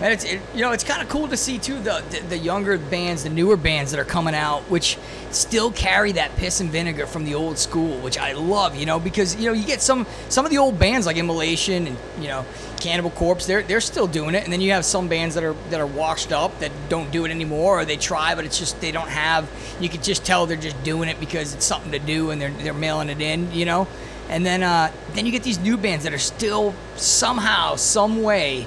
And 0.00 0.12
it's 0.12 0.24
it, 0.24 0.40
you 0.54 0.60
know 0.60 0.70
it's 0.72 0.84
kind 0.84 1.02
of 1.02 1.08
cool 1.08 1.26
to 1.28 1.36
see 1.36 1.58
too 1.58 1.80
the, 1.80 2.04
the 2.10 2.20
the 2.28 2.38
younger 2.38 2.78
bands, 2.78 3.24
the 3.24 3.30
newer 3.30 3.56
bands 3.56 3.90
that 3.90 3.98
are 3.98 4.04
coming 4.04 4.34
out, 4.34 4.62
which 4.70 4.96
still 5.30 5.72
carry 5.72 6.12
that 6.12 6.36
piss 6.36 6.60
and 6.60 6.70
vinegar 6.70 7.06
from 7.06 7.24
the 7.24 7.34
old 7.34 7.58
school, 7.58 7.98
which 8.00 8.16
I 8.16 8.32
love. 8.32 8.76
You 8.76 8.86
know 8.86 9.00
because 9.00 9.34
you 9.36 9.46
know 9.46 9.52
you 9.52 9.66
get 9.66 9.82
some 9.82 10.06
some 10.28 10.44
of 10.44 10.50
the 10.50 10.58
old 10.58 10.78
bands 10.78 11.04
like 11.06 11.16
Immolation 11.16 11.88
and 11.88 11.96
you 12.20 12.28
know 12.28 12.44
Cannibal 12.78 13.10
Corpse, 13.10 13.46
they're 13.46 13.62
they're 13.62 13.80
still 13.80 14.06
doing 14.06 14.34
it, 14.34 14.44
and 14.44 14.52
then 14.52 14.60
you 14.60 14.72
have 14.72 14.84
some 14.84 15.08
bands 15.08 15.34
that 15.34 15.42
are 15.42 15.54
that 15.70 15.80
are 15.80 15.86
washed 15.86 16.32
up 16.32 16.58
that 16.60 16.70
don't 16.88 17.10
do 17.10 17.24
it 17.24 17.30
anymore, 17.30 17.80
or 17.80 17.84
they 17.84 17.96
try, 17.96 18.34
but 18.34 18.44
it's 18.44 18.58
just 18.58 18.80
they 18.80 18.92
don't 18.92 19.08
have. 19.08 19.50
You 19.80 19.88
could 19.88 20.02
just 20.02 20.24
tell 20.24 20.46
they're 20.46 20.56
just 20.56 20.80
doing 20.84 21.08
it 21.08 21.18
because 21.18 21.54
it's 21.54 21.64
something 21.64 21.92
to 21.92 21.98
do, 21.98 22.30
and 22.30 22.40
they're 22.40 22.50
they're 22.50 22.72
mailing 22.72 23.08
it 23.08 23.20
in. 23.20 23.52
You 23.52 23.64
know. 23.64 23.88
And 24.28 24.44
then, 24.44 24.62
uh, 24.62 24.92
then 25.14 25.24
you 25.24 25.32
get 25.32 25.42
these 25.42 25.58
new 25.58 25.78
bands 25.78 26.04
that 26.04 26.12
are 26.12 26.18
still 26.18 26.74
somehow, 26.96 27.76
some 27.76 28.22
way, 28.22 28.66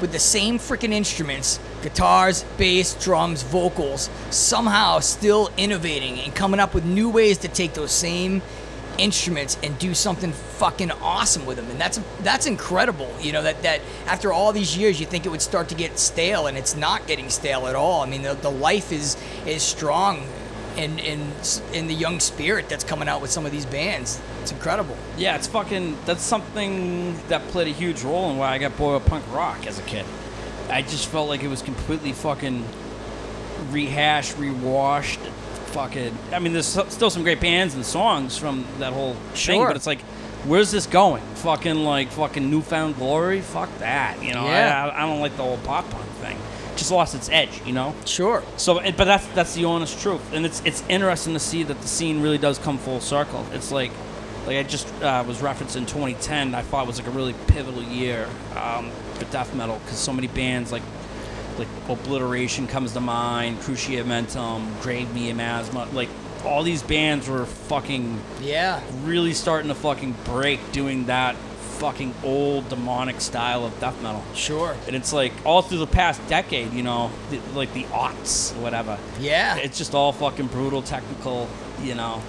with 0.00 0.12
the 0.12 0.18
same 0.18 0.58
freaking 0.58 0.92
instruments 0.92 1.58
guitars, 1.82 2.44
bass, 2.56 2.94
drums, 3.02 3.42
vocals 3.42 4.10
somehow 4.30 4.98
still 4.98 5.50
innovating 5.56 6.18
and 6.20 6.34
coming 6.34 6.58
up 6.58 6.74
with 6.74 6.84
new 6.84 7.08
ways 7.08 7.38
to 7.38 7.48
take 7.48 7.74
those 7.74 7.92
same 7.92 8.42
instruments 8.98 9.58
and 9.62 9.78
do 9.78 9.94
something 9.94 10.32
fucking 10.32 10.90
awesome 10.90 11.44
with 11.44 11.58
them 11.58 11.68
and 11.70 11.78
that's 11.78 12.00
that's 12.20 12.46
incredible 12.46 13.14
you 13.20 13.30
know 13.30 13.42
that 13.42 13.62
that 13.62 13.80
after 14.06 14.32
all 14.32 14.52
these 14.52 14.76
years 14.76 14.98
you 14.98 15.04
think 15.04 15.26
it 15.26 15.28
would 15.28 15.42
start 15.42 15.68
to 15.68 15.74
get 15.74 15.98
stale 15.98 16.46
and 16.46 16.56
it's 16.56 16.74
not 16.74 17.06
getting 17.06 17.28
stale 17.28 17.66
at 17.66 17.74
all. 17.74 18.02
I 18.02 18.06
mean 18.06 18.22
the, 18.22 18.34
the 18.34 18.50
life 18.50 18.92
is 18.92 19.16
is 19.44 19.62
strong 19.62 20.26
in 20.76 20.98
in 20.98 21.32
in 21.72 21.86
the 21.86 21.94
young 21.94 22.20
spirit 22.20 22.68
that's 22.68 22.84
coming 22.84 23.08
out 23.08 23.20
with 23.22 23.30
some 23.30 23.46
of 23.46 23.52
these 23.52 23.66
bands 23.66 24.20
it's 24.42 24.52
incredible 24.52 24.96
Yeah, 25.16 25.36
it's 25.36 25.46
fucking. 25.46 25.96
That's 26.06 26.22
something 26.22 27.16
that 27.28 27.46
played 27.48 27.66
a 27.68 27.70
huge 27.72 28.02
role 28.02 28.30
in 28.30 28.36
why 28.38 28.48
I 28.52 28.58
got 28.58 28.78
with 28.78 29.04
punk 29.06 29.24
rock 29.32 29.66
as 29.66 29.78
a 29.78 29.82
kid. 29.82 30.04
I 30.70 30.82
just 30.82 31.08
felt 31.08 31.28
like 31.28 31.42
it 31.42 31.48
was 31.48 31.62
completely 31.62 32.12
fucking 32.12 32.64
rehashed, 33.70 34.36
rewashed. 34.38 35.20
Fucking. 35.72 36.16
I 36.32 36.38
mean, 36.38 36.52
there's 36.52 36.66
still 36.66 37.10
some 37.10 37.22
great 37.22 37.40
bands 37.40 37.74
and 37.74 37.84
songs 37.84 38.38
from 38.38 38.64
that 38.78 38.92
whole 38.92 39.14
thing, 39.14 39.34
Sure. 39.34 39.66
but 39.66 39.76
it's 39.76 39.86
like, 39.86 40.00
where's 40.46 40.70
this 40.70 40.86
going? 40.86 41.22
Fucking 41.36 41.76
like 41.84 42.08
fucking 42.10 42.48
newfound 42.50 42.96
glory. 42.96 43.40
Fuck 43.40 43.68
that. 43.78 44.22
You 44.22 44.32
know, 44.34 44.44
Yeah. 44.44 44.90
I, 44.94 45.02
I 45.02 45.06
don't 45.06 45.20
like 45.20 45.36
the 45.36 45.42
whole 45.42 45.58
pop 45.58 45.88
punk 45.90 46.06
thing. 46.22 46.38
Just 46.76 46.90
lost 46.90 47.14
its 47.14 47.28
edge. 47.30 47.60
You 47.66 47.72
know. 47.72 47.94
sure 48.04 48.42
So, 48.56 48.80
but 48.80 49.04
that's 49.04 49.26
that's 49.28 49.54
the 49.54 49.64
honest 49.64 50.00
truth, 50.00 50.32
and 50.32 50.46
it's 50.46 50.62
it's 50.64 50.82
interesting 50.88 51.32
to 51.34 51.40
see 51.40 51.62
that 51.62 51.80
the 51.80 51.88
scene 51.88 52.22
really 52.22 52.38
does 52.38 52.58
come 52.58 52.78
full 52.78 53.00
circle. 53.00 53.44
It's 53.52 53.72
like, 53.72 53.90
like 54.46 54.58
I 54.58 54.62
just 54.62 54.86
uh, 55.02 55.24
was 55.26 55.38
referencing 55.38 55.86
2010. 55.86 56.54
I 56.54 56.62
thought 56.62 56.86
was 56.86 56.98
like 56.98 57.08
a 57.08 57.12
really 57.12 57.34
pivotal 57.48 57.82
year 57.82 58.28
um, 58.56 58.90
for 59.14 59.24
death 59.26 59.54
metal 59.54 59.78
because 59.84 59.98
so 59.98 60.12
many 60.12 60.28
bands 60.28 60.72
like 60.72 60.82
like 61.58 61.68
Obliteration 61.88 62.66
comes 62.66 62.92
to 62.92 63.00
mind, 63.00 63.60
Cruciamentum, 63.60 64.82
Grave 64.82 65.12
Me 65.14 65.32
Miasma, 65.32 65.88
like 65.92 66.10
all 66.44 66.62
these 66.62 66.82
bands 66.82 67.28
were 67.28 67.46
fucking 67.46 68.20
yeah 68.40 68.80
really 69.02 69.32
starting 69.32 69.68
to 69.68 69.74
fucking 69.74 70.14
break 70.24 70.60
doing 70.72 71.06
that 71.06 71.34
fucking 71.76 72.14
old 72.24 72.68
demonic 72.68 73.20
style 73.20 73.64
of 73.64 73.78
death 73.80 74.00
metal. 74.02 74.22
sure 74.34 74.76
And 74.86 74.96
it's 74.96 75.12
like 75.12 75.32
all 75.44 75.62
through 75.62 75.78
the 75.78 75.86
past 75.86 76.26
decade, 76.28 76.72
you 76.72 76.82
know, 76.82 77.10
the, 77.30 77.38
like 77.54 77.72
the 77.74 77.84
aughts, 77.84 78.54
whatever. 78.56 78.98
yeah 79.20 79.56
It's 79.56 79.78
just 79.78 79.94
all 79.94 80.12
fucking 80.12 80.46
brutal, 80.48 80.82
technical, 80.82 81.48
you 81.82 81.94
know. 81.94 82.22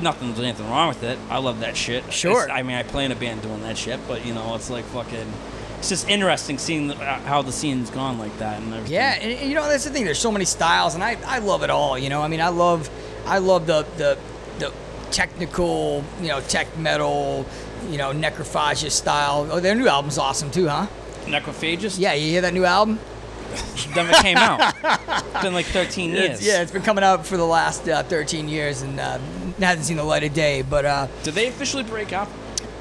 Nothing, 0.00 0.28
there's 0.28 0.40
anything 0.40 0.68
wrong 0.68 0.88
with 0.88 1.02
it. 1.04 1.18
I 1.30 1.38
love 1.38 1.60
that 1.60 1.76
shit. 1.76 2.12
Sure. 2.12 2.44
It's- 2.44 2.58
I 2.58 2.62
mean, 2.62 2.76
I 2.76 2.82
play 2.82 3.04
in 3.04 3.12
a 3.12 3.14
band 3.16 3.42
doing 3.42 3.62
that 3.62 3.76
shit, 3.78 4.00
but 4.08 4.26
you 4.26 4.34
know, 4.34 4.54
it's 4.56 4.68
like 4.70 4.84
fucking. 4.86 5.32
It's 5.78 5.88
just 5.88 6.08
interesting 6.08 6.58
seeing 6.58 6.90
uh, 6.92 7.18
how 7.20 7.42
the 7.42 7.50
scene's 7.52 7.90
gone 7.90 8.16
like 8.18 8.36
that 8.38 8.60
and 8.60 8.72
everything. 8.72 8.94
Yeah, 8.94 9.14
and, 9.20 9.32
and 9.32 9.48
you 9.48 9.54
know 9.56 9.68
that's 9.68 9.84
the 9.84 9.90
thing. 9.90 10.04
There's 10.04 10.18
so 10.18 10.30
many 10.32 10.44
styles, 10.44 10.94
and 10.94 11.02
I, 11.04 11.16
I 11.26 11.38
love 11.38 11.62
it 11.64 11.70
all. 11.70 11.98
You 11.98 12.08
know, 12.08 12.22
I 12.22 12.28
mean, 12.28 12.40
I 12.40 12.48
love 12.48 12.88
I 13.26 13.38
love 13.38 13.66
the 13.66 13.84
the 13.96 14.16
the 14.60 14.72
technical, 15.10 16.02
you 16.20 16.28
know, 16.28 16.40
tech 16.40 16.76
metal, 16.78 17.44
you 17.90 17.98
know, 17.98 18.12
necrophagia 18.12 18.90
style. 18.90 19.48
Oh, 19.50 19.60
their 19.60 19.74
new 19.74 19.88
album's 19.88 20.18
awesome 20.18 20.50
too, 20.50 20.68
huh? 20.68 20.86
Necrophagist? 21.24 21.98
Yeah, 21.98 22.14
you 22.14 22.30
hear 22.30 22.40
that 22.42 22.54
new 22.54 22.64
album? 22.64 22.98
Never 23.94 24.12
came 24.22 24.36
out. 24.36 24.74
it's 24.82 25.32
been 25.42 25.52
like 25.54 25.66
13 25.66 26.10
years. 26.10 26.38
It's, 26.38 26.46
yeah, 26.46 26.62
it's 26.62 26.72
been 26.72 26.82
coming 26.82 27.04
out 27.04 27.26
for 27.26 27.36
the 27.36 27.44
last 27.44 27.88
uh, 27.88 28.02
13 28.02 28.48
years 28.48 28.82
and 28.82 28.98
uh, 28.98 29.18
hasn't 29.58 29.86
seen 29.86 29.96
the 29.96 30.04
light 30.04 30.24
of 30.24 30.32
day. 30.32 30.62
But 30.62 30.84
uh, 30.84 31.08
Did 31.22 31.34
they 31.34 31.48
officially 31.48 31.82
break 31.82 32.12
up? 32.12 32.28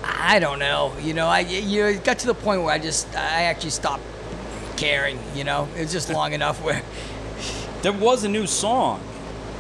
I 0.04 0.40
don't 0.40 0.60
know. 0.60 0.94
You 1.02 1.14
know, 1.14 1.28
I 1.28 1.40
you 1.42 1.82
know, 1.82 1.88
it 1.90 2.04
got 2.04 2.20
to 2.20 2.28
the 2.28 2.34
point 2.34 2.62
where 2.64 2.74
I 2.74 2.80
just 2.80 3.08
I 3.16 3.44
actually 3.44 3.72
stopped 3.72 4.04
caring. 4.78 5.20
You 5.36 5.44
know, 5.44 5.68
it 5.76 5.82
was 5.82 5.92
just 5.92 6.10
long 6.14 6.34
enough 6.34 6.64
where 6.64 6.82
There 7.82 7.94
was 7.94 8.24
a 8.24 8.30
new 8.30 8.48
song 8.48 9.02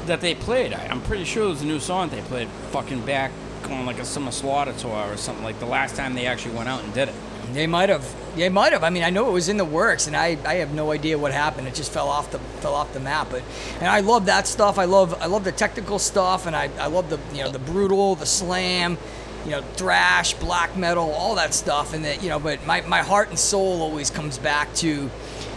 that 0.05 0.21
they 0.21 0.33
played. 0.33 0.73
I, 0.73 0.87
I'm 0.87 1.01
pretty 1.01 1.25
sure 1.25 1.43
it 1.45 1.49
was 1.49 1.61
a 1.61 1.65
new 1.65 1.79
song 1.79 2.09
they 2.09 2.21
played 2.21 2.47
fucking 2.71 3.05
back 3.05 3.31
on 3.69 3.85
like 3.85 3.99
a 3.99 4.05
Summer 4.05 4.31
Slaughter 4.31 4.73
tour 4.73 5.11
or 5.11 5.17
something 5.17 5.43
like 5.43 5.59
the 5.59 5.65
last 5.65 5.95
time 5.95 6.13
they 6.13 6.25
actually 6.25 6.55
went 6.55 6.69
out 6.69 6.83
and 6.83 6.93
did 6.93 7.09
it. 7.09 7.15
They 7.53 7.67
might 7.67 7.89
have. 7.89 8.15
They 8.35 8.47
might 8.47 8.71
have. 8.71 8.83
I 8.83 8.89
mean, 8.89 9.03
I 9.03 9.09
know 9.09 9.27
it 9.27 9.33
was 9.33 9.49
in 9.49 9.57
the 9.57 9.65
works, 9.65 10.07
and 10.07 10.15
I, 10.15 10.37
I 10.45 10.55
have 10.55 10.73
no 10.73 10.91
idea 10.91 11.17
what 11.17 11.33
happened. 11.33 11.67
It 11.67 11.75
just 11.75 11.91
fell 11.91 12.07
off 12.07 12.31
the 12.31 12.39
fell 12.39 12.73
off 12.73 12.93
the 12.93 13.01
map. 13.01 13.27
But 13.29 13.43
and 13.79 13.87
I 13.87 13.99
love 13.99 14.27
that 14.27 14.47
stuff. 14.47 14.79
I 14.79 14.85
love 14.85 15.21
I 15.21 15.25
love 15.25 15.43
the 15.43 15.51
technical 15.51 15.99
stuff, 15.99 16.45
and 16.45 16.55
I, 16.55 16.69
I 16.79 16.87
love 16.87 17.09
the 17.09 17.19
you 17.35 17.43
know 17.43 17.51
the 17.51 17.59
brutal, 17.59 18.15
the 18.15 18.25
slam, 18.25 18.97
you 19.45 19.51
know, 19.51 19.61
thrash, 19.61 20.33
black 20.35 20.77
metal, 20.77 21.11
all 21.11 21.35
that 21.35 21.53
stuff, 21.53 21.93
and 21.93 22.05
that 22.05 22.23
you 22.23 22.29
know, 22.29 22.39
but 22.39 22.65
my, 22.65 22.81
my 22.81 22.99
heart 22.99 23.29
and 23.29 23.39
soul 23.39 23.81
always 23.81 24.09
comes 24.09 24.37
back 24.37 24.73
to 24.75 25.09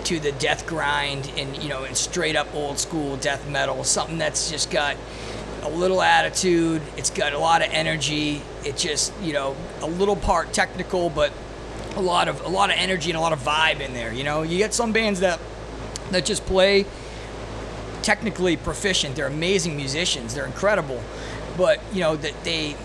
to 0.04 0.20
the 0.20 0.32
death 0.32 0.66
grind 0.66 1.30
and 1.36 1.62
you 1.62 1.68
know, 1.68 1.84
and 1.84 1.96
straight 1.96 2.36
up 2.36 2.52
old 2.54 2.78
school 2.78 3.16
death 3.16 3.48
metal, 3.48 3.84
something 3.84 4.18
that's 4.18 4.50
just 4.50 4.70
got 4.70 4.96
a 5.64 5.68
little 5.68 6.02
attitude, 6.02 6.82
it's 6.96 7.10
got 7.10 7.32
a 7.32 7.38
lot 7.38 7.62
of 7.62 7.72
energy, 7.72 8.42
it 8.64 8.76
just 8.76 9.12
you 9.22 9.32
know, 9.32 9.56
a 9.80 9.86
little 9.86 10.16
part 10.16 10.52
technical, 10.52 11.10
but 11.10 11.32
a 11.96 12.00
lot 12.00 12.28
of 12.28 12.40
a 12.42 12.48
lot 12.48 12.70
of 12.70 12.76
energy 12.78 13.10
and 13.10 13.16
a 13.16 13.20
lot 13.20 13.32
of 13.32 13.40
vibe 13.40 13.80
in 13.80 13.94
there. 13.94 14.12
You 14.12 14.24
know, 14.24 14.42
you 14.42 14.58
get 14.58 14.74
some 14.74 14.92
bands 14.92 15.20
that 15.20 15.40
that 16.10 16.24
just 16.24 16.44
play 16.44 16.86
technically 18.02 18.56
proficient. 18.56 19.16
They're 19.16 19.26
amazing 19.26 19.76
musicians. 19.76 20.34
They're 20.34 20.46
incredible, 20.46 21.02
but 21.56 21.80
you 21.92 22.00
know 22.00 22.16
that 22.16 22.44
they 22.44 22.76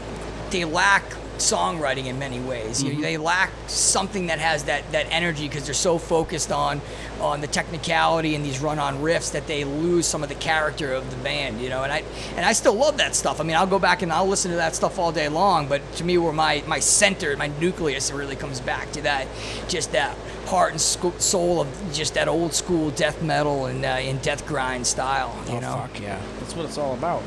they 0.52 0.66
lack 0.66 1.04
songwriting 1.40 2.06
in 2.06 2.20
many 2.20 2.40
ways. 2.40 2.84
You 2.84 2.94
know, 2.94 3.02
they 3.02 3.18
lack 3.18 3.52
something 3.68 4.28
that 4.28 4.40
has 4.40 4.66
that 4.66 4.92
that 4.92 5.08
energy 5.10 5.48
because 5.48 5.66
they're 5.66 5.74
so 5.74 5.98
focused 5.98 6.52
on 6.52 6.82
on 7.20 7.42
the 7.42 7.48
technicality 7.48 8.36
and 8.36 8.46
these 8.46 8.60
run-on 8.60 8.98
riffs 9.00 9.32
that 9.34 9.48
they 9.48 9.64
lose 9.64 10.06
some 10.06 10.24
of 10.24 10.30
the 10.30 10.36
character 10.36 10.94
of 10.94 11.10
the 11.10 11.18
band. 11.18 11.62
You 11.62 11.70
know, 11.70 11.84
and 11.84 11.92
I 11.92 12.04
and 12.36 12.46
I 12.46 12.54
still 12.54 12.76
love 12.76 12.98
that 12.98 13.16
stuff. 13.16 13.40
I 13.40 13.44
mean, 13.44 13.56
I'll 13.56 13.68
go 13.68 13.80
back 13.80 14.02
and 14.02 14.12
I'll 14.12 14.28
listen 14.28 14.52
to 14.52 14.58
that 14.58 14.76
stuff 14.76 15.00
all 15.00 15.12
day 15.12 15.30
long. 15.30 15.68
But 15.68 15.82
to 15.96 16.04
me, 16.04 16.18
where 16.18 16.34
my 16.34 16.64
my 16.68 16.80
center, 16.80 17.36
my 17.38 17.48
nucleus, 17.60 18.12
really 18.12 18.36
comes 18.36 18.60
back 18.60 18.92
to 18.94 19.02
that, 19.02 19.28
just 19.68 19.92
that 19.92 20.16
heart 20.48 20.72
and 20.72 20.82
sco- 20.82 21.18
soul 21.20 21.62
of 21.62 21.94
just 21.94 22.16
that 22.16 22.28
old 22.28 22.54
school 22.54 22.90
death 22.92 23.22
metal 23.22 23.68
and 23.68 23.86
uh, 23.86 24.00
in 24.02 24.18
death 24.18 24.46
grind 24.48 24.86
style. 24.86 25.36
You 25.48 25.54
oh, 25.54 25.60
know. 25.60 25.74
fuck 25.74 26.00
yeah. 26.00 26.22
That's 26.40 26.56
what 26.56 26.66
it's 26.66 26.78
all 26.78 26.94
about. 26.94 27.22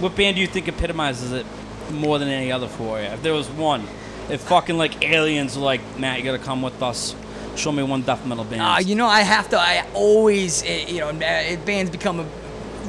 What 0.00 0.16
band 0.16 0.36
do 0.36 0.42
you 0.42 0.46
think 0.46 0.68
epitomizes 0.68 1.32
it 1.32 1.46
more 1.90 2.18
than 2.18 2.28
any 2.28 2.52
other 2.52 2.68
for 2.68 3.00
you? 3.00 3.06
If 3.06 3.22
there 3.22 3.34
was 3.34 3.48
one, 3.48 3.86
if 4.28 4.40
fucking 4.42 4.76
like 4.76 5.04
aliens 5.04 5.56
were 5.56 5.62
like, 5.62 5.80
Matt, 5.98 6.18
you 6.18 6.24
gotta 6.24 6.38
come 6.38 6.62
with 6.62 6.82
us. 6.82 7.14
Show 7.56 7.72
me 7.72 7.82
one 7.82 8.02
death 8.02 8.26
metal 8.26 8.44
band. 8.44 8.60
Uh, 8.60 8.78
you 8.78 8.94
know, 8.94 9.06
I 9.06 9.20
have 9.20 9.48
to. 9.50 9.58
I 9.58 9.86
always, 9.94 10.62
eh, 10.64 10.86
you 10.88 11.00
know, 11.00 11.08
eh, 11.08 11.56
bands 11.64 11.90
become 11.90 12.20
a, 12.20 12.26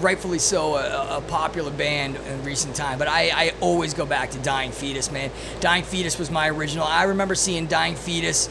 rightfully 0.02 0.40
so 0.40 0.76
a, 0.76 1.18
a 1.18 1.22
popular 1.22 1.72
band 1.72 2.18
in 2.18 2.44
recent 2.44 2.76
time. 2.76 3.00
But 3.00 3.08
I, 3.08 3.30
I 3.34 3.54
always 3.62 3.94
go 3.94 4.06
back 4.06 4.32
to 4.32 4.40
Dying 4.40 4.72
Fetus, 4.72 5.12
man. 5.12 5.32
Dying 5.60 5.84
Fetus 5.84 6.20
was 6.20 6.30
my 6.30 6.50
original. 6.50 6.86
I 6.86 7.04
remember 7.04 7.36
seeing 7.36 7.68
Dying 7.68 7.96
Fetus 7.96 8.50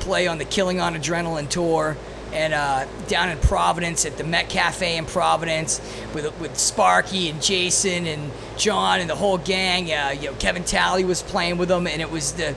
play 0.00 0.26
on 0.26 0.38
the 0.38 0.44
Killing 0.44 0.80
on 0.80 0.94
Adrenaline 0.94 1.48
tour. 1.48 1.96
And 2.32 2.54
uh, 2.54 2.86
down 3.08 3.28
in 3.28 3.38
Providence 3.38 4.06
at 4.06 4.16
the 4.16 4.24
Met 4.24 4.48
Cafe 4.48 4.96
in 4.96 5.04
Providence 5.04 5.82
with 6.14 6.38
with 6.40 6.56
Sparky 6.56 7.28
and 7.28 7.42
Jason 7.42 8.06
and 8.06 8.32
John 8.56 9.00
and 9.00 9.08
the 9.08 9.14
whole 9.14 9.38
gang. 9.38 9.92
Uh, 9.92 10.14
you 10.18 10.30
know, 10.30 10.36
Kevin 10.38 10.64
Talley 10.64 11.04
was 11.04 11.22
playing 11.22 11.58
with 11.58 11.68
them, 11.68 11.86
and 11.86 12.00
it 12.00 12.10
was 12.10 12.32
the 12.32 12.54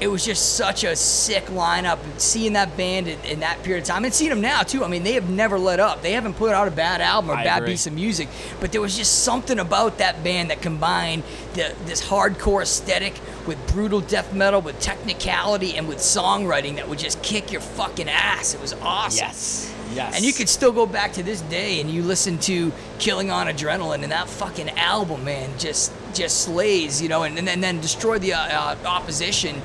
it 0.00 0.08
was 0.08 0.24
just 0.24 0.56
such 0.56 0.82
a 0.84 0.96
sick 0.96 1.46
lineup. 1.46 1.98
Seeing 2.18 2.54
that 2.54 2.76
band 2.76 3.06
in, 3.06 3.20
in, 3.20 3.40
that 3.40 3.62
period 3.62 3.82
of 3.82 3.88
time, 3.88 4.04
and 4.04 4.14
seeing 4.14 4.30
them 4.30 4.40
now 4.40 4.62
too. 4.62 4.82
I 4.84 4.88
mean, 4.88 5.02
they 5.02 5.12
have 5.12 5.28
never 5.28 5.58
let 5.58 5.78
up. 5.78 6.02
They 6.02 6.12
haven't 6.12 6.34
put 6.34 6.52
out 6.52 6.68
a 6.68 6.70
bad 6.70 7.00
album 7.00 7.30
or 7.30 7.34
I 7.34 7.44
bad 7.44 7.62
agree. 7.62 7.72
piece 7.72 7.86
of 7.86 7.92
music, 7.92 8.28
but 8.60 8.72
there 8.72 8.80
was 8.80 8.96
just 8.96 9.22
something 9.24 9.58
about 9.58 9.98
that 9.98 10.24
band 10.24 10.50
that 10.50 10.62
combined 10.62 11.22
the, 11.54 11.74
this 11.84 12.02
hardcore 12.06 12.62
aesthetic 12.62 13.14
with 13.46 13.58
brutal 13.72 14.00
death 14.00 14.32
metal, 14.32 14.60
with 14.60 14.80
technicality, 14.80 15.76
and 15.76 15.86
with 15.86 15.98
songwriting 15.98 16.76
that 16.76 16.88
would 16.88 16.98
just 16.98 17.22
kick 17.22 17.52
your 17.52 17.60
fucking 17.60 18.08
ass. 18.08 18.54
It 18.54 18.60
was 18.60 18.72
awesome. 18.74 19.18
yes. 19.18 19.74
Yes. 19.92 20.14
And 20.14 20.24
you 20.24 20.32
could 20.32 20.48
still 20.48 20.70
go 20.70 20.86
back 20.86 21.14
to 21.14 21.22
this 21.22 21.40
day 21.42 21.80
and 21.80 21.90
you 21.90 22.02
listen 22.02 22.38
to 22.40 22.72
Killing 23.00 23.30
on 23.30 23.48
Adrenaline 23.48 24.04
and 24.04 24.12
that 24.12 24.28
fucking 24.28 24.70
album, 24.70 25.24
man, 25.24 25.50
just 25.58 25.92
just 26.14 26.42
slays, 26.42 27.00
you 27.00 27.08
know, 27.08 27.22
and, 27.22 27.38
and, 27.38 27.46
then, 27.46 27.60
then 27.60 27.80
Destroy 27.80 28.18
the 28.18 28.34
uh, 28.34 28.38
uh, 28.38 28.76
Opposition. 28.86 29.60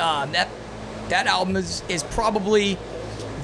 Um, 0.00 0.32
that 0.32 0.48
that 1.08 1.26
album 1.26 1.56
is, 1.56 1.82
is 1.88 2.02
probably 2.02 2.76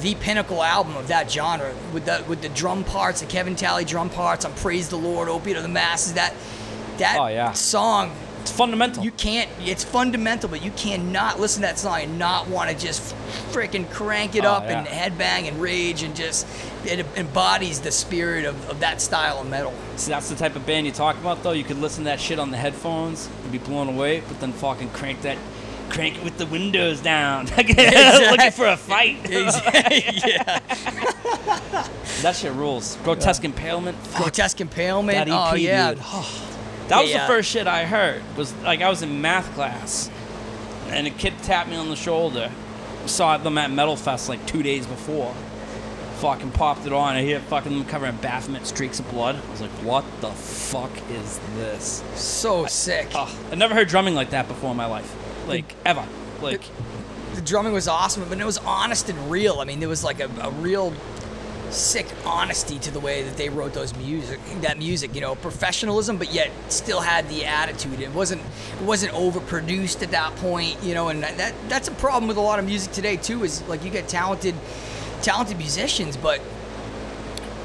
the 0.01 0.15
pinnacle 0.17 0.62
album 0.62 0.97
of 0.97 1.09
that 1.09 1.31
genre 1.31 1.73
with 1.93 2.05
the 2.07 2.25
with 2.29 2.43
the 2.43 2.49
drum 2.51 2.85
parts, 2.85 3.21
the 3.21 3.27
Kevin 3.27 3.55
Talley 3.57 3.85
drum 3.85 4.11
parts 4.11 4.45
on 4.45 4.53
Praise 4.55 4.88
the 4.88 4.97
Lord, 4.97 5.29
Opiate 5.29 5.57
of 5.57 5.62
the 5.62 5.69
Masses. 5.69 6.15
That 6.15 6.35
that 6.99 7.17
Oh, 7.19 7.27
yeah. 7.29 7.53
song 7.53 8.11
It's 8.43 8.51
fundamental. 8.53 9.03
you 9.05 9.12
can't 9.12 9.49
it's 9.61 9.83
fundamental 9.85 10.49
but 10.51 10.62
you 10.62 10.71
cannot 10.73 11.41
listen 11.41 11.62
to 11.62 11.69
that 11.69 11.79
song 11.79 12.01
and 12.03 12.19
not 12.19 12.49
want 12.49 12.69
to 12.71 12.77
just 12.77 13.15
freaking 13.53 13.88
crank 13.91 14.35
it 14.35 14.45
Oh, 14.45 14.51
up 14.55 14.65
and 14.65 14.87
headbang 14.87 15.49
and 15.49 15.59
rage 15.61 16.03
and 16.03 16.15
just 16.15 16.47
it 16.85 17.07
embodies 17.17 17.81
the 17.81 17.91
spirit 17.93 18.45
of, 18.45 18.69
of 18.69 18.81
that 18.81 19.01
style 19.01 19.38
of 19.41 19.49
metal 19.49 19.73
So 19.97 20.11
that's 20.11 20.29
the 20.29 20.35
type 20.37 20.55
of 20.57 20.67
band 20.67 20.85
you 20.85 20.93
talk 20.93 21.17
about, 21.17 21.43
though. 21.45 21.53
You 21.53 21.65
could 21.65 21.79
listen 21.79 22.05
to 22.05 22.11
that 22.11 22.21
shit 22.21 22.38
on 22.41 22.51
the 22.51 22.57
headphones 22.59 23.29
and 23.45 23.53
be 23.53 23.59
blown 23.59 23.88
away, 23.88 24.21
but 24.29 24.38
then 24.41 24.53
fucking 24.53 24.91
crank 24.91 25.23
that, 25.23 25.38
crank 25.90 26.16
it 26.18 26.25
with 26.25 26.38
the 26.38 26.47
windows 26.47 27.01
down, 27.01 27.47
looking 27.57 28.51
for 28.53 28.66
a 28.66 28.77
fight. 28.77 29.18
yeah 29.31 30.61
that 32.23 32.37
shit 32.37 32.53
rules. 32.53 32.97
Grotesque 33.03 33.45
impalement. 33.45 33.97
Fuck. 33.99 34.23
grotesque 34.23 34.61
impalement 34.61 35.16
That 35.16 35.29
EP, 35.29 35.53
oh 35.53 35.55
yeah 35.57 35.95
dude. 35.95 36.03
Oh. 36.05 36.49
That 36.88 37.01
was 37.03 37.11
Yeah. 37.11 37.23
the 37.27 37.33
first 37.33 37.51
shit 37.51 37.66
I 37.66 37.85
heard. 37.85 38.23
Was 38.37 38.55
like 38.59 38.81
I 38.81 38.88
was 38.88 39.03
in 39.03 39.21
math 39.21 39.53
class, 39.55 40.11
and 40.88 41.07
a 41.07 41.11
kid 41.11 41.35
tapped 41.42 41.68
me 41.71 41.77
on 41.77 41.88
the 41.88 41.97
shoulder. 41.97 42.51
Saw 43.07 43.37
them 43.38 43.59
at 43.59 43.71
Metal 43.71 43.97
Fest 43.97 44.29
like 44.29 44.45
two 44.47 44.62
days 44.62 44.87
before. 44.87 45.35
Fucking 46.18 46.53
popped 46.53 46.87
it 46.87 46.92
on. 46.92 47.16
I 47.16 47.23
hear 47.23 47.40
fucking 47.40 47.73
them 47.77 47.85
covering 47.85 48.14
Baphomet 48.18 48.64
streaks 48.66 49.01
of 49.01 49.11
blood. 49.11 49.35
I 49.45 49.51
was 49.51 49.61
like, 49.61 49.71
what 49.83 50.05
the 50.21 50.31
fuck 50.31 50.92
is 51.11 51.40
this? 51.57 52.05
so 52.14 52.66
sick 52.66 53.09
Oh, 53.14 53.37
I 53.51 53.57
never 53.57 53.75
heard 53.75 53.88
drumming 53.88 54.14
like 54.14 54.31
that 54.31 54.47
before 54.47 54.71
in 54.71 54.77
my 54.77 54.87
life. 54.87 55.12
Like 55.46 55.74
ever. 55.85 56.05
Like 56.40 56.62
the 57.35 57.40
drumming 57.40 57.72
was 57.72 57.88
awesome 57.88 58.24
but 58.28 58.38
it 58.38 58.44
was 58.44 58.59
honest 58.59 59.09
and 59.09 59.31
real 59.31 59.61
i 59.61 59.64
mean 59.64 59.81
there 59.81 59.88
was 59.88 60.05
like 60.05 60.20
a, 60.20 60.28
a 60.42 60.50
real 60.50 60.92
sick 61.70 62.07
honesty 62.26 62.78
to 62.78 62.90
the 62.90 63.00
way 63.00 63.22
that 63.22 63.38
they 63.38 63.48
wrote 63.48 63.72
those 63.72 63.96
music 63.96 64.38
that 64.61 64.76
music 64.76 65.14
you 65.14 65.20
know 65.20 65.35
professionalism 65.35 66.18
but 66.18 66.33
yet 66.33 66.50
still 66.68 67.00
had 67.00 67.26
the 67.31 67.46
attitude 67.46 68.00
it 68.00 68.12
wasn't 68.12 68.40
it 68.40 68.85
wasn't 68.85 69.11
overproduced 69.14 70.02
at 70.02 70.11
that 70.11 70.35
point 70.37 70.76
you 70.83 70.92
know 70.92 71.09
and 71.09 71.22
that 71.22 71.55
that's 71.68 71.88
a 71.88 71.92
problem 71.92 72.28
with 72.28 72.37
a 72.37 72.40
lot 72.40 72.59
of 72.59 72.66
music 72.66 72.92
today 72.92 73.16
too 73.16 73.42
is 73.42 73.62
like 73.68 73.83
you 73.83 73.90
get 73.90 74.07
talented 74.07 74.55
talented 75.22 75.57
musicians 75.57 76.16
but 76.16 76.40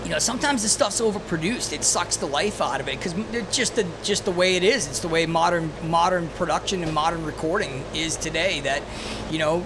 you 0.07 0.13
know 0.13 0.19
sometimes 0.19 0.63
the 0.63 0.69
stuff's 0.69 1.01
overproduced. 1.01 1.73
It 1.73 1.83
sucks 1.83 2.15
the 2.15 2.27
life 2.27 2.61
out 2.61 2.79
of 2.79 2.87
it 2.87 2.97
because 2.97 3.13
it's 3.33 3.53
just 3.53 3.75
the 3.75 3.85
just 4.03 4.23
the 4.23 4.31
way 4.31 4.55
it 4.55 4.63
is. 4.63 4.87
It's 4.87 5.01
the 5.01 5.09
way 5.09 5.25
modern 5.25 5.69
modern 5.83 6.29
production 6.29 6.81
and 6.81 6.93
modern 6.93 7.25
recording 7.25 7.83
is 7.93 8.15
today 8.15 8.61
that 8.61 8.81
you 9.29 9.37
know 9.37 9.65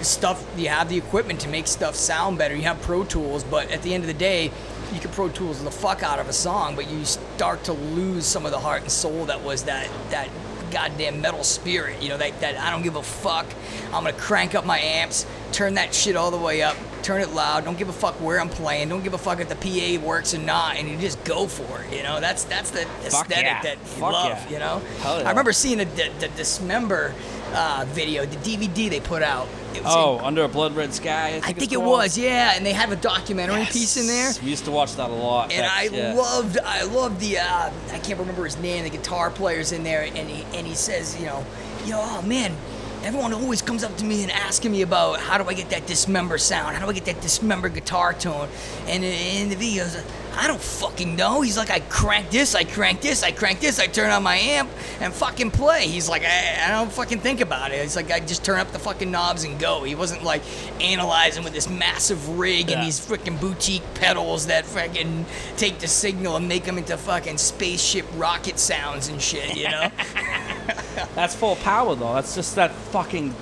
stuff 0.00 0.42
you 0.56 0.68
have 0.68 0.88
the 0.88 0.96
equipment 0.96 1.40
to 1.40 1.50
make 1.50 1.66
stuff 1.66 1.96
sound 1.96 2.38
better. 2.38 2.56
You 2.56 2.62
have 2.62 2.80
pro 2.80 3.04
tools 3.04 3.44
but 3.44 3.70
at 3.70 3.82
the 3.82 3.92
end 3.92 4.04
of 4.04 4.08
the 4.08 4.14
day 4.14 4.50
you 4.94 5.00
can 5.00 5.10
pro 5.10 5.28
tools 5.28 5.62
the 5.62 5.70
fuck 5.70 6.02
out 6.02 6.18
of 6.18 6.30
a 6.30 6.32
song 6.32 6.74
but 6.74 6.88
you 6.88 7.04
start 7.04 7.62
to 7.64 7.74
lose 7.74 8.24
some 8.24 8.46
of 8.46 8.52
the 8.52 8.58
heart 8.58 8.80
and 8.80 8.90
soul 8.90 9.26
that 9.26 9.42
was 9.42 9.64
that 9.64 9.90
that 10.08 10.30
goddamn 10.70 11.20
metal 11.20 11.44
spirit 11.44 12.00
you 12.02 12.08
know 12.08 12.16
that, 12.16 12.40
that 12.40 12.56
i 12.56 12.70
don't 12.70 12.82
give 12.82 12.96
a 12.96 13.02
fuck. 13.02 13.46
I'm 13.86 14.04
gonna 14.04 14.12
crank 14.14 14.54
up 14.54 14.64
my 14.64 14.78
amps 14.78 15.26
turn 15.52 15.74
that 15.74 15.94
shit 15.94 16.16
all 16.16 16.30
the 16.30 16.38
way 16.38 16.62
up 16.62 16.76
turn 17.02 17.20
it 17.20 17.30
loud 17.30 17.64
don't 17.64 17.78
give 17.78 17.88
a 17.88 17.92
fuck 17.92 18.14
where 18.20 18.40
i'm 18.40 18.48
playing 18.48 18.88
don't 18.88 19.02
give 19.02 19.14
a 19.14 19.18
fuck 19.18 19.40
if 19.40 19.48
the 19.48 19.56
pa 19.56 20.04
works 20.04 20.34
or 20.34 20.38
not 20.38 20.76
and 20.76 20.88
you 20.88 20.96
just 20.98 21.22
go 21.24 21.46
for 21.46 21.82
it 21.82 21.96
you 21.96 22.02
know 22.02 22.20
that's 22.20 22.44
that's 22.44 22.70
the 22.70 22.82
aesthetic 23.04 23.44
yeah. 23.44 23.62
that 23.62 23.78
you 23.78 23.84
Fuck 23.84 24.12
love 24.12 24.30
yeah. 24.30 24.50
you 24.50 24.58
know 24.58 24.82
yeah. 25.02 25.26
i 25.26 25.30
remember 25.30 25.52
seeing 25.52 25.80
a, 25.80 25.84
the, 25.84 26.10
the 26.20 26.28
dismember 26.28 27.14
uh, 27.52 27.86
video 27.88 28.24
the 28.26 28.36
dvd 28.36 28.90
they 28.90 29.00
put 29.00 29.22
out 29.22 29.48
it 29.74 29.84
was 29.84 29.94
oh, 29.94 30.18
under 30.24 30.44
a 30.44 30.48
blood 30.48 30.74
red 30.74 30.94
sky. 30.94 31.26
I 31.26 31.32
think, 31.32 31.46
I 31.46 31.52
think 31.52 31.72
it 31.72 31.80
was, 31.80 32.16
yeah, 32.16 32.54
and 32.56 32.64
they 32.64 32.72
have 32.72 32.90
a 32.90 32.96
documentary 32.96 33.66
piece 33.66 33.98
in 33.98 34.06
there. 34.06 34.32
We 34.42 34.48
used 34.48 34.64
to 34.64 34.70
watch 34.70 34.96
that 34.96 35.10
a 35.10 35.12
lot. 35.12 35.52
And 35.52 35.60
back- 35.60 35.72
I 35.72 35.82
yeah. 35.84 36.14
loved, 36.14 36.58
I 36.58 36.84
loved 36.84 37.20
the, 37.20 37.38
uh, 37.38 37.70
I 37.92 37.98
can't 37.98 38.18
remember 38.18 38.44
his 38.44 38.58
name, 38.58 38.84
the 38.84 38.90
guitar 38.90 39.30
player's 39.30 39.70
in 39.72 39.84
there, 39.84 40.02
and 40.02 40.28
he 40.28 40.44
and 40.56 40.66
he 40.66 40.74
says, 40.74 41.20
you 41.20 41.26
know, 41.26 41.44
know, 41.90 42.00
oh 42.02 42.22
man, 42.22 42.54
everyone 43.04 43.32
always 43.32 43.62
comes 43.62 43.84
up 43.84 43.96
to 43.96 44.04
me 44.04 44.22
and 44.22 44.32
asking 44.32 44.72
me 44.72 44.82
about 44.82 45.20
how 45.20 45.38
do 45.38 45.48
I 45.48 45.54
get 45.54 45.70
that 45.70 45.86
dismember 45.86 46.38
sound, 46.38 46.76
how 46.76 46.84
do 46.84 46.90
I 46.90 46.94
get 46.94 47.04
that 47.06 47.20
dismember 47.20 47.68
guitar 47.68 48.12
tone, 48.12 48.48
and 48.86 49.04
in, 49.04 49.48
the 49.48 49.56
videos, 49.56 50.02
I 50.40 50.46
don't 50.46 50.60
fucking 50.60 51.16
know. 51.16 51.40
He's 51.40 51.56
like, 51.58 51.68
I 51.68 51.80
crank 51.80 52.30
this, 52.30 52.54
I 52.54 52.62
crank 52.62 53.00
this, 53.00 53.24
I 53.24 53.32
crank 53.32 53.58
this, 53.58 53.80
I 53.80 53.88
turn 53.88 54.10
on 54.10 54.22
my 54.22 54.36
amp 54.36 54.70
and 55.00 55.12
fucking 55.12 55.50
play. 55.50 55.88
He's 55.88 56.08
like, 56.08 56.22
I, 56.22 56.64
I 56.64 56.70
don't 56.70 56.92
fucking 56.92 57.18
think 57.18 57.40
about 57.40 57.72
it. 57.72 57.82
He's 57.82 57.96
like, 57.96 58.12
I 58.12 58.20
just 58.20 58.44
turn 58.44 58.60
up 58.60 58.70
the 58.70 58.78
fucking 58.78 59.10
knobs 59.10 59.42
and 59.42 59.58
go. 59.58 59.82
He 59.82 59.96
wasn't 59.96 60.22
like 60.22 60.42
analyzing 60.80 61.42
with 61.42 61.54
this 61.54 61.68
massive 61.68 62.38
rig 62.38 62.70
Yeah. 62.70 62.78
and 62.78 62.86
these 62.86 63.04
freaking 63.04 63.40
boutique 63.40 63.82
pedals 63.94 64.46
that 64.46 64.64
fucking 64.64 65.26
take 65.56 65.80
the 65.80 65.88
signal 65.88 66.36
and 66.36 66.46
make 66.46 66.62
them 66.62 66.78
into 66.78 66.96
fucking 66.96 67.38
spaceship 67.38 68.06
rocket 68.14 68.60
sounds 68.60 69.08
and 69.08 69.20
shit, 69.20 69.56
you 69.56 69.68
know? 69.68 69.90
That's 71.16 71.34
full 71.34 71.56
power 71.56 71.96
though. 71.96 72.14
That's 72.14 72.36
just 72.36 72.54
that 72.54 72.70
fucking. 72.70 73.34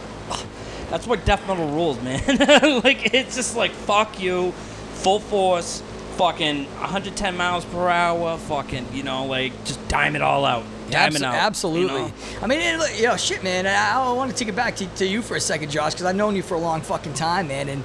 That's 0.88 1.07
what 1.07 1.26
death 1.26 1.47
metal 1.47 1.68
rules, 1.68 2.01
man. 2.01 2.22
like 2.84 3.12
it's 3.12 3.36
just 3.36 3.55
like 3.55 3.72
fuck 3.72 4.18
you, 4.18 4.53
full 4.94 5.20
force, 5.20 5.82
fucking 6.17 6.64
110 6.67 7.37
miles 7.37 7.64
per 7.67 7.89
hour, 7.89 8.39
fucking, 8.39 8.87
you 8.93 9.03
know, 9.03 9.27
like 9.27 9.53
just 9.64 9.87
dime 9.89 10.17
it 10.17 10.23
all 10.23 10.45
out. 10.45 10.64
Dime 10.91 11.12
Abso- 11.12 11.17
it 11.17 11.23
out. 11.23 11.33
you 11.35 11.39
Absolutely. 11.41 12.03
know? 12.03 12.12
I 12.43 12.47
mean, 12.47 12.61
it, 12.61 12.99
you 13.01 13.07
know, 13.07 13.17
shit, 13.17 13.43
man. 13.43 13.67
I, 13.67 14.01
I 14.01 14.12
want 14.12 14.31
to 14.31 14.37
take 14.37 14.49
it 14.49 14.57
back 14.57 14.77
to, 14.77 14.87
to 14.87 15.07
you 15.07 15.21
for 15.23 15.37
a 15.37 15.41
second, 15.41 15.71
Josh, 15.71 15.93
because 15.95 16.07
I've 16.07 16.17
known 16.17 16.37
you 16.37 16.43
for 16.43 16.55
a 16.55 16.59
long 16.61 16.81
fucking 16.81 17.14
time, 17.14 17.49
man. 17.49 17.69
And 17.69 17.83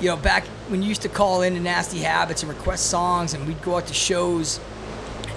you 0.00 0.08
know, 0.08 0.16
back 0.16 0.44
when 0.68 0.82
you 0.82 0.88
used 0.88 1.02
to 1.02 1.08
call 1.08 1.42
in 1.42 1.54
to 1.54 1.60
Nasty 1.60 1.98
Habits 1.98 2.42
and 2.42 2.50
request 2.50 2.86
songs, 2.86 3.34
and 3.34 3.46
we'd 3.46 3.60
go 3.62 3.76
out 3.76 3.86
to 3.88 3.94
shows. 3.94 4.60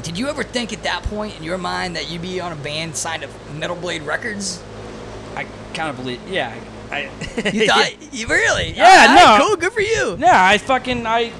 Did 0.04 0.18
you 0.18 0.30
ever 0.30 0.44
think 0.44 0.72
at 0.72 0.84
that 0.84 1.04
point 1.04 1.36
in 1.38 1.44
your 1.44 1.58
mind 1.58 1.96
that 1.98 2.10
you'd 2.10 2.22
be 2.22 2.40
on 2.40 2.54
a 2.54 2.56
band 2.56 2.96
signed 2.96 3.24
to 3.24 3.30
Metal 3.56 3.76
Blade 3.76 4.04
Records? 4.04 4.64
I 5.36 5.46
kind 5.74 5.90
of 5.90 5.98
believe, 5.98 6.22
yeah. 6.30 6.56
I, 6.92 7.10
You 7.54 7.66
thought 7.68 8.14
you 8.14 8.28
really? 8.28 8.72
Yeah, 8.72 9.08
right, 9.08 9.38
no. 9.40 9.46
Cool, 9.48 9.58
good 9.58 9.74
for 9.74 9.82
you. 9.82 10.16
Yeah, 10.18 10.46
I 10.46 10.58
fucking 10.60 11.06
I 11.06 11.32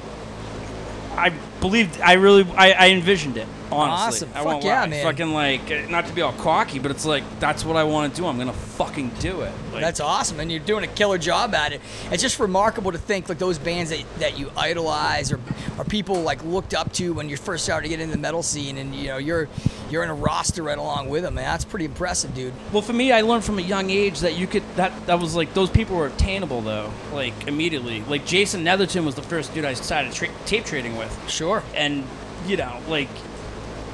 believed 1.60 2.00
I 2.02 2.14
really 2.14 2.46
I, 2.56 2.72
I 2.72 2.90
envisioned 2.90 3.38
it. 3.38 3.48
Honestly, 3.72 4.28
Awesome. 4.28 4.30
I 4.34 4.38
Fuck 4.38 4.46
won't 4.46 4.64
yeah, 4.64 4.82
lie. 4.82 4.88
man. 4.88 5.04
Fucking 5.06 5.34
like 5.34 5.90
not 5.90 6.06
to 6.08 6.14
be 6.14 6.22
all 6.22 6.34
cocky, 6.34 6.80
but 6.80 6.92
it's 6.92 7.06
like 7.06 7.24
that's 7.40 7.66
what 7.66 7.76
I 7.76 7.84
want 7.84 8.14
to 8.14 8.22
do. 8.22 8.28
I'm 8.28 8.38
gonna 8.38 8.54
fucking 8.54 9.10
do 9.20 9.42
it. 9.42 9.52
Like, 9.74 9.82
That's 9.82 10.00
awesome, 10.00 10.40
and 10.40 10.52
you're 10.52 10.60
doing 10.62 10.84
a 10.84 10.88
killer 10.88 11.18
job 11.18 11.54
at 11.54 11.74
it. 11.74 11.82
It's 12.12 12.22
just 12.22 12.40
remarkable 12.40 12.92
to 12.92 12.98
think 12.98 13.28
like 13.30 13.38
those 13.40 13.58
bands 13.60 13.90
that, 13.92 14.04
that 14.20 14.38
you 14.40 14.52
idolize 14.56 15.32
or, 15.32 15.40
or 15.78 15.84
people 15.84 16.22
like 16.22 16.44
looked 16.44 16.74
up 16.74 16.92
to 16.94 17.14
when 17.14 17.30
you 17.30 17.38
first 17.38 17.64
started 17.64 17.84
to 17.84 17.90
get 17.90 18.00
into 18.00 18.14
the 18.16 18.22
metal 18.22 18.42
scene, 18.44 18.78
and 18.78 18.96
you 18.96 19.08
know 19.08 19.18
you're 19.18 19.48
you're 19.90 20.04
in 20.04 20.10
a 20.10 20.16
roster 20.16 20.64
right 20.64 20.78
along 20.78 21.10
with 21.10 21.24
them, 21.24 21.36
man. 21.36 21.46
That's 21.46 21.66
pretty 21.66 21.86
impressive, 21.86 22.34
dude. 22.34 22.54
Well, 22.72 22.82
for 22.82 22.94
me, 22.94 23.12
I 23.12 23.22
learned 23.22 23.44
from 23.44 23.60
a 23.60 23.62
young 23.64 23.90
age 23.90 24.20
that 24.22 24.38
you 24.38 24.48
could 24.48 24.64
that 24.76 24.92
that 25.08 25.20
was 25.20 25.36
like 25.36 25.54
those 25.54 25.70
people 25.70 25.96
were 25.98 26.08
obtainable 26.08 26.62
though, 26.62 26.92
like 27.14 27.34
immediately. 27.48 28.02
Like 28.04 28.26
Jason 28.26 28.64
Netherton 28.64 29.06
was 29.06 29.16
the 29.16 29.22
first 29.24 29.54
dude 29.54 29.66
I 29.66 29.74
started 29.74 30.14
tra- 30.14 30.30
tape 30.46 30.66
trading 30.66 30.96
with, 30.98 31.30
Sure. 31.30 31.64
and 31.76 32.04
you 32.46 32.56
know, 32.58 32.80
like 32.88 33.10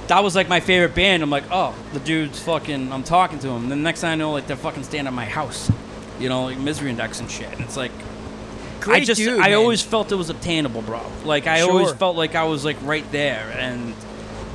that 0.08 0.24
was 0.24 0.36
like 0.36 0.48
my 0.50 0.60
favorite 0.60 0.96
band. 0.96 1.24
I'm 1.24 1.30
like, 1.30 1.46
oh, 1.52 1.76
the 1.94 2.00
dude's 2.00 2.40
fucking. 2.42 2.92
I'm 2.92 3.04
talking 3.04 3.40
to 3.40 3.50
him. 3.50 3.70
Then 3.70 3.80
the 3.80 3.84
next 3.84 4.02
thing 4.02 4.10
I 4.12 4.16
know, 4.16 4.32
like 4.32 4.48
they're 4.48 4.58
fucking 4.58 4.84
staying 4.84 5.08
at 5.08 5.14
my 5.14 5.26
house, 5.26 5.72
you 6.20 6.30
know, 6.30 6.46
like 6.46 6.58
Misery 6.58 6.90
Index 6.90 7.20
and 7.20 7.30
shit. 7.30 7.52
And 7.52 7.62
it's 7.62 7.78
like. 7.78 7.92
Great 8.82 9.04
I 9.04 9.06
just 9.06 9.18
dude, 9.18 9.40
I 9.40 9.44
man. 9.50 9.54
always 9.54 9.82
felt 9.82 10.12
it 10.12 10.16
was 10.16 10.30
obtainable, 10.30 10.82
bro. 10.82 11.02
Like 11.24 11.48
I 11.48 11.62
always 11.62 11.94
felt 11.94 12.18
like 12.18 12.36
I 12.36 12.44
was 12.44 12.66
like 12.66 12.76
right 12.84 13.10
there, 13.14 13.50
and 13.58 13.96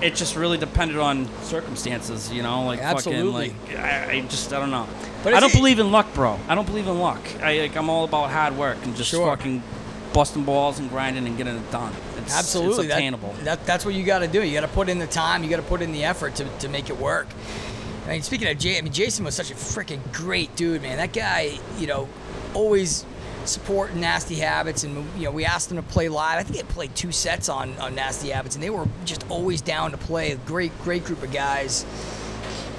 it 0.02 0.14
just 0.16 0.36
really 0.36 0.58
depended 0.58 0.98
on 0.98 1.30
circumstances, 1.44 2.30
you 2.30 2.42
know. 2.42 2.66
Like 2.66 2.80
Absolutely. 2.80 3.50
fucking 3.50 3.76
like 3.76 3.82
I, 3.82 4.10
I 4.16 4.20
just 4.20 4.52
I 4.52 4.58
don't 4.60 4.70
know. 4.70 4.86
But 5.24 5.32
I 5.32 5.40
don't 5.40 5.52
believe 5.54 5.78
in 5.78 5.90
luck, 5.90 6.12
bro. 6.12 6.38
I 6.46 6.54
don't 6.54 6.66
believe 6.66 6.86
in 6.88 6.98
luck. 6.98 7.22
I 7.42 7.60
like 7.60 7.74
I'm 7.74 7.88
all 7.88 8.04
about 8.04 8.28
hard 8.30 8.54
work 8.58 8.76
and 8.84 8.94
just 8.94 9.08
Sure. 9.10 9.26
fucking 9.34 9.62
busting 10.12 10.44
balls 10.44 10.78
and 10.78 10.90
grinding 10.90 11.26
and 11.26 11.38
getting 11.38 11.56
it 11.56 11.70
done. 11.70 11.94
It's, 12.28 12.38
Absolutely, 12.38 12.84
it's 12.84 12.94
obtainable. 12.94 13.34
That, 13.44 13.64
that's 13.64 13.86
what 13.86 13.94
you 13.94 14.04
got 14.04 14.18
to 14.18 14.28
do. 14.28 14.42
You 14.42 14.52
got 14.52 14.66
to 14.66 14.68
put 14.68 14.90
in 14.90 14.98
the 14.98 15.06
time. 15.06 15.42
You 15.42 15.48
got 15.48 15.56
to 15.56 15.62
put 15.62 15.80
in 15.80 15.92
the 15.92 16.04
effort 16.04 16.34
to, 16.36 16.44
to 16.58 16.68
make 16.68 16.90
it 16.90 16.98
work. 16.98 17.26
I 18.04 18.10
mean, 18.10 18.22
speaking 18.22 18.48
of 18.48 18.58
Jay, 18.58 18.76
I 18.76 18.82
mean, 18.82 18.92
Jason 18.92 19.24
was 19.24 19.34
such 19.34 19.50
a 19.50 19.54
freaking 19.54 20.00
great 20.12 20.54
dude, 20.54 20.82
man. 20.82 20.98
That 20.98 21.14
guy, 21.14 21.58
you 21.78 21.86
know, 21.86 22.06
always 22.52 23.06
supporting 23.46 24.00
Nasty 24.00 24.34
Habits, 24.34 24.84
and 24.84 25.06
you 25.16 25.24
know, 25.24 25.30
we 25.30 25.46
asked 25.46 25.70
him 25.70 25.78
to 25.78 25.82
play 25.82 26.10
live. 26.10 26.38
I 26.38 26.42
think 26.42 26.56
they 26.56 26.72
played 26.72 26.94
two 26.94 27.12
sets 27.12 27.48
on 27.48 27.76
on 27.78 27.94
Nasty 27.94 28.28
Habits, 28.28 28.56
and 28.56 28.62
they 28.62 28.70
were 28.70 28.86
just 29.06 29.24
always 29.30 29.62
down 29.62 29.90
to 29.92 29.96
play. 29.96 30.32
A 30.32 30.36
great, 30.36 30.78
great 30.82 31.04
group 31.04 31.22
of 31.22 31.32
guys. 31.32 31.86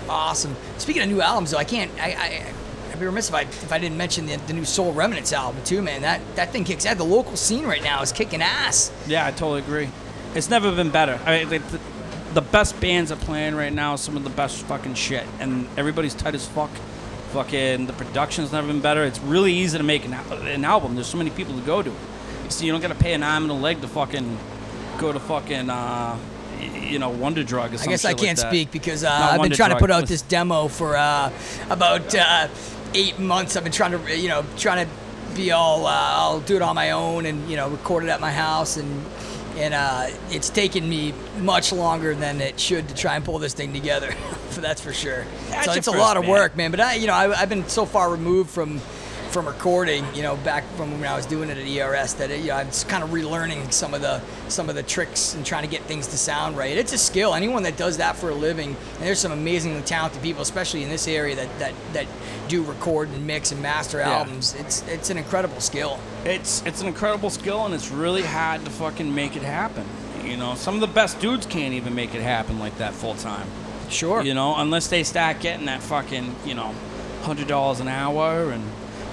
Awesome. 0.07 0.55
Speaking 0.77 1.01
of 1.01 1.09
new 1.09 1.21
albums, 1.21 1.51
though, 1.51 1.57
I 1.57 1.63
can't. 1.63 1.91
I, 1.99 2.11
I 2.11 2.53
I'd 2.99 3.03
be 3.03 3.05
remiss 3.05 3.29
if 3.29 3.35
I 3.35 3.41
if 3.43 3.71
I 3.71 3.77
didn't 3.79 3.95
mention 3.95 4.25
the, 4.25 4.35
the 4.35 4.51
new 4.51 4.65
Soul 4.65 4.91
Remnants 4.91 5.31
album 5.31 5.63
too, 5.63 5.81
man. 5.81 6.01
That 6.01 6.19
that 6.35 6.51
thing 6.51 6.65
kicks. 6.65 6.85
ass. 6.85 6.97
The 6.97 7.05
local 7.05 7.37
scene 7.37 7.65
right 7.65 7.81
now 7.81 8.01
is 8.01 8.11
kicking 8.11 8.41
ass. 8.41 8.91
Yeah, 9.07 9.25
I 9.25 9.31
totally 9.31 9.61
agree. 9.61 9.87
It's 10.35 10.49
never 10.49 10.69
been 10.75 10.89
better. 10.89 11.17
I 11.25 11.45
mean, 11.45 11.49
the, 11.49 11.79
the 12.33 12.41
best 12.41 12.77
bands 12.81 13.09
are 13.09 13.15
playing 13.15 13.55
right 13.55 13.71
now. 13.71 13.95
Some 13.95 14.17
of 14.17 14.25
the 14.25 14.29
best 14.29 14.63
fucking 14.63 14.95
shit, 14.95 15.25
and 15.39 15.65
everybody's 15.77 16.13
tight 16.13 16.35
as 16.35 16.45
fuck. 16.45 16.71
Fucking 17.31 17.85
the 17.85 17.93
production's 17.93 18.51
never 18.51 18.67
been 18.67 18.81
better. 18.81 19.05
It's 19.05 19.19
really 19.19 19.53
easy 19.53 19.77
to 19.77 19.83
make 19.83 20.03
an, 20.03 20.13
an 20.13 20.65
album. 20.65 20.95
There's 20.95 21.07
so 21.07 21.17
many 21.17 21.29
people 21.29 21.57
to 21.57 21.65
go 21.65 21.81
to, 21.81 21.93
so 22.49 22.65
you 22.65 22.73
don't 22.73 22.81
gotta 22.81 22.95
pay 22.95 23.13
an 23.13 23.23
arm 23.23 23.43
and 23.43 23.51
a 23.51 23.55
leg 23.55 23.79
to 23.79 23.87
fucking 23.87 24.37
go 24.97 25.13
to 25.13 25.21
fucking 25.21 25.69
uh, 25.69 26.17
you 26.59 26.99
know 26.99 27.11
Wonder 27.11 27.45
Drug 27.45 27.73
I 27.73 27.85
guess 27.85 28.03
I 28.03 28.09
like 28.09 28.17
can't 28.17 28.37
that. 28.37 28.49
speak 28.49 28.71
because 28.71 29.05
uh, 29.05 29.09
I've 29.09 29.41
been 29.41 29.53
trying 29.53 29.69
to 29.69 29.77
put 29.77 29.89
out 29.89 30.05
this 30.05 30.21
demo 30.21 30.67
for 30.67 30.97
uh, 30.97 31.31
about 31.69 32.13
uh, 32.13 32.49
eight 32.93 33.19
months. 33.19 33.55
I've 33.55 33.63
been 33.63 33.71
trying 33.71 33.91
to, 33.91 34.17
you 34.17 34.29
know, 34.29 34.45
trying 34.57 34.85
to 34.85 35.35
be 35.35 35.51
all. 35.51 35.85
Uh, 35.85 35.91
I'll 35.91 36.39
do 36.41 36.55
it 36.55 36.61
on 36.61 36.75
my 36.75 36.91
own 36.91 37.25
and 37.25 37.49
you 37.49 37.55
know 37.55 37.69
record 37.69 38.03
it 38.03 38.09
at 38.09 38.19
my 38.19 38.31
house 38.31 38.77
and 38.77 39.05
and 39.57 39.73
uh, 39.73 40.07
it's 40.29 40.49
taken 40.49 40.87
me 40.87 41.13
much 41.39 41.71
longer 41.73 42.15
than 42.15 42.39
it 42.39 42.59
should 42.59 42.87
to 42.87 42.95
try 42.95 43.15
and 43.15 43.25
pull 43.25 43.39
this 43.39 43.53
thing 43.53 43.73
together. 43.73 44.13
That's 44.51 44.81
for 44.81 44.93
sure. 44.93 45.25
That's 45.49 45.65
so 45.65 45.73
it's 45.73 45.87
a 45.87 45.91
first 45.91 46.01
lot 46.01 46.17
of 46.17 46.23
band. 46.23 46.31
work, 46.31 46.55
man. 46.55 46.71
But 46.71 46.79
I, 46.79 46.93
you 46.95 47.07
know, 47.07 47.13
I, 47.13 47.41
I've 47.41 47.49
been 47.49 47.67
so 47.67 47.85
far 47.85 48.09
removed 48.09 48.49
from 48.49 48.79
from 49.29 49.45
recording, 49.47 50.03
you 50.15 50.23
know, 50.23 50.35
back 50.37 50.63
from 50.75 50.99
when 50.99 51.07
I 51.09 51.15
was 51.15 51.25
doing 51.25 51.49
it 51.49 51.57
at 51.57 51.65
ERS, 51.67 52.15
that 52.15 52.31
it, 52.31 52.41
you 52.41 52.47
know, 52.47 52.55
I'm 52.55 52.67
just 52.67 52.89
kind 52.89 53.03
of 53.03 53.11
relearning 53.11 53.71
some 53.71 53.93
of 53.93 54.01
the 54.01 54.21
some 54.47 54.69
of 54.69 54.75
the 54.75 54.83
tricks 54.83 55.35
and 55.35 55.45
trying 55.45 55.63
to 55.63 55.69
get 55.69 55.81
things 55.83 56.07
to 56.07 56.17
sound 56.17 56.57
right. 56.57 56.75
It's 56.75 56.93
a 56.93 56.97
skill. 56.97 57.33
Anyone 57.35 57.63
that 57.63 57.77
does 57.77 57.97
that 57.97 58.15
for 58.15 58.29
a 58.29 58.33
living, 58.35 58.69
and 58.69 59.03
there's 59.05 59.19
some 59.19 59.31
amazingly 59.31 59.81
talented 59.83 60.21
people, 60.21 60.41
especially 60.41 60.83
in 60.83 60.89
this 60.89 61.07
area, 61.07 61.35
that 61.35 61.59
that 61.59 61.73
that 61.93 62.07
do 62.47 62.63
record 62.63 63.09
and 63.09 63.27
mix 63.27 63.51
and 63.51 63.61
master 63.61 63.99
Yeah. 63.99 64.09
albums. 64.19 64.55
It's 64.57 64.81
it's 64.87 65.09
an 65.11 65.17
incredible 65.17 65.61
skill. 65.61 65.99
It's 66.25 66.63
it's 66.65 66.81
an 66.81 66.87
incredible 66.87 67.29
skill, 67.29 67.65
and 67.65 67.73
it's 67.75 67.91
really 67.91 68.23
hard 68.23 68.65
to 68.65 68.71
fucking 68.71 69.13
make 69.13 69.35
it 69.35 69.43
happen. 69.43 69.85
You 70.23 70.37
know, 70.37 70.55
some 70.55 70.75
of 70.75 70.81
the 70.81 70.87
best 70.87 71.19
dudes 71.19 71.45
can't 71.45 71.73
even 71.73 71.93
make 71.95 72.13
it 72.15 72.21
happen 72.21 72.59
like 72.59 72.77
that 72.79 72.93
full 72.93 73.15
time. 73.15 73.47
Sure. 73.89 74.21
You 74.21 74.33
know, 74.33 74.55
unless 74.57 74.87
they 74.87 75.03
start 75.03 75.39
getting 75.39 75.65
that 75.67 75.81
fucking, 75.81 76.35
you 76.45 76.53
know, 76.55 76.73
hundred 77.23 77.47
dollars 77.47 77.79
an 77.79 77.87
hour, 77.87 78.51
and 78.51 78.63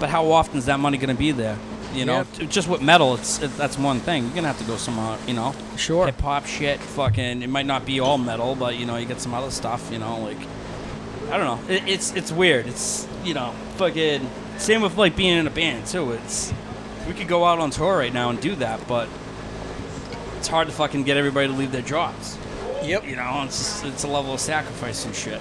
but 0.01 0.09
how 0.11 0.31
often 0.31 0.59
is 0.59 0.67
that 0.67 0.79
money 0.81 0.99
going 0.99 1.09
to 1.11 1.19
be 1.19 1.33
there? 1.33 1.59
You 1.95 2.05
know. 2.05 2.25
Just 2.39 2.69
with 2.69 2.83
metal, 2.83 3.15
it's 3.15 3.41
it, 3.43 3.57
that's 3.57 3.79
one 3.79 4.01
thing. 4.01 4.25
You're 4.25 4.35
gonna 4.35 4.49
have 4.49 4.59
to 4.59 4.65
go 4.65 4.77
somewhere, 4.77 5.13
uh, 5.13 5.19
you 5.27 5.33
know, 5.33 5.55
Sure. 5.77 6.05
hip 6.05 6.21
hop 6.21 6.45
shit. 6.45 6.79
Fucking, 6.79 7.41
it 7.43 7.49
might 7.49 7.65
not 7.65 7.87
be 7.87 8.01
all 8.01 8.19
metal, 8.19 8.55
but 8.55 8.77
you 8.77 8.85
know, 8.85 8.97
you 8.97 9.07
get 9.07 9.19
some 9.21 9.33
other 9.33 9.51
stuff. 9.51 9.89
You 9.91 9.99
know, 9.99 10.19
like 10.19 10.37
I 11.31 11.39
don't 11.39 11.47
know. 11.69 11.75
It, 11.75 11.89
it's 11.89 12.13
it's 12.15 12.31
weird. 12.31 12.67
It's 12.67 13.09
you 13.25 13.33
know, 13.33 13.55
fucking 13.77 14.29
same 14.59 14.83
with 14.83 14.99
like 14.99 15.17
being 15.17 15.39
in 15.39 15.47
a 15.47 15.51
band 15.51 15.87
too. 15.87 16.13
It's 16.13 16.53
we 17.09 17.15
could 17.15 17.29
go 17.29 17.45
out 17.45 17.61
on 17.61 17.71
tour 17.71 17.97
right 17.97 18.13
now 18.13 18.29
and 18.29 18.39
do 18.41 18.57
that, 18.57 18.87
but 18.87 19.09
it's 20.37 20.49
hard 20.49 20.69
to 20.69 20.75
fucking 20.75 21.05
get 21.05 21.17
everybody 21.17 21.47
to 21.47 21.55
leave 21.55 21.73
their 21.73 21.83
jobs. 21.83 22.37
Yep. 22.85 23.07
You 23.07 23.17
know, 23.17 23.43
it's 23.47 23.57
just, 23.59 23.85
it's 23.87 24.05
a 24.05 24.09
level 24.09 24.35
of 24.35 24.41
sacrifice 24.41 25.07
and 25.07 25.15
shit. 25.15 25.41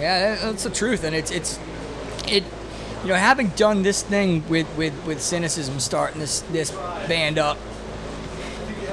Yeah, 0.00 0.34
that's 0.36 0.64
the 0.64 0.70
truth, 0.70 1.04
and 1.04 1.14
it's 1.14 1.30
it's 1.30 1.60
it. 2.26 2.42
You 3.06 3.12
know, 3.12 3.18
having 3.18 3.50
done 3.50 3.84
this 3.84 4.02
thing 4.02 4.42
with 4.48 4.66
with 4.76 4.92
with 5.06 5.22
cynicism, 5.22 5.78
starting 5.78 6.18
this 6.18 6.40
this 6.50 6.72
band 7.06 7.38
up, 7.38 7.56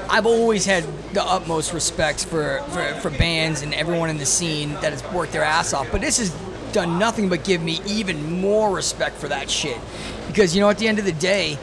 I've 0.08 0.28
always 0.28 0.68
had 0.68 0.84
the 1.16 1.24
utmost 1.24 1.74
respect 1.74 2.24
for 2.28 2.62
for, 2.70 2.94
for 3.02 3.10
bands 3.10 3.64
and 3.64 3.74
everyone 3.74 4.12
in 4.12 4.20
the 4.20 4.26
scene 4.28 4.74
that 4.82 4.92
has 4.92 5.04
worked 5.12 5.32
their 5.32 5.44
ass 5.44 5.74
off. 5.74 5.88
But 5.92 6.02
this 6.02 6.20
has 6.20 6.30
done 6.74 7.00
nothing 7.00 7.28
but 7.28 7.44
give 7.44 7.64
me 7.64 7.80
even 7.88 8.40
more 8.40 8.70
respect 8.76 9.18
for 9.18 9.30
that 9.30 9.50
shit, 9.50 9.80
because 10.28 10.56
you 10.56 10.62
know, 10.62 10.70
at 10.70 10.78
the 10.78 10.88
end 10.88 11.00
of 11.00 11.06
the 11.06 11.12
day, 11.12 11.58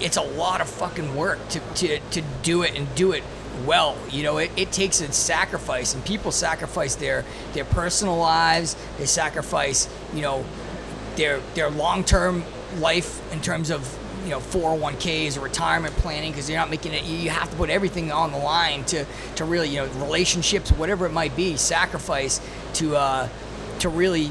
it's 0.00 0.16
a 0.16 0.22
lot 0.22 0.62
of 0.62 0.68
fucking 0.70 1.14
work 1.14 1.46
to, 1.50 1.60
to, 1.74 2.00
to 2.12 2.22
do 2.42 2.62
it 2.62 2.74
and 2.74 2.88
do 2.94 3.12
it 3.12 3.22
well. 3.66 3.98
You 4.10 4.22
know, 4.22 4.38
it, 4.38 4.50
it 4.56 4.72
takes 4.72 5.02
a 5.02 5.12
sacrifice, 5.12 5.92
and 5.92 6.02
people 6.06 6.32
sacrifice 6.32 6.94
their 6.94 7.26
their 7.52 7.66
personal 7.66 8.16
lives. 8.16 8.76
They 8.96 9.04
sacrifice, 9.04 9.90
you 10.14 10.22
know, 10.22 10.46
their 11.16 11.40
their 11.54 11.70
long 11.70 12.04
term 12.04 12.44
life 12.78 13.20
in 13.32 13.40
terms 13.40 13.70
of 13.70 13.98
you 14.24 14.30
know 14.30 14.38
401ks 14.38 15.36
or 15.36 15.40
retirement 15.40 15.94
planning 15.96 16.30
because 16.30 16.48
you're 16.48 16.58
not 16.58 16.70
making 16.70 16.92
it. 16.92 17.04
You 17.04 17.30
have 17.30 17.50
to 17.50 17.56
put 17.56 17.70
everything 17.70 18.12
on 18.12 18.32
the 18.32 18.38
line 18.38 18.84
to 18.86 19.04
to 19.36 19.44
really 19.44 19.68
you 19.68 19.76
know 19.76 19.86
relationships, 20.04 20.70
whatever 20.70 21.06
it 21.06 21.12
might 21.12 21.34
be, 21.36 21.56
sacrifice 21.56 22.40
to 22.74 22.96
uh, 22.96 23.28
to 23.80 23.88
really 23.88 24.30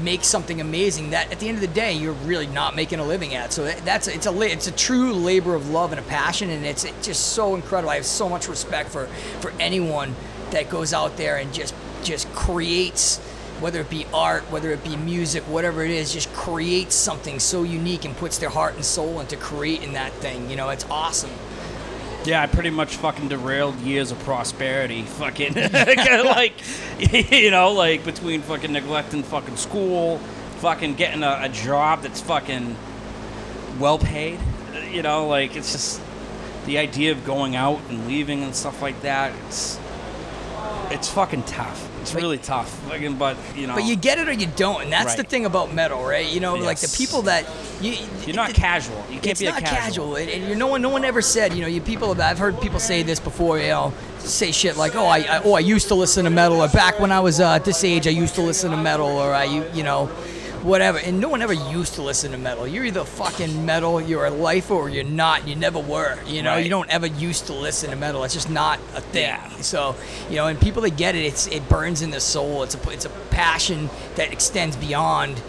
make 0.00 0.24
something 0.24 0.60
amazing 0.60 1.10
that 1.10 1.30
at 1.30 1.38
the 1.38 1.48
end 1.48 1.56
of 1.56 1.60
the 1.60 1.66
day 1.68 1.92
you're 1.92 2.12
really 2.12 2.46
not 2.46 2.74
making 2.74 2.98
a 2.98 3.04
living 3.04 3.34
at. 3.34 3.52
So 3.52 3.64
that's 3.64 4.08
it's 4.08 4.26
a 4.26 4.40
it's 4.42 4.66
a 4.66 4.72
true 4.72 5.12
labor 5.12 5.54
of 5.54 5.70
love 5.70 5.92
and 5.92 6.00
a 6.00 6.04
passion, 6.04 6.50
and 6.50 6.64
it's 6.64 6.84
just 7.02 7.32
so 7.32 7.54
incredible. 7.54 7.90
I 7.90 7.96
have 7.96 8.06
so 8.06 8.28
much 8.28 8.48
respect 8.48 8.90
for 8.90 9.06
for 9.40 9.52
anyone 9.60 10.14
that 10.50 10.68
goes 10.68 10.92
out 10.92 11.16
there 11.16 11.36
and 11.36 11.52
just 11.52 11.74
just 12.02 12.32
creates. 12.32 13.20
Whether 13.62 13.80
it 13.80 13.88
be 13.90 14.06
art, 14.12 14.42
whether 14.50 14.70
it 14.72 14.82
be 14.82 14.96
music, 14.96 15.44
whatever 15.44 15.84
it 15.84 15.90
is, 15.90 16.12
just 16.12 16.32
creates 16.32 16.94
something 16.94 17.38
so 17.38 17.62
unique 17.62 18.04
and 18.04 18.16
puts 18.16 18.38
their 18.38 18.50
heart 18.50 18.74
and 18.74 18.84
soul 18.84 19.20
into 19.20 19.36
creating 19.36 19.92
that 19.92 20.12
thing. 20.14 20.50
You 20.50 20.56
know, 20.56 20.68
it's 20.70 20.84
awesome. 20.90 21.30
Yeah, 22.24 22.42
I 22.42 22.46
pretty 22.46 22.70
much 22.70 22.96
fucking 22.96 23.28
derailed 23.28 23.78
years 23.80 24.10
of 24.12 24.18
prosperity. 24.20 25.02
Fucking, 25.22 25.54
like, 25.72 26.54
you 27.32 27.50
know, 27.50 27.72
like 27.72 28.04
between 28.04 28.42
fucking 28.42 28.72
neglecting 28.72 29.22
fucking 29.22 29.56
school, 29.56 30.18
fucking 30.58 30.94
getting 30.94 31.22
a, 31.22 31.40
a 31.42 31.48
job 31.48 32.02
that's 32.02 32.20
fucking 32.20 32.76
well 33.78 33.98
paid. 33.98 34.38
You 34.90 35.02
know, 35.02 35.26
like 35.26 35.56
it's 35.56 35.72
just 35.72 36.00
the 36.66 36.78
idea 36.78 37.12
of 37.12 37.24
going 37.24 37.56
out 37.56 37.80
and 37.88 38.06
leaving 38.06 38.44
and 38.44 38.54
stuff 38.54 38.82
like 38.82 39.00
that, 39.02 39.32
it's 39.46 39.78
it's 40.90 41.08
fucking 41.08 41.42
tough. 41.44 41.88
It's 42.02 42.12
But- 42.12 42.20
really 42.22 42.38
tough. 42.38 42.68
Fucking, 42.88 43.14
but 43.14 43.36
you 43.56 43.66
know, 43.66 43.74
But 43.74 43.84
you 43.84 43.96
get 43.96 44.18
it 44.18 44.28
or 44.28 44.32
you 44.32 44.48
don't, 44.56 44.82
and 44.82 44.92
that's 44.92 45.14
the 45.14 45.22
thing 45.22 45.46
about 45.46 45.72
metal, 45.72 46.02
right? 46.04 46.26
You 46.26 46.40
know, 46.40 46.54
like 46.56 46.78
the 46.78 46.94
people 46.98 47.22
that 47.22 47.46
you 47.80 47.96
you're 48.26 48.36
not 48.36 48.50
it- 48.50 48.56
casual. 48.56 48.96
You 49.08 49.14
can't 49.20 49.26
it's 49.28 49.40
be 49.40 49.46
a 49.46 49.50
not 49.52 49.60
casual. 49.62 50.14
casual, 50.14 50.16
and, 50.16 50.48
you 50.48 50.54
no 50.56 50.66
one, 50.66 50.82
no 50.82 50.88
one 50.90 51.04
ever 51.04 51.22
said, 51.22 51.54
you 51.54 51.62
know, 51.62 51.68
you 51.68 51.80
people. 51.80 52.20
I've 52.20 52.38
heard 52.38 52.60
people 52.60 52.80
say 52.80 53.02
this 53.02 53.20
before, 53.20 53.58
you 53.58 53.68
know, 53.68 53.92
say 54.18 54.52
shit 54.52 54.76
like, 54.76 54.94
oh, 54.96 55.06
I, 55.06 55.18
I 55.18 55.40
oh, 55.44 55.54
I 55.54 55.60
used 55.60 55.88
to 55.88 55.94
listen 55.94 56.24
to 56.24 56.30
metal, 56.30 56.60
or 56.60 56.68
back 56.68 56.98
when 57.00 57.12
I 57.12 57.20
was 57.20 57.40
uh, 57.40 57.52
at 57.54 57.64
this 57.64 57.82
age, 57.84 58.06
I 58.06 58.10
used 58.10 58.34
to 58.34 58.42
listen 58.42 58.70
to 58.72 58.76
metal, 58.76 59.06
or 59.08 59.32
I, 59.32 59.44
you, 59.44 59.64
you 59.72 59.82
know, 59.84 60.10
whatever. 60.62 60.98
And 60.98 61.20
no 61.20 61.28
one 61.28 61.42
ever 61.42 61.52
used 61.52 61.94
to 61.94 62.02
listen 62.02 62.32
to 62.32 62.38
metal. 62.38 62.66
You're 62.66 62.84
either 62.84 63.04
fucking 63.04 63.64
metal, 63.66 64.00
you're 64.00 64.26
a 64.26 64.30
lifer, 64.30 64.74
or 64.74 64.88
you're 64.88 65.04
not. 65.04 65.46
You 65.46 65.54
never 65.56 65.78
were. 65.78 66.18
You 66.26 66.42
know, 66.42 66.52
Right. 66.52 66.64
you 66.64 66.70
don't 66.70 66.88
ever 66.90 67.06
used 67.06 67.46
to 67.46 67.52
listen 67.52 67.90
to 67.90 67.96
metal. 67.96 68.24
It's 68.24 68.34
just 68.34 68.50
not 68.50 68.78
a 68.94 69.00
thing. 69.00 69.22
Yeah. 69.24 69.48
So, 69.60 69.94
you 70.30 70.36
know, 70.36 70.46
and 70.46 70.60
people 70.60 70.82
that 70.82 70.96
get 70.96 71.14
it, 71.14 71.24
it's 71.24 71.46
it 71.48 71.68
burns 71.68 72.02
in 72.02 72.10
the 72.10 72.20
soul. 72.20 72.62
It's 72.62 72.74
a 72.74 72.90
it's 72.90 73.04
a 73.04 73.10
passion 73.30 73.90
that 74.16 74.32
extends 74.32 74.76
beyond 74.76 75.40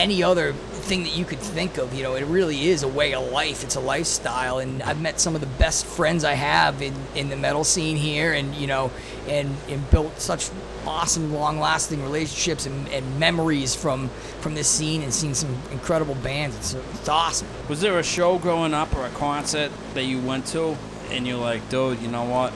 any 0.00 0.22
other 0.22 0.52
thing 0.52 1.04
that 1.04 1.16
you 1.16 1.24
could 1.24 1.38
think 1.38 1.76
of. 1.78 1.94
You 1.94 2.02
know, 2.02 2.14
it 2.14 2.24
really 2.24 2.68
is 2.68 2.82
a 2.82 2.88
way 2.88 3.14
of 3.14 3.30
life. 3.30 3.62
It's 3.62 3.76
a 3.76 3.80
lifestyle, 3.80 4.58
and 4.58 4.82
I've 4.82 5.00
met 5.00 5.20
some 5.20 5.34
of 5.34 5.40
the 5.40 5.46
best 5.46 5.84
friends 5.84 6.24
I 6.24 6.32
have 6.32 6.82
in, 6.82 6.94
in 7.14 7.28
the 7.28 7.36
metal 7.36 7.64
scene 7.64 7.96
here, 7.96 8.32
and 8.32 8.54
you 8.54 8.66
know, 8.66 8.90
and 9.28 9.54
and 9.68 9.88
built 9.90 10.18
such 10.18 10.50
awesome, 10.86 11.32
long-lasting 11.32 12.02
relationships 12.02 12.64
and, 12.64 12.88
and 12.88 13.20
memories 13.20 13.74
from 13.74 14.08
from 14.40 14.54
this 14.54 14.68
scene, 14.68 15.02
and 15.02 15.12
seen 15.12 15.34
some 15.34 15.54
incredible 15.70 16.14
bands. 16.16 16.56
It's, 16.56 16.74
it's 16.98 17.08
awesome. 17.08 17.46
Was 17.68 17.80
there 17.80 17.98
a 17.98 18.02
show 18.02 18.38
growing 18.38 18.74
up 18.74 18.94
or 18.96 19.04
a 19.04 19.10
concert 19.10 19.70
that 19.94 20.04
you 20.04 20.18
went 20.20 20.46
to 20.46 20.76
and 21.10 21.26
you're 21.26 21.38
like, 21.38 21.68
dude, 21.68 22.00
you 22.00 22.08
know 22.08 22.24
what? 22.24 22.52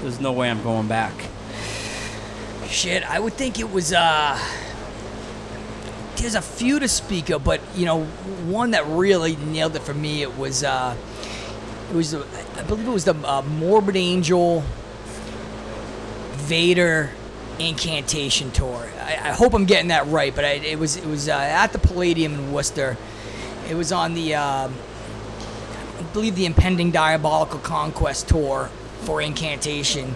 There's 0.00 0.20
no 0.20 0.32
way 0.32 0.50
I'm 0.50 0.62
going 0.62 0.88
back. 0.88 1.12
Shit, 2.68 3.08
I 3.08 3.20
would 3.20 3.34
think 3.34 3.58
it 3.58 3.70
was 3.70 3.92
uh 3.92 4.38
there's 6.20 6.34
a 6.34 6.42
few 6.42 6.78
to 6.78 6.88
speak 6.88 7.30
of, 7.30 7.44
but 7.44 7.60
you 7.74 7.86
know, 7.86 8.04
one 8.04 8.72
that 8.72 8.86
really 8.86 9.36
nailed 9.36 9.74
it 9.76 9.82
for 9.82 9.94
me 9.94 10.22
it 10.22 10.36
was 10.36 10.62
uh 10.62 10.96
it 11.90 11.94
was 11.94 12.14
uh, 12.14 12.26
I 12.56 12.62
believe 12.62 12.86
it 12.86 12.90
was 12.90 13.04
the 13.04 13.14
uh, 13.14 13.42
Morbid 13.42 13.96
Angel 13.96 14.62
Vader 16.32 17.10
Incantation 17.58 18.50
tour. 18.52 18.88
I, 19.00 19.12
I 19.14 19.32
hope 19.32 19.54
I'm 19.54 19.66
getting 19.66 19.88
that 19.88 20.06
right, 20.06 20.34
but 20.34 20.44
I, 20.44 20.52
it 20.52 20.78
was 20.78 20.96
it 20.96 21.06
was 21.06 21.28
uh, 21.28 21.32
at 21.32 21.72
the 21.72 21.78
Palladium 21.78 22.34
in 22.34 22.52
Worcester. 22.52 22.96
It 23.68 23.74
was 23.74 23.92
on 23.92 24.14
the 24.14 24.34
um 24.34 24.74
I 25.98 26.02
believe 26.12 26.36
the 26.36 26.46
impending 26.46 26.90
Diabolical 26.90 27.58
Conquest 27.58 28.28
tour 28.28 28.70
for 29.02 29.20
Incantation, 29.20 30.14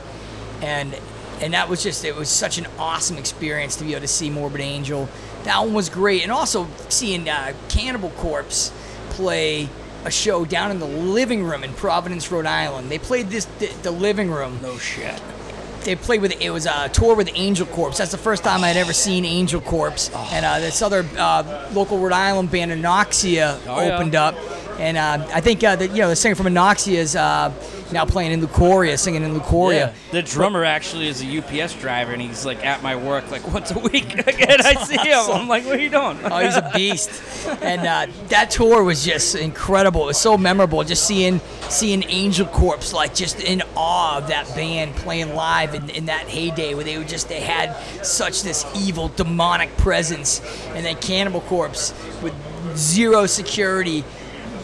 and 0.62 0.94
and 1.40 1.52
that 1.54 1.68
was 1.68 1.82
just 1.82 2.04
it 2.04 2.14
was 2.14 2.28
such 2.28 2.58
an 2.58 2.66
awesome 2.78 3.18
experience 3.18 3.76
to 3.76 3.84
be 3.84 3.92
able 3.92 4.02
to 4.02 4.08
see 4.08 4.30
Morbid 4.30 4.60
Angel. 4.60 5.08
That 5.44 5.58
one 5.60 5.72
was 5.74 5.88
great, 5.88 6.22
and 6.22 6.32
also 6.32 6.66
seeing 6.88 7.28
uh, 7.28 7.52
Cannibal 7.68 8.10
Corpse 8.10 8.72
play 9.10 9.68
a 10.04 10.10
show 10.10 10.44
down 10.44 10.70
in 10.70 10.78
the 10.80 10.86
living 10.86 11.44
room 11.44 11.64
in 11.64 11.72
Providence, 11.74 12.30
Rhode 12.30 12.46
Island. 12.46 12.90
They 12.90 12.98
played 12.98 13.28
this 13.28 13.44
the, 13.58 13.66
the 13.82 13.90
living 13.90 14.30
room. 14.30 14.58
No 14.62 14.76
shit. 14.78 15.20
They 15.82 15.96
played 15.96 16.22
with 16.22 16.40
it 16.40 16.48
was 16.50 16.64
a 16.64 16.88
tour 16.88 17.14
with 17.14 17.28
Angel 17.34 17.66
Corpse. 17.66 17.98
That's 17.98 18.10
the 18.10 18.16
first 18.18 18.42
time 18.42 18.64
I'd 18.64 18.76
ever 18.78 18.94
seen 18.94 19.26
Angel 19.26 19.60
Corpse, 19.60 20.10
and 20.32 20.44
uh, 20.46 20.58
this 20.60 20.80
other 20.80 21.04
uh, 21.18 21.68
local 21.74 21.98
Rhode 21.98 22.12
Island 22.12 22.50
band, 22.50 22.70
Anoxia, 22.72 23.60
Oh, 23.66 23.80
yeah. 23.82 23.94
opened 23.96 24.14
up. 24.14 24.34
And 24.80 24.96
uh, 24.96 25.26
I 25.32 25.40
think 25.42 25.62
uh, 25.62 25.76
the, 25.76 25.88
you 25.88 25.98
know 25.98 26.08
the 26.08 26.16
singer 26.16 26.34
from 26.34 26.46
Anoxia 26.46 26.94
is 26.94 27.14
uh, 27.16 27.52
now 27.92 28.04
playing 28.04 28.32
in 28.32 28.40
Lucoria, 28.40 28.98
singing 28.98 29.22
in 29.22 29.38
Lucoria. 29.38 29.72
Yeah. 29.74 29.94
The 30.10 30.22
drummer 30.22 30.64
actually 30.64 31.08
is 31.08 31.22
a 31.22 31.38
UPS 31.38 31.74
driver, 31.74 32.12
and 32.12 32.20
he's 32.20 32.44
like 32.44 32.64
at 32.64 32.82
my 32.82 32.96
work 32.96 33.30
like 33.30 33.46
once 33.52 33.70
a 33.70 33.78
week. 33.78 34.14
and 34.26 34.62
I 34.62 34.74
see 34.84 34.96
him. 34.96 35.30
I'm 35.30 35.48
like, 35.48 35.64
what 35.64 35.78
are 35.78 35.82
you 35.82 35.90
doing? 35.90 36.18
Oh, 36.24 36.38
he's 36.38 36.56
a 36.56 36.70
beast. 36.74 37.22
and 37.62 37.86
uh, 37.86 38.12
that 38.28 38.50
tour 38.50 38.82
was 38.82 39.04
just 39.04 39.34
incredible. 39.34 40.04
It 40.04 40.06
was 40.06 40.18
so 40.18 40.38
memorable. 40.38 40.82
Just 40.84 41.06
seeing 41.06 41.40
seeing 41.68 42.04
Angel 42.08 42.46
Corpse 42.46 42.92
like 42.92 43.14
just 43.14 43.40
in 43.40 43.62
awe 43.76 44.18
of 44.18 44.28
that 44.28 44.46
band 44.54 44.94
playing 44.96 45.34
live 45.34 45.74
in, 45.74 45.90
in 45.90 46.06
that 46.06 46.28
heyday 46.28 46.74
where 46.74 46.84
they 46.84 46.98
were 46.98 47.04
just 47.04 47.28
they 47.28 47.40
had 47.40 47.74
such 48.04 48.42
this 48.42 48.64
evil 48.76 49.08
demonic 49.08 49.76
presence, 49.76 50.40
and 50.74 50.84
then 50.84 50.96
Cannibal 50.96 51.40
Corpse 51.42 51.92
with 52.22 52.34
zero 52.76 53.26
security, 53.26 54.04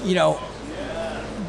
you 0.04 0.14
know. 0.14 0.40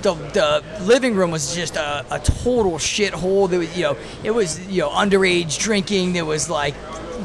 The, 0.02 0.14
the 0.14 0.84
living 0.84 1.16
room 1.16 1.32
was 1.32 1.54
just 1.56 1.76
a, 1.76 2.06
a 2.10 2.20
total 2.20 2.74
shithole. 2.74 3.50
There 3.50 3.60
was, 3.60 3.76
you 3.78 3.84
know, 3.84 3.98
it 4.24 4.32
was 4.32 4.60
you 4.68 4.82
know 4.82 4.90
underage 4.90 5.60
drinking. 5.60 6.14
There 6.14 6.26
was 6.26 6.50
like 6.50 6.74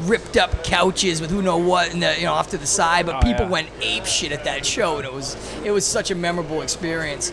ripped 0.01 0.37
up 0.37 0.63
couches 0.63 1.19
with 1.21 1.31
who 1.31 1.41
know 1.41 1.57
what, 1.57 1.91
and 1.93 2.03
the, 2.03 2.15
you 2.17 2.25
know 2.25 2.33
off 2.33 2.49
to 2.51 2.57
the 2.57 2.67
side. 2.67 3.05
But 3.05 3.15
Oh, 3.15 3.19
people 3.21 3.45
yeah. 3.45 3.51
went 3.51 3.69
ape 3.81 4.05
shit 4.05 4.31
at 4.31 4.43
that 4.43 4.65
show, 4.65 4.97
and 4.97 5.05
it 5.05 5.13
was 5.13 5.35
it 5.63 5.71
was 5.71 5.85
such 5.85 6.11
a 6.11 6.15
memorable 6.15 6.61
experience. 6.61 7.31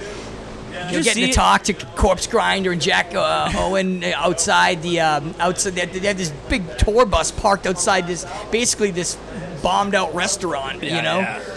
You're 0.91 1.03
getting 1.03 1.29
to 1.29 1.33
talk 1.33 1.63
to 1.65 1.73
Corpse 1.73 2.27
Grinder 2.27 2.73
and 2.73 2.81
Jack 2.83 3.15
uh, 3.15 3.49
Owen 3.57 4.03
outside 4.03 4.83
the 4.83 5.01
um, 5.01 5.33
outside. 5.39 5.75
They 5.75 5.81
had, 5.83 5.93
they 5.93 6.07
had 6.09 6.19
this 6.19 6.31
big 6.49 6.63
tour 6.79 7.07
bus 7.07 7.31
parked 7.31 7.67
outside 7.67 8.07
this 8.09 8.27
basically 8.51 8.91
this 8.91 9.17
bombed 9.63 9.95
out 9.95 10.13
restaurant. 10.15 10.83
Yeah, 10.83 10.97
you 10.97 11.03
know. 11.03 11.54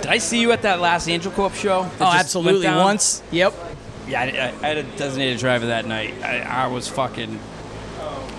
Yeah. 0.00 0.10
Did 0.10 0.10
I 0.10 0.18
see 0.18 0.40
you 0.40 0.52
at 0.52 0.62
that 0.62 0.80
last 0.80 1.08
Angel 1.08 1.32
Corp 1.32 1.54
show? 1.54 1.90
Oh, 2.00 2.04
absolutely. 2.04 2.66
Once. 2.66 3.22
Yep. 3.30 3.54
Yeah, 4.08 4.20
I, 4.20 4.24
I 4.24 4.66
I 4.66 4.68
had 4.68 4.78
a 4.78 4.82
designated 4.96 5.38
driver 5.38 5.66
that 5.66 5.86
night. 5.86 6.14
I, 6.22 6.40
I 6.40 6.66
was 6.66 6.88
fucking. 6.88 7.38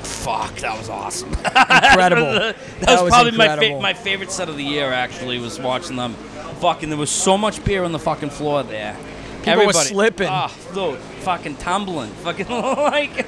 Fuck, 0.04 0.56
that 0.58 0.78
was 0.78 0.90
awesome. 0.90 1.30
Incredible. 1.30 2.24
that, 2.34 2.56
That 2.82 2.92
was, 2.94 3.04
was 3.04 3.14
probably 3.14 3.32
my 3.38 3.58
fa- 3.58 3.80
my 3.80 3.94
favorite 3.94 4.32
set 4.32 4.50
of 4.50 4.58
the 4.58 4.64
year. 4.64 4.92
Actually, 4.92 5.40
was 5.40 5.60
watching 5.60 5.96
them. 5.96 6.14
Fucking, 6.60 6.90
there 6.90 6.98
was 6.98 7.10
so 7.10 7.38
much 7.38 7.64
beer 7.64 7.84
on 7.84 7.92
the 7.92 8.00
fucking 8.00 8.30
floor 8.30 8.62
there. 8.64 8.96
People 9.44 9.66
were 9.66 9.74
slipping. 9.74 10.28
Oh, 10.30 10.56
dude, 10.74 11.00
fucking 11.00 11.58
tumbling. 11.58 12.12
Fucking 12.24 12.48
like, 12.50 13.28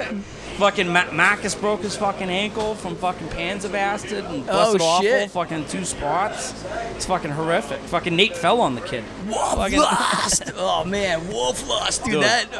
fucking 0.57 0.87
Ma- 0.87 1.11
Marcus 1.11 1.55
broke 1.55 1.81
his 1.81 1.95
fucking 1.95 2.29
ankle 2.29 2.75
from 2.75 2.95
fucking 2.95 3.27
Panzer 3.29 3.71
Bastard 3.71 4.23
and 4.25 4.43
Oh, 4.43 4.53
busted 4.53 4.81
awful. 4.81 5.03
shit. 5.03 5.31
Fucking 5.31 5.65
two 5.67 5.85
spots. 5.85 6.63
It's 6.95 7.05
fucking 7.05 7.31
horrific. 7.31 7.79
Fucking 7.81 8.15
Nate 8.15 8.35
fell 8.35 8.61
on 8.61 8.75
the 8.75 8.81
kid. 8.81 9.03
Wolf 9.27 9.55
Fucking- 9.55 9.79
Lust. 9.79 10.51
oh 10.55 10.83
man, 10.85 11.27
Wolf 11.29 11.67
Lust, 11.67 12.03
dude. 12.03 12.13
Dude, 12.13 12.23
That 12.23 12.51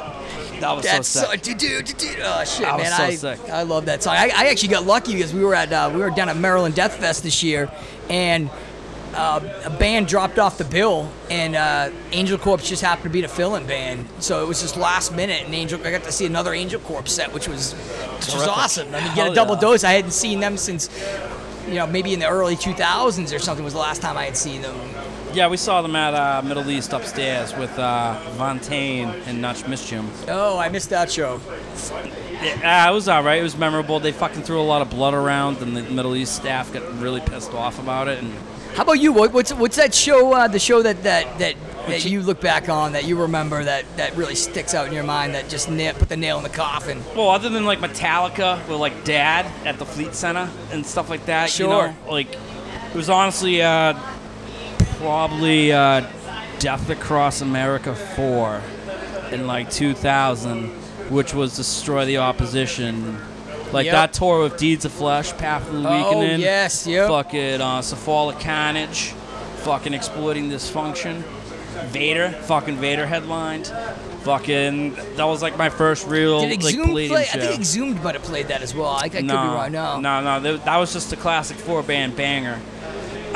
That 0.59 0.75
was 0.75 0.85
that's 0.85 1.07
so 1.07 1.21
so, 1.25 1.31
sick. 1.31 1.41
dude, 1.41 1.57
dude, 1.57 1.85
dude. 1.97 2.17
Oh 2.21 2.43
shit, 2.43 2.65
was 2.67 2.81
man. 2.83 2.91
so 2.91 3.03
I 3.03 3.15
sick. 3.35 3.49
I 3.49 3.63
love 3.63 3.85
that 3.85 4.03
song. 4.03 4.15
I, 4.15 4.31
I 4.35 4.45
actually 4.49 4.69
got 4.69 4.85
lucky 4.85 5.13
because 5.15 5.33
we 5.33 5.43
were 5.43 5.55
at 5.55 5.71
uh, 5.73 5.89
we 5.93 5.99
were 5.99 6.09
down 6.09 6.29
at 6.29 6.37
Maryland 6.37 6.75
Death 6.75 6.95
Fest 6.97 7.23
this 7.23 7.43
year, 7.43 7.71
and 8.09 8.49
uh, 9.13 9.61
a 9.65 9.69
band 9.69 10.07
dropped 10.07 10.39
off 10.39 10.57
the 10.57 10.65
bill, 10.65 11.11
and 11.29 11.55
uh, 11.55 11.89
Angel 12.11 12.37
Corpse 12.37 12.67
just 12.67 12.81
happened 12.81 13.03
to 13.05 13.09
be 13.09 13.21
the 13.21 13.27
fill-in 13.27 13.65
band. 13.65 14.07
So 14.19 14.43
it 14.43 14.47
was 14.47 14.61
just 14.61 14.77
last 14.77 15.15
minute, 15.15 15.43
and 15.45 15.53
Angel 15.53 15.79
I 15.85 15.91
got 15.91 16.03
to 16.03 16.11
see 16.11 16.25
another 16.25 16.53
Angel 16.53 16.79
Corpse 16.79 17.11
set, 17.11 17.33
which 17.33 17.47
was 17.47 17.73
which 17.73 18.33
was 18.33 18.47
awesome. 18.47 18.93
I 18.93 19.03
mean, 19.03 19.15
get 19.15 19.31
a 19.31 19.35
double 19.35 19.55
yeah. 19.55 19.61
dose. 19.61 19.83
I 19.83 19.91
hadn't 19.91 20.11
seen 20.11 20.39
them 20.39 20.57
since. 20.57 20.89
You 21.67 21.75
know, 21.75 21.87
maybe 21.87 22.13
in 22.13 22.19
the 22.19 22.27
early 22.27 22.57
2000s 22.57 23.33
or 23.33 23.39
something 23.39 23.63
was 23.63 23.71
the 23.71 23.79
last 23.79 24.01
time 24.01 24.17
I 24.17 24.25
had 24.25 24.35
seen 24.35 24.61
them. 24.61 24.75
Yeah, 25.33 25.47
we 25.47 25.55
saw 25.55 25.81
them 25.81 25.95
at 25.95 26.13
uh, 26.13 26.41
Middle 26.45 26.69
East 26.69 26.93
upstairs 26.93 27.55
with 27.55 27.71
uh, 27.79 28.19
Vontaine 28.35 29.25
and 29.25 29.41
Nutch 29.41 29.63
Mischium. 29.63 30.07
Oh, 30.27 30.59
I 30.59 30.67
missed 30.67 30.91
that 30.91 31.09
show. 31.09 31.39
Yeah, 32.43 32.87
it 32.87 32.93
was 32.93 33.07
all 33.07 33.23
right. 33.23 33.39
It 33.39 33.43
was 33.43 33.57
memorable. 33.57 33.99
They 33.99 34.11
fucking 34.11 34.43
threw 34.43 34.61
a 34.61 34.61
lot 34.61 34.83
of 34.83 34.91
blood 34.91 35.15
around, 35.15 35.57
and 35.57 35.75
the 35.75 35.81
Middle 35.83 36.15
East 36.15 36.35
staff 36.35 36.71
got 36.71 36.83
really 36.99 37.21
pissed 37.21 37.53
off 37.53 37.79
about 37.79 38.07
it. 38.09 38.21
And 38.21 38.31
How 38.75 38.83
about 38.83 38.99
you? 38.99 39.13
What, 39.13 39.33
what's 39.33 39.53
what's 39.53 39.75
that 39.77 39.93
show? 39.93 40.33
Uh, 40.33 40.47
the 40.47 40.59
show 40.59 40.81
that 40.81 41.03
that 41.03 41.37
that, 41.39 41.55
that 41.87 42.05
you- 42.05 42.19
you 42.19 42.21
look 42.25 42.41
back 42.41 42.69
on 42.69 42.93
that 42.93 43.05
you 43.05 43.19
remember 43.21 43.63
that 43.63 43.85
that 43.97 44.15
really 44.15 44.35
sticks 44.35 44.73
out 44.73 44.87
in 44.87 44.93
your 44.93 45.03
mind 45.03 45.35
that 45.35 45.47
just 45.49 45.69
na- 45.69 45.91
put 45.93 46.09
the 46.09 46.17
nail 46.17 46.37
in 46.37 46.43
the 46.43 46.49
coffin. 46.49 47.03
well, 47.15 47.29
other 47.29 47.49
than 47.49 47.65
like 47.65 47.79
Metallica 47.79 48.57
with 48.67 48.79
like 48.79 49.03
Dad 49.03 49.45
at 49.65 49.77
the 49.77 49.85
Fleet 49.85 50.15
Center 50.15 50.49
and 50.71 50.85
stuff 50.85 51.09
like 51.09 51.25
that, 51.27 51.49
you 51.59 51.65
Sure. 51.65 51.89
know, 51.89 52.11
like 52.11 52.33
it 52.33 52.95
was 52.95 53.09
honestly 53.09 53.61
uh, 53.61 53.93
probably 54.99 55.71
uh, 55.71 56.05
Death 56.59 56.89
Across 56.89 57.41
America 57.41 57.93
four 57.93 58.61
in 59.31 59.45
like 59.45 59.69
2000, 59.69 60.69
which 61.11 61.33
was 61.33 61.55
Destroy 61.57 62.05
the 62.05 62.17
Opposition. 62.17 63.19
Like 63.73 63.85
Yep. 63.85 63.93
that 63.93 64.13
tour 64.13 64.43
with 64.43 64.57
Deeds 64.57 64.85
of 64.85 64.91
Flesh, 64.91 65.33
Path 65.37 65.67
of 65.67 65.81
the 65.81 65.89
Oh 65.89 66.17
Weakening. 66.19 66.39
yes, 66.41 66.85
yep. 66.87 67.07
fucking 67.09 67.59
uh, 67.59 67.81
Cephalic 67.81 68.39
Carnage, 68.39 69.13
fucking 69.63 69.93
exploiting 69.93 70.49
dysfunction. 70.49 71.23
Vader, 71.87 72.29
fucking 72.43 72.77
Vader 72.77 73.05
headlined. 73.07 73.67
Fucking, 74.21 74.93
that 75.17 75.25
was 75.25 75.41
like 75.41 75.57
my 75.57 75.69
first 75.69 76.07
real 76.07 76.41
Did 76.41 76.49
like 76.63 76.71
Exhumed 76.73 76.85
Palladium 76.87 77.15
play? 77.17 77.25
show. 77.25 77.39
I 77.39 77.41
think 77.41 77.59
Exhumed 77.59 78.03
might 78.03 78.13
have 78.15 78.23
played 78.23 78.47
that 78.47 78.61
as 78.61 78.73
well. 78.73 78.87
I, 78.91 78.99
I 79.05 79.09
could 79.09 79.21
be 79.21 79.27
no, 79.27 79.35
wrong. 79.35 79.71
No. 79.71 79.99
no, 79.99 80.21
no, 80.21 80.39
that- 80.39 80.63
that 80.65 80.77
was 80.77 80.93
just 80.93 81.11
a 81.11 81.17
classic 81.17 81.57
four 81.57 81.83
band 81.83 82.15
banger. 82.15 82.61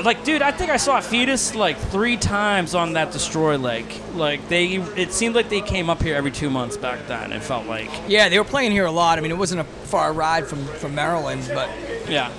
Like, 0.03 0.23
dude, 0.23 0.41
I 0.41 0.51
think 0.51 0.69
I 0.71 0.77
saw 0.77 0.97
a 0.97 1.01
Fetus 1.01 1.55
like 1.55 1.77
three 1.77 2.17
times 2.17 2.75
on 2.75 2.93
that 2.93 3.11
Destroy 3.11 3.57
Lake. 3.57 4.01
Like 4.13 4.47
they, 4.47 4.75
it 4.75 5.11
seemed 5.13 5.35
like 5.35 5.49
they 5.49 5.61
came 5.61 5.89
up 5.89 6.01
here 6.01 6.15
every 6.15 6.31
two 6.31 6.49
months 6.49 6.77
back 6.77 7.07
then. 7.07 7.31
It 7.31 7.43
felt 7.43 7.65
like, 7.67 7.89
Yeah, 8.07 8.29
they 8.29 8.37
were 8.37 8.45
playing 8.45 8.71
here 8.71 8.85
a 8.85 8.91
lot. 8.91 9.17
I 9.17 9.21
mean, 9.21 9.31
it 9.31 9.37
wasn't 9.37 9.61
a 9.61 9.63
far 9.63 10.13
ride 10.13 10.47
from 10.47 10.65
from 10.65 10.95
Maryland, 10.95 11.49
but 11.53 11.69
yeah. 12.09 12.31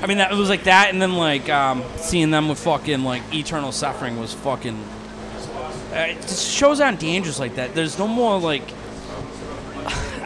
I 0.00 0.06
mean, 0.06 0.18
that 0.18 0.30
it 0.30 0.36
was 0.36 0.48
like 0.48 0.64
that, 0.64 0.90
and 0.90 1.02
then 1.02 1.14
like 1.16 1.48
um, 1.48 1.82
seeing 1.96 2.30
them 2.30 2.48
with 2.48 2.58
fucking 2.60 3.02
like 3.02 3.22
Eternal 3.34 3.72
Suffering 3.72 4.18
was 4.18 4.32
fucking. 4.32 4.76
Uh, 5.92 5.96
it 5.96 6.20
just 6.22 6.52
shows 6.52 6.80
on 6.80 6.96
dangerous 6.96 7.38
like 7.38 7.56
that. 7.56 7.74
There's 7.74 7.98
no 7.98 8.06
more 8.06 8.38
like. 8.38 8.62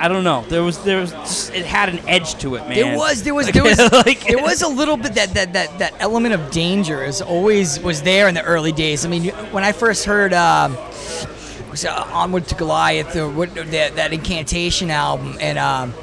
I 0.02 0.08
don't 0.08 0.24
know. 0.24 0.44
There 0.48 0.64
was 0.64 0.82
there 0.82 1.00
was 1.00 1.12
just 1.12 1.54
it 1.54 1.64
had 1.64 1.88
an 1.88 2.00
edge 2.08 2.34
to 2.40 2.56
it, 2.56 2.66
man. 2.68 2.74
There 2.74 2.98
was, 2.98 3.22
there 3.22 3.34
was, 3.34 3.46
Like- 3.46 3.54
there 3.54 3.62
was, 3.62 3.78
like- 4.06 4.26
there 4.26 4.42
was 4.42 4.62
a 4.62 4.68
little 4.68 4.96
bit 4.96 5.14
that, 5.14 5.32
that, 5.34 5.52
that, 5.52 5.78
that 5.78 5.94
element 6.00 6.34
of 6.34 6.50
danger 6.50 7.04
is 7.04 7.22
always 7.22 7.78
was 7.80 8.02
there 8.02 8.26
in 8.28 8.34
the 8.34 8.42
early 8.42 8.72
days. 8.72 9.06
I 9.06 9.08
mean, 9.08 9.28
when 9.52 9.62
I 9.62 9.70
first 9.70 10.04
heard 10.04 10.32
um, 10.32 10.76
was 11.70 11.84
uh, 11.84 12.04
Onward 12.12 12.48
to 12.48 12.54
Golgotha, 12.56 13.22
or 13.22 13.30
what, 13.30 13.54
that, 13.54 13.94
that 13.96 14.12
Incantation 14.12 14.90
album, 14.90 15.36
and 15.40 15.56
um, 15.58 15.94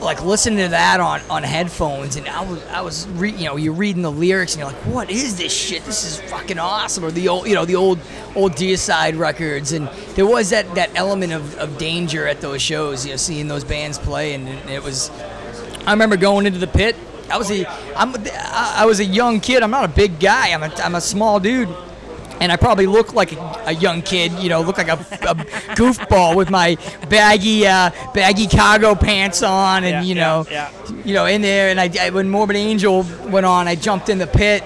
like 0.00 0.24
listening 0.24 0.58
to 0.58 0.68
that 0.68 1.00
on, 1.00 1.20
on 1.28 1.42
headphones, 1.42 2.16
and 2.16 2.26
I 2.28 2.42
was 2.42 2.64
I 2.66 2.80
was 2.80 3.06
re- 3.08 3.32
you 3.32 3.46
know 3.46 3.56
you're 3.56 3.72
reading 3.72 4.02
the 4.02 4.10
lyrics, 4.10 4.54
and 4.54 4.60
you're 4.60 4.72
like, 4.72 4.82
what 4.86 5.10
is 5.10 5.36
this 5.36 5.52
shit? 5.52 5.84
This 5.84 6.04
is 6.04 6.20
fucking 6.30 6.58
awesome. 6.58 7.04
Or 7.04 7.10
the 7.10 7.28
old 7.28 7.46
you 7.46 7.54
know 7.54 7.64
the 7.64 7.76
old 7.76 7.98
old 8.34 8.52
Deicide 8.52 9.18
records, 9.18 9.72
and 9.72 9.88
there 10.14 10.26
was 10.26 10.50
that, 10.50 10.74
that 10.74 10.90
element 10.94 11.32
of, 11.32 11.56
of 11.58 11.78
danger 11.78 12.26
at 12.26 12.40
those 12.40 12.62
shows, 12.62 13.04
you 13.04 13.12
know, 13.12 13.16
seeing 13.16 13.48
those 13.48 13.64
bands 13.64 13.98
play, 13.98 14.34
and 14.34 14.48
it, 14.70 14.82
was. 14.82 15.10
I 15.86 15.92
remember 15.92 16.16
going 16.16 16.46
into 16.46 16.58
the 16.58 16.66
pit. 16.66 16.96
I 17.30 17.38
was 17.38 17.50
a 17.50 17.66
I'm 17.96 18.14
I 18.52 18.86
was 18.86 19.00
a 19.00 19.04
young 19.04 19.40
kid. 19.40 19.62
I'm 19.62 19.70
not 19.70 19.84
a 19.84 19.88
big 19.88 20.18
guy. 20.18 20.48
I'm 20.48 20.62
a 20.62 20.72
I'm 20.76 20.94
a 20.94 21.00
small 21.00 21.40
dude. 21.40 21.68
And 22.40 22.50
I 22.50 22.56
probably 22.56 22.86
look 22.86 23.12
like 23.12 23.32
a, 23.32 23.62
a 23.66 23.72
young 23.72 24.00
kid, 24.00 24.32
you 24.32 24.48
know, 24.48 24.62
look 24.62 24.78
like 24.78 24.88
a, 24.88 24.94
a 24.94 25.34
goofball 25.76 26.34
with 26.36 26.50
my 26.50 26.76
baggy, 27.08 27.66
uh, 27.66 27.90
baggy 28.14 28.46
cargo 28.46 28.94
pants 28.94 29.42
on, 29.42 29.84
and 29.84 29.92
Yeah, 29.92 30.02
you 30.02 30.14
yeah, 30.14 30.24
know, 30.24 30.46
yeah. 30.50 30.70
you 31.04 31.12
know, 31.14 31.26
in 31.26 31.42
there. 31.42 31.68
And 31.68 31.78
I, 31.78 31.90
I, 32.00 32.10
when 32.10 32.30
Morbid 32.30 32.56
Angel 32.56 33.04
went 33.28 33.44
on, 33.44 33.68
I 33.68 33.74
jumped 33.74 34.08
in 34.08 34.18
the 34.18 34.26
pit, 34.26 34.62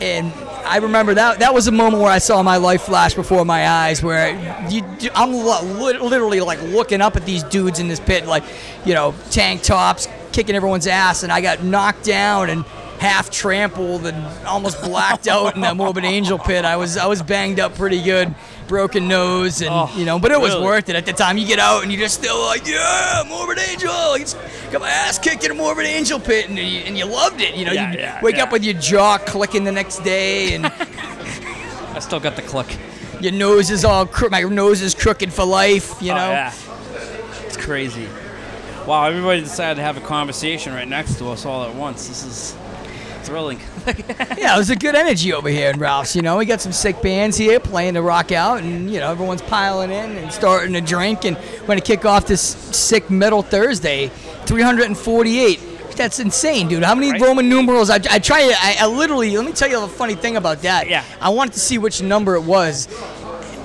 and 0.00 0.32
I 0.64 0.78
remember 0.78 1.14
that 1.14 1.40
that 1.40 1.52
was 1.52 1.66
a 1.68 1.72
moment 1.72 2.02
where 2.02 2.12
I 2.12 2.18
saw 2.18 2.42
my 2.42 2.56
life 2.58 2.82
flash 2.82 3.14
before 3.14 3.44
my 3.44 3.68
eyes, 3.68 4.02
where 4.02 4.30
you, 4.70 4.82
I'm 5.14 5.32
li- 5.32 5.98
literally 5.98 6.40
like 6.40 6.60
looking 6.62 7.00
up 7.00 7.16
at 7.16 7.24
these 7.26 7.42
dudes 7.44 7.78
in 7.80 7.88
this 7.88 8.00
pit, 8.00 8.26
like, 8.26 8.44
you 8.84 8.94
know, 8.94 9.14
tank 9.30 9.62
tops, 9.62 10.06
kicking 10.32 10.54
everyone's 10.54 10.86
ass, 10.86 11.22
and 11.24 11.32
I 11.32 11.40
got 11.40 11.62
knocked 11.64 12.04
down 12.04 12.50
and 12.50 12.64
half 12.98 13.30
trampled 13.30 14.06
and 14.06 14.16
almost 14.46 14.80
blacked 14.82 15.28
out 15.28 15.54
in 15.54 15.60
that 15.62 15.76
Morbid 15.76 16.04
Angel 16.04 16.38
pit. 16.38 16.64
I 16.64 16.76
was 16.76 16.96
I 16.96 17.06
was 17.06 17.22
banged 17.22 17.60
up 17.60 17.74
pretty 17.74 18.02
good, 18.02 18.34
broken 18.68 19.06
nose, 19.08 19.60
and 19.60 19.70
Oh, 19.70 19.92
you 19.96 20.04
know, 20.04 20.18
but 20.18 20.32
it 20.32 20.40
was 20.40 20.54
really? 20.54 20.64
worth 20.64 20.88
it. 20.88 20.96
At 20.96 21.04
the 21.06 21.12
time, 21.12 21.36
you 21.38 21.46
get 21.46 21.58
out 21.58 21.82
and 21.82 21.92
you're 21.92 22.00
just 22.00 22.14
still 22.18 22.38
like, 22.40 22.66
yeah, 22.66 23.22
Morbid 23.28 23.58
Angel. 23.58 23.90
It's, 24.14 24.34
got 24.70 24.80
my 24.80 24.88
ass 24.88 25.18
kicked 25.18 25.44
in 25.44 25.50
a 25.50 25.54
Morbid 25.54 25.86
Angel 25.86 26.18
pit, 26.18 26.48
and 26.48 26.58
you, 26.58 26.64
and 26.80 26.96
you 26.96 27.04
loved 27.04 27.40
it. 27.40 27.54
You 27.54 27.66
know, 27.66 27.72
Yeah, 27.72 27.92
you 27.92 27.98
yeah, 27.98 28.20
wake 28.22 28.36
yeah. 28.36 28.44
up 28.44 28.52
with 28.52 28.64
your 28.64 28.74
jaw 28.74 29.18
clicking 29.18 29.64
the 29.64 29.72
next 29.72 29.98
day, 30.00 30.54
and 30.54 30.66
I 31.94 31.98
still 32.00 32.20
got 32.20 32.36
the 32.36 32.42
click. 32.42 32.76
your 33.20 33.32
nose 33.32 33.70
is 33.70 33.84
all 33.84 34.06
cro- 34.06 34.28
my 34.30 34.40
nose 34.42 34.80
is 34.82 34.94
crooked 34.94 35.32
for 35.32 35.44
life. 35.44 36.00
You 36.02 36.12
Oh, 36.12 36.16
know. 36.16 36.30
yeah. 36.30 36.52
It's 37.44 37.56
crazy. 37.56 38.08
Wow, 38.86 39.04
everybody 39.06 39.40
decided 39.40 39.76
to 39.76 39.82
have 39.82 39.96
a 39.96 40.00
conversation 40.00 40.72
right 40.72 40.86
next 40.86 41.18
to 41.18 41.28
us 41.30 41.44
all 41.44 41.64
at 41.64 41.74
once. 41.74 42.06
This 42.08 42.24
is 42.24 42.56
thrilling. 43.26 43.60
Yeah, 44.38 44.54
it 44.54 44.58
was 44.58 44.70
a 44.70 44.76
good 44.76 44.94
energy 44.94 45.32
over 45.32 45.48
here 45.48 45.70
in 45.70 45.78
Ralph's. 45.78 46.14
You 46.14 46.22
know, 46.22 46.36
we 46.36 46.44
got 46.44 46.60
some 46.60 46.72
sick 46.72 47.00
bands 47.02 47.36
here 47.36 47.58
playing 47.58 47.94
the 47.94 48.02
rock 48.02 48.32
out, 48.32 48.60
and 48.60 48.90
you 48.92 49.00
know 49.00 49.10
everyone's 49.10 49.42
piling 49.42 49.90
in 49.90 50.16
and 50.18 50.30
starting 50.32 50.72
to 50.74 50.80
drink, 50.80 51.24
and 51.24 51.36
we're 51.62 51.66
gonna 51.68 51.80
kick 51.80 52.04
off 52.04 52.26
this 52.26 52.40
sick 52.42 53.08
metal 53.10 53.42
Thursday, 53.42 54.08
348. 54.44 55.60
That's 55.96 56.18
insane, 56.20 56.68
dude. 56.68 56.82
How 56.82 56.94
many 56.94 57.12
Right. 57.12 57.20
Roman 57.22 57.48
numerals? 57.48 57.88
I, 57.88 57.96
I 58.10 58.18
try. 58.18 58.52
I, 58.60 58.76
I 58.80 58.86
literally. 58.86 59.34
Let 59.34 59.46
me 59.46 59.52
tell 59.52 59.68
you 59.70 59.82
a 59.82 59.88
funny 59.88 60.14
thing 60.14 60.36
about 60.36 60.60
that. 60.62 60.88
Yeah. 60.90 61.02
I 61.20 61.30
wanted 61.30 61.54
to 61.54 61.60
see 61.60 61.78
which 61.78 62.02
number 62.02 62.34
it 62.34 62.42
was. 62.42 62.86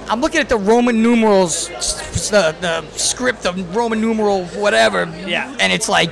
I'm 0.09 0.21
looking 0.21 0.39
at 0.39 0.47
the 0.49 0.57
Roman 0.57 1.03
numerals, 1.03 1.67
the, 1.67 2.55
the 2.61 2.85
script 2.97 3.45
of 3.45 3.75
Roman 3.75 3.99
numeral 3.99 4.45
whatever. 4.47 5.05
Yeah. 5.27 5.53
And 5.59 5.73
it's 5.73 5.89
like 5.89 6.11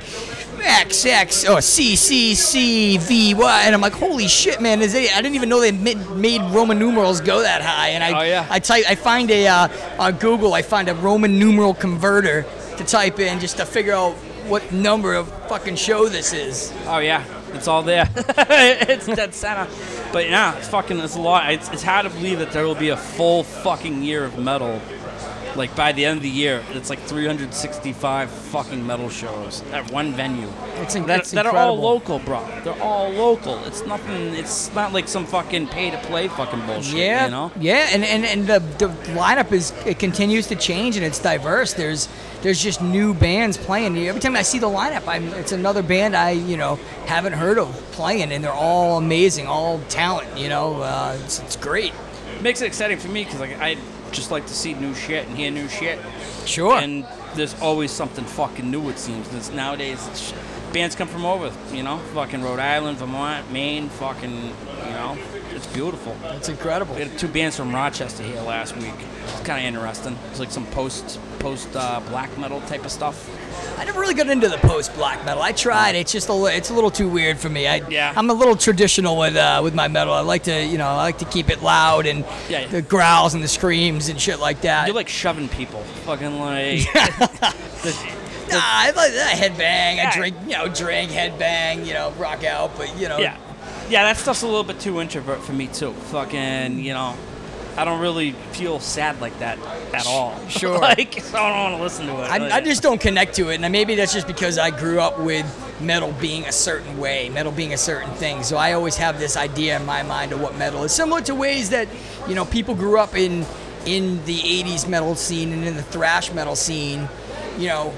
X 0.62 1.06
X 1.06 1.48
or 1.48 1.62
C 1.62 1.96
C 1.96 2.36
C 2.36 2.98
V 2.98 3.34
Y, 3.34 3.62
and 3.66 3.76
I'm 3.76 3.82
like, 3.82 3.94
holy 3.94 4.28
shit, 4.28 4.62
man! 4.62 4.82
Is 4.82 4.94
they, 4.94 5.10
I 5.10 5.22
didn't 5.22 5.36
even 5.36 5.50
know 5.50 5.60
they 5.60 5.72
made, 5.72 5.98
made 6.12 6.42
Roman 6.52 6.80
numerals 6.80 7.22
go 7.22 7.42
that 7.42 7.62
high. 7.62 7.90
And 7.90 8.04
I, 8.04 8.20
Oh, 8.20 8.24
yeah. 8.24 8.48
I 8.50 8.60
type, 8.60 8.84
I 8.88 8.96
find 8.96 9.30
a 9.32 9.48
uh, 9.48 9.68
on 10.00 10.18
Google, 10.18 10.54
I 10.54 10.62
find 10.62 10.90
a 10.90 10.96
Roman 10.96 11.38
numeral 11.40 11.74
converter 11.74 12.46
to 12.78 12.84
type 12.84 13.20
in 13.20 13.40
just 13.40 13.58
to 13.58 13.66
figure 13.66 13.94
out 13.94 14.14
what 14.48 14.72
number 14.72 15.14
of 15.14 15.28
fucking 15.48 15.76
show 15.76 16.08
this 16.08 16.34
is. 16.34 16.74
Oh 16.86 17.00
yeah, 17.00 17.24
it's 17.54 17.68
all 17.68 17.84
there. 17.84 18.10
it's 18.16 19.06
dead 19.06 19.34
center. 19.34 19.68
But 20.12 20.28
yeah, 20.30 20.58
it's 20.58 20.68
fucking. 20.70 20.98
It's 21.00 21.16
a 21.16 21.22
lot. 21.22 21.52
It's, 21.54 21.70
it's 21.70 21.84
hard 21.84 22.06
to 22.06 22.10
believe 22.12 22.40
that 22.40 22.52
there 22.52 22.66
will 22.66 22.74
be 22.76 22.90
a 22.90 22.98
full 22.98 23.44
fucking 23.44 24.02
year 24.02 24.26
of 24.26 24.38
metal. 24.40 24.82
Like 25.60 25.76
by 25.76 25.92
the 25.92 26.06
end 26.06 26.16
of 26.18 26.24
the 26.24 26.30
year, 26.30 26.64
it's 26.72 26.90
like 26.90 27.00
365 27.00 28.30
fucking 28.30 28.88
metal 28.88 29.10
shows 29.10 29.62
at 29.74 29.92
one 29.92 30.14
venue. 30.14 30.48
It's 30.78 30.96
in- 30.96 31.06
that, 31.08 31.20
it's 31.20 31.32
that 31.32 31.46
are 31.46 31.56
all 31.56 31.78
local, 31.78 32.20
bro. 32.20 32.48
They're 32.64 32.82
all 32.82 33.10
local. 33.10 33.62
It's 33.66 33.86
nothing. 33.86 34.34
It's 34.36 34.74
not 34.74 34.94
like 34.94 35.10
some 35.10 35.26
fucking 35.26 35.68
pay 35.68 35.92
to 35.92 35.98
play 35.98 36.30
fucking 36.30 36.66
bullshit. 36.66 36.94
Yeah, 36.96 37.26
You 37.26 37.32
know. 37.32 37.52
yeah, 37.60 37.90
and, 37.92 38.06
and, 38.06 38.24
and 38.24 38.48
the, 38.48 38.60
the 38.78 38.88
lineup 39.14 39.52
is 39.52 39.74
it 39.86 40.00
continues 40.00 40.48
to 40.48 40.56
change 40.56 40.96
and 40.96 41.06
it's 41.06 41.20
diverse. 41.20 41.74
There's 41.74 42.08
there's 42.42 42.64
just 42.64 42.82
new 42.82 43.14
bands 43.14 43.58
playing. 43.58 43.98
Every 43.98 44.22
time 44.22 44.38
I 44.38 44.44
see 44.44 44.60
the 44.60 44.70
lineup, 44.70 45.08
I'm 45.10 45.28
it's 45.34 45.52
another 45.52 45.84
band 45.84 46.16
I 46.16 46.30
you 46.32 46.56
know 46.56 46.78
haven't 47.06 47.34
heard 47.34 47.58
of 47.60 47.68
playing, 47.92 48.32
and 48.32 48.42
they're 48.42 48.54
all 48.54 48.98
amazing, 48.98 49.48
all 49.48 49.82
talent. 49.90 50.38
You 50.38 50.48
know, 50.48 50.82
uh, 50.82 51.18
it's, 51.26 51.40
it's 51.42 51.58
great. 51.58 51.92
makes 52.42 52.62
it 52.62 52.68
exciting 52.68 52.98
for 52.98 53.10
me 53.10 53.26
because 53.26 53.42
like 53.42 53.60
I 53.60 53.76
just 54.12 54.32
like 54.32 54.46
to 54.48 54.54
see 54.54 54.74
new 54.74 54.94
shit 54.94 55.28
and 55.28 55.38
hear 55.38 55.52
new 55.52 55.68
shit. 55.68 56.00
Sure. 56.46 56.76
And 56.78 57.06
there's 57.36 57.60
always 57.62 57.92
something 57.92 58.26
fucking 58.26 58.70
new. 58.70 58.90
It 58.90 59.00
seems. 59.00 59.28
'cause 59.28 59.52
nowadays, 59.52 60.06
it's, 60.12 60.34
bands 60.74 60.96
come 60.96 61.08
from 61.08 61.26
over, 61.26 61.52
you 61.74 61.84
know, 61.84 61.98
fucking 62.14 62.42
Rhode 62.42 62.60
Island, 62.60 62.98
Vermont, 62.98 63.52
Maine, 63.52 63.90
fucking, 63.90 64.32
you 64.86 64.92
know, 64.92 65.18
it's 65.56 65.68
beautiful. 65.68 66.16
it's 66.32 66.50
incredible. 66.50 66.96
We 66.96 67.02
had 67.02 67.18
two 67.18 67.28
bands 67.28 67.56
from 67.56 67.74
Rochester 67.74 68.24
here 68.24 68.42
last 68.42 68.76
week. 68.78 68.94
It's 69.26 69.42
kind 69.42 69.60
of 69.60 69.66
interesting. 69.66 70.18
It's 70.32 70.40
like 70.40 70.52
some 70.52 70.66
post 70.68 71.20
post 71.40 71.70
uh, 71.76 72.02
black 72.10 72.36
metal 72.38 72.62
type 72.62 72.86
of 72.86 72.92
stuff. 72.92 73.30
I 73.78 73.86
never 73.86 74.00
really 74.00 74.14
got 74.14 74.28
into 74.30 74.48
the 74.50 74.58
post 74.58 74.94
black 74.96 75.24
metal. 75.26 75.42
I 75.42 75.52
tried. 75.52 75.96
It's 75.96 76.12
just 76.12 76.30
a 76.30 76.34
li- 76.34 76.54
it's 76.54 76.70
a 76.70 76.74
little 76.74 76.92
too 76.92 77.08
weird 77.10 77.38
for 77.40 77.50
me. 77.50 77.68
I 77.68 77.78
Yeah. 77.90 78.14
I'm 78.16 78.30
a 78.30 78.34
little 78.34 78.56
traditional 78.56 79.18
with 79.18 79.36
uh, 79.36 79.62
with 79.64 79.74
my 79.74 79.88
metal. 79.88 80.14
I 80.14 80.22
like 80.22 80.44
to 80.44 80.66
you 80.66 80.78
know 80.78 80.88
I 80.88 80.96
like 80.96 81.18
to 81.20 81.26
keep 81.26 81.50
it 81.50 81.62
loud 81.62 82.06
and 82.06 82.26
Yeah, 82.50 82.62
yeah. 82.62 82.68
the 82.68 82.82
growls 82.82 83.34
and 83.34 83.44
the 83.44 83.48
screams 83.48 84.10
and 84.10 84.20
shit 84.20 84.40
like 84.40 84.62
that. 84.62 84.88
You're 84.88 84.96
like 84.96 85.10
shoving 85.10 85.48
people, 85.50 85.82
fucking 86.06 86.40
like. 86.40 86.86
Nah, 88.52 88.58
I 88.60 88.88
like 88.96 89.14
that 89.14 89.38
headbang. 89.38 89.98
Yeah. 89.98 90.10
I 90.12 90.18
drink, 90.18 90.36
you 90.48 90.54
know, 90.58 90.68
drink, 90.68 91.12
headbang, 91.12 91.86
you 91.86 91.94
know, 91.94 92.10
rock 92.18 92.44
out. 92.44 92.76
But 92.78 92.98
you 93.00 93.08
know, 93.08 93.20
Yeah, 93.20 93.38
yeah, 93.90 94.04
that 94.06 94.18
stuff's 94.18 94.42
a 94.42 94.48
little 94.48 94.64
bit 94.64 94.80
too 94.80 95.00
introvert 95.00 95.44
for 95.44 95.54
me 95.54 95.68
too. 95.68 95.94
Fucking, 95.94 96.80
you 96.80 96.94
know, 96.94 97.16
I 97.80 97.86
don't 97.86 98.02
really 98.02 98.34
feel 98.52 98.82
sad 98.82 99.22
like 99.22 99.40
that 99.40 99.58
at 99.94 100.06
all. 100.06 100.38
Sure. 100.50 100.78
like, 100.78 101.22
so 101.22 101.38
I 101.38 101.50
don't 101.50 101.72
want 101.72 101.76
to 101.78 101.82
listen 101.84 102.08
to 102.08 102.14
it. 102.24 102.30
I, 102.30 102.58
I 102.58 102.62
just 102.62 102.84
don't 102.84 103.00
connect 103.00 103.36
to 103.36 103.50
it, 103.50 103.62
and 103.62 103.72
maybe 103.72 103.96
that's 103.96 104.12
just 104.12 104.28
because 104.28 104.58
I 104.58 104.72
grew 104.72 105.00
up 105.00 105.18
with 105.20 105.46
metal 105.80 106.12
being 106.20 106.44
a 106.46 106.52
certain 106.52 106.98
way, 106.98 107.30
metal 107.30 107.54
being 107.54 107.74
a 107.74 107.78
certain 107.78 108.12
thing. 108.16 108.44
So 108.44 108.58
I 108.58 108.74
always 108.74 108.98
have 108.98 109.20
this 109.20 109.38
idea 109.38 109.80
in 109.80 109.86
my 109.86 110.04
mind 110.04 110.34
of 110.34 110.42
what 110.42 110.58
metal 110.58 110.84
is, 110.84 110.92
similar 110.92 111.22
to 111.22 111.36
ways 111.36 111.70
that 111.70 111.88
you 112.28 112.36
know 112.36 112.44
people 112.44 112.76
grew 112.76 113.00
up 113.00 113.16
in 113.16 113.46
in 113.86 114.24
the 114.26 114.38
'80s 114.40 114.90
metal 114.90 115.16
scene 115.16 115.54
and 115.54 115.64
in 115.64 115.76
the 115.78 115.84
thrash 115.84 116.34
metal 116.34 116.58
scene. 116.58 117.08
You 117.58 117.68
know, 117.68 117.94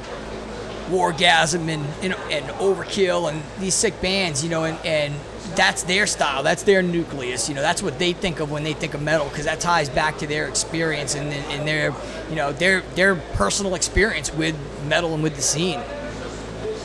Wargasm 0.90 1.68
and 1.70 2.10
know, 2.10 2.18
and 2.30 2.46
Overkill 2.56 3.32
and 3.32 3.42
these 3.60 3.74
sick 3.74 4.00
bands, 4.02 4.44
you 4.44 4.50
know, 4.50 4.64
and, 4.64 4.78
and 4.86 5.14
that's 5.56 5.84
their 5.84 6.08
style, 6.08 6.44
that's 6.44 6.64
their 6.64 6.82
nucleus, 6.82 7.50
you 7.50 7.56
know, 7.56 7.62
that's 7.62 7.84
what 7.84 8.00
they 8.00 8.14
think 8.14 8.40
of 8.40 8.52
when 8.52 8.64
they 8.64 8.74
think 8.74 8.94
of 8.94 9.02
metal 9.02 9.28
because 9.30 9.46
that 9.46 9.60
ties 9.60 9.90
back 9.90 10.18
to 10.20 10.28
their 10.28 10.48
experience 10.48 11.16
and, 11.16 11.32
and 11.34 11.68
their, 11.68 11.94
you 12.30 12.36
know, 12.36 12.52
their 12.52 12.82
their 12.96 13.16
personal 13.34 13.76
experience 13.76 14.34
with 14.34 14.56
metal 14.88 15.14
and 15.14 15.24
with 15.24 15.36
the 15.36 15.42
scene. 15.42 15.80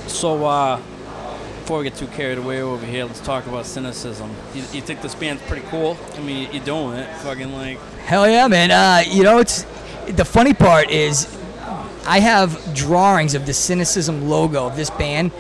So, 0.07 0.45
uh, 0.45 0.81
before 1.61 1.79
we 1.79 1.85
get 1.85 1.97
too 1.97 2.07
carried 2.07 2.39
away 2.39 2.63
over 2.63 2.87
here, 2.87 3.05
let's 3.05 3.21
talk 3.21 3.47
about 3.47 3.67
cynicism. 3.67 4.31
You, 4.55 4.63
you 4.73 4.81
think 4.81 5.03
this 5.03 5.17
band's 5.17 5.43
pretty 5.43 5.67
cool? 5.67 5.99
I 6.15 6.21
mean, 6.21 6.49
you're 6.53 6.65
doing 6.65 6.99
it. 6.99 7.13
Fucking 7.17 7.53
like, 7.53 7.81
Hell 8.05 8.29
yeah, 8.29 8.47
man! 8.47 8.71
Uh, 8.71 9.03
you 9.09 9.25
know, 9.25 9.39
it's 9.39 9.67
the 10.07 10.25
funny 10.25 10.55
part 10.55 10.91
is 10.91 11.27
I 12.07 12.21
have 12.21 12.75
drawings 12.75 13.35
of 13.35 13.47
the 13.47 13.53
cynicism 13.53 14.29
logo 14.29 14.67
of 14.67 14.77
this 14.77 14.91
band 14.91 15.33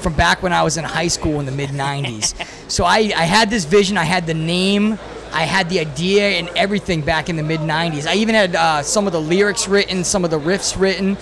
from 0.00 0.14
back 0.14 0.42
when 0.42 0.52
I 0.52 0.62
was 0.62 0.76
in 0.76 0.84
high 0.84 1.08
school 1.08 1.38
in 1.40 1.46
the 1.46 1.52
mid 1.52 1.70
'90s. 1.70 2.34
so 2.70 2.84
I, 2.84 3.12
I 3.16 3.24
had 3.24 3.50
this 3.50 3.64
vision. 3.64 3.96
I 3.96 4.04
had 4.04 4.26
the 4.26 4.34
name. 4.34 4.98
I 5.32 5.42
had 5.42 5.68
the 5.68 5.78
idea 5.78 6.30
and 6.30 6.48
everything 6.56 7.02
back 7.02 7.28
in 7.28 7.36
the 7.36 7.42
mid 7.42 7.60
'90s. 7.60 8.06
I 8.06 8.14
even 8.14 8.34
had 8.34 8.56
uh, 8.56 8.82
some 8.82 9.06
of 9.06 9.12
the 9.12 9.20
lyrics 9.20 9.68
written, 9.68 10.02
some 10.02 10.24
of 10.24 10.30
the 10.30 10.40
riffs 10.40 10.78
written, 10.78 11.16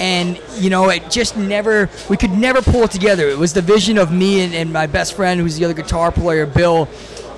and 0.00 0.40
you 0.56 0.68
know 0.70 0.88
it 0.88 1.10
just 1.10 1.36
never. 1.36 1.88
We 2.08 2.16
could 2.16 2.32
never 2.32 2.60
pull 2.60 2.82
it 2.82 2.90
together. 2.90 3.28
It 3.28 3.38
was 3.38 3.52
the 3.52 3.62
vision 3.62 3.98
of 3.98 4.12
me 4.12 4.40
and, 4.40 4.54
and 4.54 4.72
my 4.72 4.86
best 4.86 5.14
friend, 5.14 5.40
who's 5.40 5.58
the 5.58 5.64
other 5.64 5.74
guitar 5.74 6.10
player, 6.10 6.46
Bill. 6.46 6.88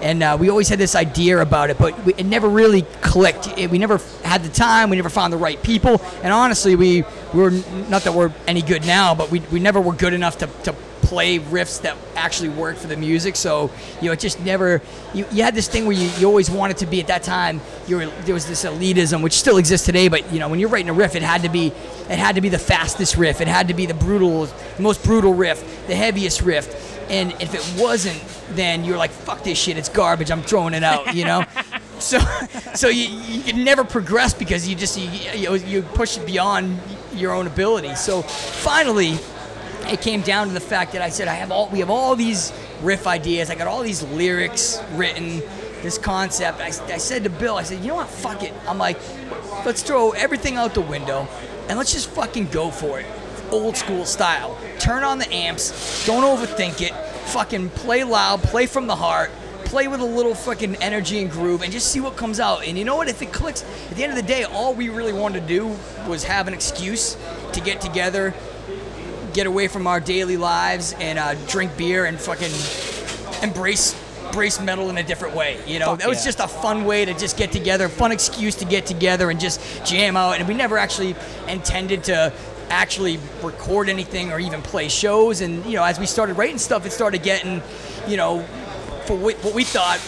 And 0.03 0.23
uh, 0.23 0.37
we 0.39 0.51
always 0.51 0.69
had 0.69 0.79
this 0.79 0.95
idea 0.95 1.41
about 1.41 1.71
it, 1.71 1.79
but 1.79 2.05
we, 2.05 2.15
it 2.15 2.27
never 2.27 2.49
really 2.49 2.83
clicked. 3.01 3.47
It, 3.57 3.71
we 3.71 3.79
never 3.79 3.99
had 4.25 4.43
the 4.43 4.49
time. 4.49 4.91
We 4.91 4.97
never 4.97 5.09
found 5.09 5.33
the 5.33 5.39
right 5.39 5.63
people. 5.63 6.03
And 6.23 6.33
honestly, 6.33 6.75
we, 6.77 7.05
we 7.33 7.41
were 7.41 7.53
not 7.89 8.03
that 8.03 8.13
we're 8.13 8.33
any 8.47 8.63
good 8.63 8.85
now, 8.85 9.15
but 9.15 9.31
we, 9.31 9.41
we 9.53 9.61
never 9.61 9.81
were 9.81 9.95
good 9.95 10.13
enough 10.13 10.39
to, 10.39 10.47
to 10.65 10.75
play 11.13 11.39
riffs 11.39 11.83
that 11.83 11.95
actually 12.17 12.49
worked 12.49 12.79
for 12.79 12.87
the 12.87 12.97
music. 12.97 13.37
So 13.37 13.71
you 14.01 14.07
know, 14.07 14.13
it 14.13 14.19
just 14.19 14.41
never. 14.41 14.81
You, 15.13 15.27
you 15.31 15.43
had 15.43 15.55
this 15.55 15.69
thing 15.69 15.85
where 15.85 15.95
you, 15.95 16.09
you 16.19 16.27
always 16.27 16.51
wanted 16.51 16.79
to 16.79 16.87
be 16.87 17.01
at 17.01 17.09
that 17.09 17.23
time. 17.23 17.61
You 17.87 17.97
were, 17.97 18.07
there 18.25 18.33
was 18.33 18.47
this 18.47 18.65
elitism, 18.65 19.23
which 19.23 19.35
still 19.35 19.59
exists 19.59 19.85
today. 19.85 20.09
But 20.09 20.33
you 20.33 20.39
know, 20.39 20.49
when 20.49 20.59
you're 20.59 20.71
writing 20.71 20.89
a 20.89 20.95
riff, 20.95 21.15
it 21.15 21.23
had 21.23 21.43
to 21.43 21.51
be 21.51 21.67
it 21.67 22.19
had 22.19 22.37
to 22.37 22.41
be 22.41 22.49
the 22.49 22.59
fastest 22.59 23.19
riff. 23.19 23.43
It 23.43 23.49
had 23.49 23.69
to 23.69 23.75
be 23.75 23.85
the 23.85 23.93
brutal, 23.93 24.47
the 24.47 24.83
most 24.83 25.05
brutal 25.05 25.35
riff, 25.35 25.87
the 25.87 25.95
heaviest 25.95 26.41
riff. 26.41 26.89
And 27.11 27.33
if 27.43 27.55
it 27.55 27.83
wasn't, 27.83 28.25
then 28.53 28.83
you're 28.83 28.97
like, 28.97 29.11
fuck 29.11 29.43
this 29.43 29.59
shit, 29.59 29.77
it's 29.77 29.91
garbage. 29.91 30.31
I'm 30.31 30.43
throwing 30.43 30.73
it 30.73 30.83
out. 30.83 31.15
You 31.15 31.27
know. 31.27 31.45
so 31.99 32.21
so 32.75 32.89
you, 32.89 33.09
you 33.29 33.43
can 33.43 33.65
never 33.65 33.85
progress 33.85 34.33
because 34.33 34.67
you 34.67 34.75
just 34.75 34.99
you, 34.99 35.11
you, 35.35 35.55
you 35.57 35.83
push 35.83 36.17
it 36.17 36.25
beyond 36.25 36.81
your 37.15 37.33
own 37.35 37.47
ability. 37.47 37.95
So 37.97 38.23
finally 38.23 39.19
it 39.87 40.01
came 40.01 40.23
down 40.23 40.49
to 40.49 40.55
the 40.55 40.61
fact 40.61 40.93
that 40.93 41.03
I 41.03 41.09
said 41.09 41.29
I 41.29 41.35
have 41.35 41.51
all 41.51 41.69
we 41.69 41.81
have 41.81 41.91
all 41.91 42.17
these 42.17 42.53
riff 42.83 43.07
ideas. 43.07 43.51
I 43.51 43.55
got 43.55 43.67
all 43.67 43.83
these 43.83 44.03
lyrics 44.03 44.81
written, 44.93 45.41
this 45.83 45.99
concept. 45.99 46.61
I, 46.61 46.67
I 46.67 46.99
said 46.99 47.25
to 47.25 47.31
Bill, 47.31 47.57
I 47.57 47.63
said, 47.63 47.81
you 47.81 47.89
know 47.89 47.97
what? 47.97 48.09
Fuck 48.09 48.43
it. 48.43 48.53
I'm 48.67 48.79
like, 48.79 48.99
let's 49.65 49.83
throw 49.83 50.11
everything 50.13 50.57
out 50.57 50.75
the 50.75 50.81
window 50.81 51.29
and 51.69 51.79
let's 51.79 51.93
just 51.93 52.11
fucking 52.11 52.49
go 52.49 52.71
for 52.71 53.01
it. 53.01 53.07
Old 53.51 53.77
school 53.77 54.05
style. 54.05 54.59
Turn 54.79 55.05
on 55.05 55.19
the 55.19 55.33
amps. 55.33 56.07
Don't 56.07 56.25
overthink 56.25 56.81
it. 56.81 56.93
Fucking 57.31 57.71
play 57.71 58.05
loud. 58.05 58.43
Play 58.43 58.67
from 58.67 58.87
the 58.87 58.97
heart. 58.97 59.31
Play 59.65 59.89
with 59.89 60.01
a 60.01 60.05
little 60.05 60.35
fucking 60.35 60.77
energy 60.77 61.21
and 61.23 61.31
groove 61.31 61.63
and 61.63 61.73
just 61.73 61.91
see 61.91 62.01
what 62.01 62.17
comes 62.17 62.41
out. 62.41 62.67
And 62.67 62.77
you 62.79 62.85
know 62.85 62.97
what? 62.97 63.09
If 63.09 63.23
it 63.23 63.33
clicks, 63.33 63.63
at 63.91 63.97
the 63.97 64.03
end 64.03 64.11
of 64.11 64.17
the 64.17 64.27
day, 64.27 64.45
all 64.45 64.75
we 64.75 64.89
really 64.89 65.13
wanted 65.13 65.41
to 65.41 65.47
do 65.47 65.77
was 66.07 66.25
have 66.25 66.49
an 66.49 66.55
excuse 66.55 67.17
to 67.53 67.61
get 67.61 67.81
together, 67.81 68.35
get 69.35 69.47
away 69.47 69.69
from 69.69 69.87
our 69.87 70.01
daily 70.01 70.37
lives 70.37 70.95
and 70.95 71.19
uh, 71.19 71.35
drink 71.47 71.77
beer 71.77 72.05
and 72.05 72.19
fucking 72.19 72.53
embrace 73.43 73.99
embrace 74.33 74.61
metal 74.61 74.89
in 74.89 74.97
a 74.97 75.03
different 75.03 75.35
way. 75.35 75.61
You 75.67 75.79
know, 75.79 75.87
Fuck 75.87 75.99
that 76.01 76.09
was 76.09 76.19
yeah. 76.19 76.25
just 76.25 76.41
a 76.41 76.49
fun 76.49 76.85
way 76.85 77.05
to 77.05 77.13
just 77.13 77.37
get 77.37 77.53
together, 77.53 77.89
fun 77.91 78.13
excuse 78.13 78.55
to 78.57 78.65
get 78.65 78.87
together 78.87 79.31
and 79.31 79.39
just 79.39 79.61
jam 79.85 80.17
out. 80.17 80.39
And 80.39 80.49
we 80.49 80.55
never 80.55 80.79
actually 80.79 81.15
intended 81.49 82.05
to 82.05 82.33
actually 82.71 83.19
record 83.43 83.91
anything 83.91 84.33
or 84.33 84.41
even 84.41 84.63
play 84.63 84.89
shows. 84.89 85.43
And 85.43 85.65
you 85.67 85.73
know, 85.73 85.85
as 85.85 86.01
we 86.01 86.07
started 86.07 86.39
writing 86.39 86.59
stuff, 86.59 86.87
it 86.87 86.93
started 86.93 87.23
getting, 87.23 87.63
you 88.09 88.17
know, 88.17 88.43
for 89.07 89.17
what 89.17 89.37
what 89.45 89.55
we 89.55 89.65
thought, 89.65 89.99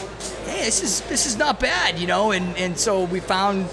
hey, 0.46 0.64
this 0.64 0.82
is 0.82 1.02
this 1.02 1.26
is 1.26 1.36
not 1.36 1.60
bad, 1.60 1.98
you 1.98 2.06
know. 2.06 2.32
And 2.32 2.56
and 2.56 2.78
so 2.78 3.04
we 3.04 3.20
found 3.20 3.68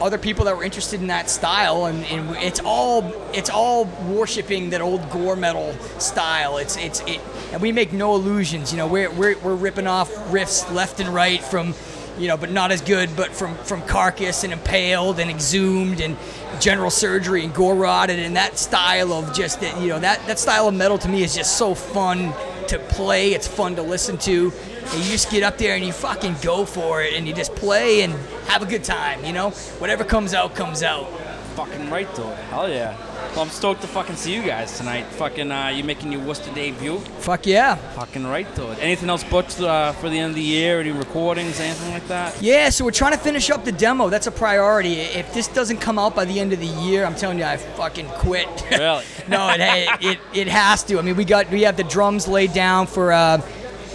other 0.00 0.18
people 0.18 0.44
that 0.46 0.56
were 0.56 0.64
interested 0.64 1.00
in 1.00 1.08
that 1.08 1.28
style, 1.28 1.86
and, 1.86 2.04
and 2.06 2.36
it's 2.36 2.60
all 2.60 3.12
it's 3.34 3.50
all 3.50 3.84
worshiping 4.08 4.70
that 4.70 4.80
old 4.80 5.08
gore 5.10 5.36
metal 5.36 5.72
style. 5.98 6.58
It's 6.58 6.76
it's 6.76 7.00
it, 7.06 7.20
and 7.52 7.60
we 7.60 7.72
make 7.72 7.92
no 7.92 8.14
illusions. 8.14 8.72
You 8.72 8.78
know, 8.78 8.86
we're 8.86 9.10
we're, 9.10 9.38
we're 9.38 9.54
ripping 9.54 9.86
off 9.86 10.10
riffs 10.30 10.72
left 10.72 11.00
and 11.00 11.08
right 11.10 11.42
from, 11.42 11.74
you 12.18 12.28
know, 12.28 12.36
but 12.36 12.50
not 12.50 12.72
as 12.72 12.80
good, 12.80 13.14
but 13.16 13.32
from 13.32 13.54
from 13.56 13.82
Carcass 13.82 14.44
and 14.44 14.52
Impaled 14.52 15.18
and 15.18 15.30
Exhumed 15.30 16.00
and 16.00 16.16
General 16.60 16.90
Surgery 16.90 17.44
and 17.44 17.54
Gore 17.54 17.74
Rotted 17.74 18.18
and 18.18 18.36
that 18.36 18.58
style 18.58 19.12
of 19.12 19.34
just 19.34 19.60
that 19.60 19.80
you 19.80 19.88
know 19.88 20.00
that 20.00 20.26
that 20.26 20.38
style 20.38 20.68
of 20.68 20.74
metal 20.74 20.98
to 20.98 21.08
me 21.08 21.22
is 21.22 21.34
just 21.34 21.56
so 21.56 21.74
fun 21.74 22.32
to 22.68 22.78
play. 22.78 23.32
It's 23.32 23.48
fun 23.48 23.76
to 23.76 23.82
listen 23.82 24.16
to. 24.18 24.52
And 24.82 25.04
you 25.04 25.10
just 25.10 25.30
get 25.30 25.42
up 25.42 25.58
there 25.58 25.74
and 25.74 25.84
you 25.84 25.92
fucking 25.92 26.36
go 26.42 26.64
for 26.64 27.02
it 27.02 27.14
and 27.14 27.26
you 27.26 27.34
just 27.34 27.54
play 27.54 28.02
and 28.02 28.12
have 28.48 28.62
a 28.62 28.66
good 28.66 28.84
time, 28.84 29.24
you 29.24 29.32
know? 29.32 29.50
Whatever 29.78 30.04
comes 30.04 30.34
out, 30.34 30.54
comes 30.54 30.82
out. 30.82 31.08
Fucking 31.56 31.90
right, 31.90 32.12
though. 32.14 32.30
Hell 32.50 32.68
yeah. 32.68 32.96
Well, 33.32 33.42
I'm 33.42 33.48
stoked 33.50 33.82
to 33.82 33.86
fucking 33.86 34.16
see 34.16 34.34
you 34.34 34.42
guys 34.42 34.76
tonight. 34.76 35.04
Fucking, 35.06 35.52
uh, 35.52 35.68
you 35.68 35.84
making 35.84 36.10
your 36.10 36.20
Worcester 36.22 36.52
debut? 36.52 36.98
Fuck 36.98 37.46
yeah. 37.46 37.74
Fucking 37.74 38.26
right, 38.26 38.46
though. 38.54 38.70
Anything 38.70 39.08
else 39.08 39.22
booked 39.22 39.60
uh, 39.60 39.92
for 39.92 40.08
the 40.08 40.18
end 40.18 40.30
of 40.30 40.36
the 40.36 40.42
year? 40.42 40.80
Any 40.80 40.90
recordings, 40.90 41.60
anything 41.60 41.92
like 41.92 42.06
that? 42.08 42.40
Yeah, 42.40 42.70
so 42.70 42.84
we're 42.84 42.90
trying 42.92 43.12
to 43.12 43.18
finish 43.18 43.50
up 43.50 43.64
the 43.64 43.72
demo. 43.72 44.08
That's 44.08 44.26
a 44.26 44.32
priority. 44.32 44.94
If 44.94 45.32
this 45.34 45.48
doesn't 45.48 45.78
come 45.78 45.98
out 45.98 46.14
by 46.14 46.24
the 46.24 46.40
end 46.40 46.52
of 46.52 46.60
the 46.60 46.66
year, 46.66 47.04
I'm 47.04 47.14
telling 47.14 47.38
you, 47.38 47.44
I 47.44 47.56
fucking 47.56 48.08
quit. 48.08 48.48
Really? 48.70 49.04
no, 49.28 49.50
it, 49.50 49.88
it 50.00 50.18
it 50.32 50.48
has 50.48 50.82
to. 50.84 50.98
I 50.98 51.02
mean, 51.02 51.16
we 51.16 51.24
got 51.24 51.50
we 51.50 51.62
have 51.62 51.76
the 51.76 51.84
drums 51.84 52.26
laid 52.26 52.52
down 52.52 52.86
for 52.86 53.12
uh, 53.12 53.40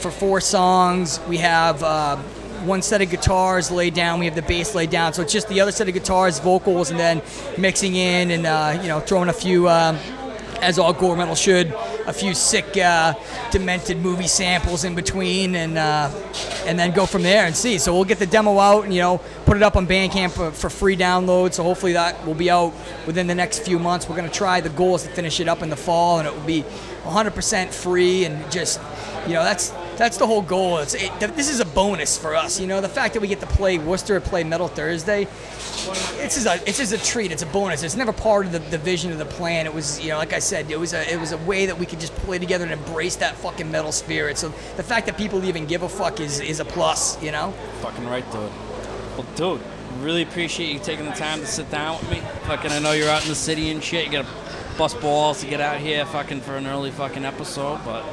for 0.06 0.12
four 0.12 0.39
songs. 0.39 1.20
We 1.28 1.38
have 1.38 1.82
uh, 1.82 2.18
one 2.64 2.84
set 2.84 3.01
of 3.01 3.10
guitars 3.10 3.72
laid 3.72 3.95
down. 3.95 4.20
We 4.20 4.26
have 4.26 4.36
the 4.36 4.43
bass 4.43 4.76
laid 4.76 4.91
down. 4.91 5.14
So 5.14 5.24
it's 5.24 5.34
just 5.34 5.47
the 5.47 5.62
other 5.62 5.72
set 5.72 5.88
of 5.88 5.95
guitars, 5.95 6.38
vocals, 6.38 6.91
and 6.91 6.99
then 6.99 7.24
mixing 7.58 7.95
in 7.95 8.30
and 8.30 8.45
uh, 8.45 8.80
you 8.84 8.88
know 8.88 8.99
throwing 8.99 9.30
a 9.30 9.34
few. 9.34 9.68
Um, 9.68 9.97
as 10.62 10.80
all 10.80 10.93
gore 10.93 11.18
metal 11.18 11.36
should, 11.36 11.68
a 12.08 12.14
few 12.14 12.34
sick, 12.34 12.78
uh, 12.78 13.14
demented 13.51 13.97
movie 13.97 14.28
samples 14.28 14.86
in 14.86 14.95
between, 14.95 15.53
and 15.53 15.78
uh, 15.78 16.10
and 16.66 16.80
then 16.80 16.91
go 16.91 17.06
from 17.06 17.24
there 17.24 17.45
and 17.45 17.56
see. 17.56 17.78
So 17.78 17.93
we'll 17.93 18.06
get 18.06 18.20
the 18.20 18.26
demo 18.26 18.58
out 18.58 18.86
and 18.86 18.93
you 18.93 19.01
know 19.01 19.20
put 19.45 19.58
it 19.58 19.64
up 19.64 19.76
on 19.76 19.86
Bandcamp 19.86 20.32
for, 20.32 20.51
for 20.51 20.70
free 20.70 20.95
download. 20.95 21.53
So 21.53 21.64
hopefully 21.64 21.93
that 21.93 22.26
will 22.26 22.36
be 22.36 22.49
out 22.49 22.74
within 23.06 23.28
the 23.28 23.36
next 23.36 23.60
few 23.60 23.80
months. 23.80 24.08
We're 24.08 24.16
gonna 24.16 24.30
try. 24.30 24.62
The 24.62 24.70
goal 24.70 24.95
is 24.95 25.03
to 25.03 25.10
finish 25.10 25.39
it 25.39 25.47
up 25.47 25.62
in 25.62 25.70
the 25.70 25.76
fall, 25.76 26.20
and 26.20 26.28
it 26.28 26.34
will 26.34 26.45
be 26.45 26.64
100% 27.03 27.72
free 27.72 28.26
and 28.26 28.51
just 28.51 28.80
you 29.28 29.34
know 29.34 29.43
that's 29.43 29.72
that's 29.98 30.18
the 30.18 30.28
whole 30.28 30.41
goal. 30.41 30.80
It's 30.80 30.93
it, 30.93 31.12
this 31.20 31.50
is 31.50 31.60
a 31.60 31.66
bonus 31.66 32.18
for 32.18 32.36
us. 32.36 32.60
You 32.60 32.68
know 32.68 32.82
the 32.82 32.89
fact 32.89 33.14
that 33.14 33.22
we 33.22 33.28
get 33.28 33.39
to 33.39 33.48
play 33.48 33.78
Worcester, 33.78 34.20
play 34.20 34.43
Metal 34.43 34.68
Thursday. 34.68 35.28
It's 36.18 36.36
just 36.36 36.48
a 36.48 36.62
it's 36.68 36.78
just 36.78 36.93
a 36.93 36.98
treat. 36.98 37.32
It's 37.32 37.43
a 37.43 37.48
bonus. 37.48 37.84
It's 37.84 37.96
never 37.96 38.14
part 38.14 38.46
of 38.46 38.52
the, 38.52 38.60
the 38.60 38.78
vision 38.78 39.12
of 39.12 39.18
the 39.18 39.26
plan. 39.26 39.66
It 39.66 39.74
was 39.74 40.00
you 40.00 40.10
know 40.10 40.18
like 40.18 40.34
I 40.34 40.39
said, 40.39 40.70
it 40.72 40.80
was 40.80 40.93
a 40.93 41.12
it 41.12 41.20
was 41.20 41.32
a 41.32 41.38
way 41.39 41.66
that 41.66 41.78
we 41.78 41.86
could 41.86 42.00
just 42.00 42.14
play 42.16 42.39
together 42.39 42.66
and 42.66 42.74
embrace 42.74 43.16
that 43.18 43.36
fucking 43.36 43.70
metal 43.70 43.91
spirit. 43.91 44.38
So 44.38 44.50
the 44.78 44.84
fact 44.84 45.06
that 45.08 45.18
people 45.18 45.43
even 45.46 45.66
give 45.66 45.84
a 45.84 45.89
fuck 45.89 46.20
is 46.20 46.39
is 46.39 46.60
a 46.60 46.66
plus. 46.66 47.22
You 47.22 47.32
know. 47.32 47.52
Fucking 47.82 48.06
right, 48.08 48.26
dude. 48.32 48.52
Well, 49.18 49.26
dude, 49.36 49.62
really 50.00 50.24
appreciate 50.24 50.74
you 50.74 50.80
taking 50.80 51.06
the 51.06 51.12
time 51.12 51.39
to 51.39 51.48
sit 51.48 51.70
down 51.72 52.00
with 52.00 52.12
me. 52.12 52.20
Fucking, 52.43 52.72
I 52.72 52.80
know 52.80 52.91
you're 52.91 53.10
out 53.10 53.24
in 53.24 53.30
the 53.30 53.36
city 53.36 53.70
and 53.70 53.84
shit. 53.84 54.06
You 54.06 54.12
gotta 54.12 54.28
bust 54.78 55.00
balls 55.00 55.41
to 55.41 55.48
get 55.48 55.62
out 55.62 55.80
here, 55.80 56.06
fucking, 56.06 56.41
for 56.41 56.58
an 56.58 56.68
early 56.68 56.91
fucking 56.91 57.24
episode. 57.24 57.80
But 57.86 58.04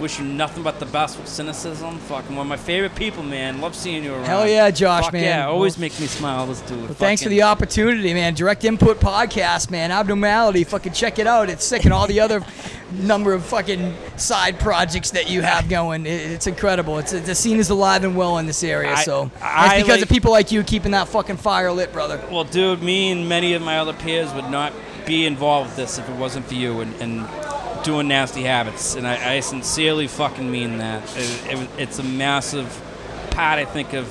wish 0.00 0.18
you 0.18 0.24
nothing 0.24 0.62
but 0.62 0.80
the 0.80 0.86
best 0.86 1.18
with 1.18 1.28
cynicism. 1.28 1.98
Fucking 1.98 2.34
one 2.34 2.46
of 2.46 2.48
my 2.48 2.56
favorite 2.56 2.94
people, 2.94 3.22
man. 3.22 3.60
Love 3.60 3.74
seeing 3.74 4.02
you 4.02 4.14
around. 4.14 4.24
Hell 4.24 4.48
yeah, 4.48 4.70
Josh, 4.70 5.04
Fuck 5.04 5.12
man. 5.12 5.22
Yeah, 5.24 5.46
always 5.46 5.76
Well- 5.76 5.82
make 5.82 6.00
me 6.00 6.06
smile. 6.06 6.46
This 6.46 6.60
dude. 6.62 6.80
Well, 6.84 6.94
thanks 6.94 7.22
for 7.22 7.28
the 7.28 7.42
opportunity, 7.42 8.12
man. 8.14 8.34
Direct 8.34 8.64
Input 8.64 8.98
Podcast, 9.00 9.70
man. 9.70 9.90
Abnormality. 9.92 10.64
Fucking 10.64 10.92
check 10.92 11.18
it 11.18 11.26
out. 11.26 11.50
It's 11.50 11.64
sick 11.64 11.84
and 11.84 11.92
all 11.92 12.06
the 12.06 12.20
other 12.20 12.42
number 12.92 13.32
of 13.34 13.44
fucking 13.44 13.94
side 14.16 14.58
projects 14.58 15.10
that 15.12 15.30
you 15.30 15.42
have 15.42 15.68
going. 15.68 16.06
It's 16.06 16.46
incredible. 16.46 16.98
It's 16.98 17.12
the 17.12 17.34
scene 17.34 17.58
is 17.58 17.70
alive 17.70 18.02
and 18.02 18.16
well 18.16 18.38
in 18.38 18.46
this 18.46 18.64
area. 18.64 18.94
I- 18.94 19.04
so 19.04 19.30
that's 19.38 19.74
because 19.74 19.88
like- 19.88 20.02
of 20.02 20.08
people 20.08 20.30
like 20.32 20.50
you 20.50 20.62
keeping 20.64 20.92
that 20.92 21.08
fucking 21.08 21.36
fire 21.36 21.70
lit, 21.70 21.92
brother. 21.92 22.20
Well, 22.30 22.44
dude, 22.44 22.82
me 22.82 23.10
and 23.12 23.28
many 23.28 23.52
of 23.54 23.62
my 23.62 23.78
other 23.78 23.92
peers 23.92 24.32
would 24.34 24.50
not 24.50 24.72
be 25.06 25.26
involved 25.26 25.68
with 25.70 25.76
this 25.76 25.98
if 25.98 26.08
it 26.08 26.16
wasn't 26.16 26.46
for 26.46 26.54
you 26.54 26.80
and, 26.80 26.94
and 27.00 27.26
doing 27.82 28.08
nasty 28.08 28.42
habits. 28.42 28.94
And 28.94 29.06
I, 29.06 29.34
I 29.36 29.40
sincerely 29.40 30.06
fucking 30.06 30.50
mean 30.50 30.78
that. 30.78 31.02
It, 31.16 31.58
it, 31.58 31.68
it's 31.78 31.98
a 31.98 32.02
massive 32.04 32.66
part, 33.30 33.58
I 33.58 33.64
think, 33.64 33.92
of 33.94 34.08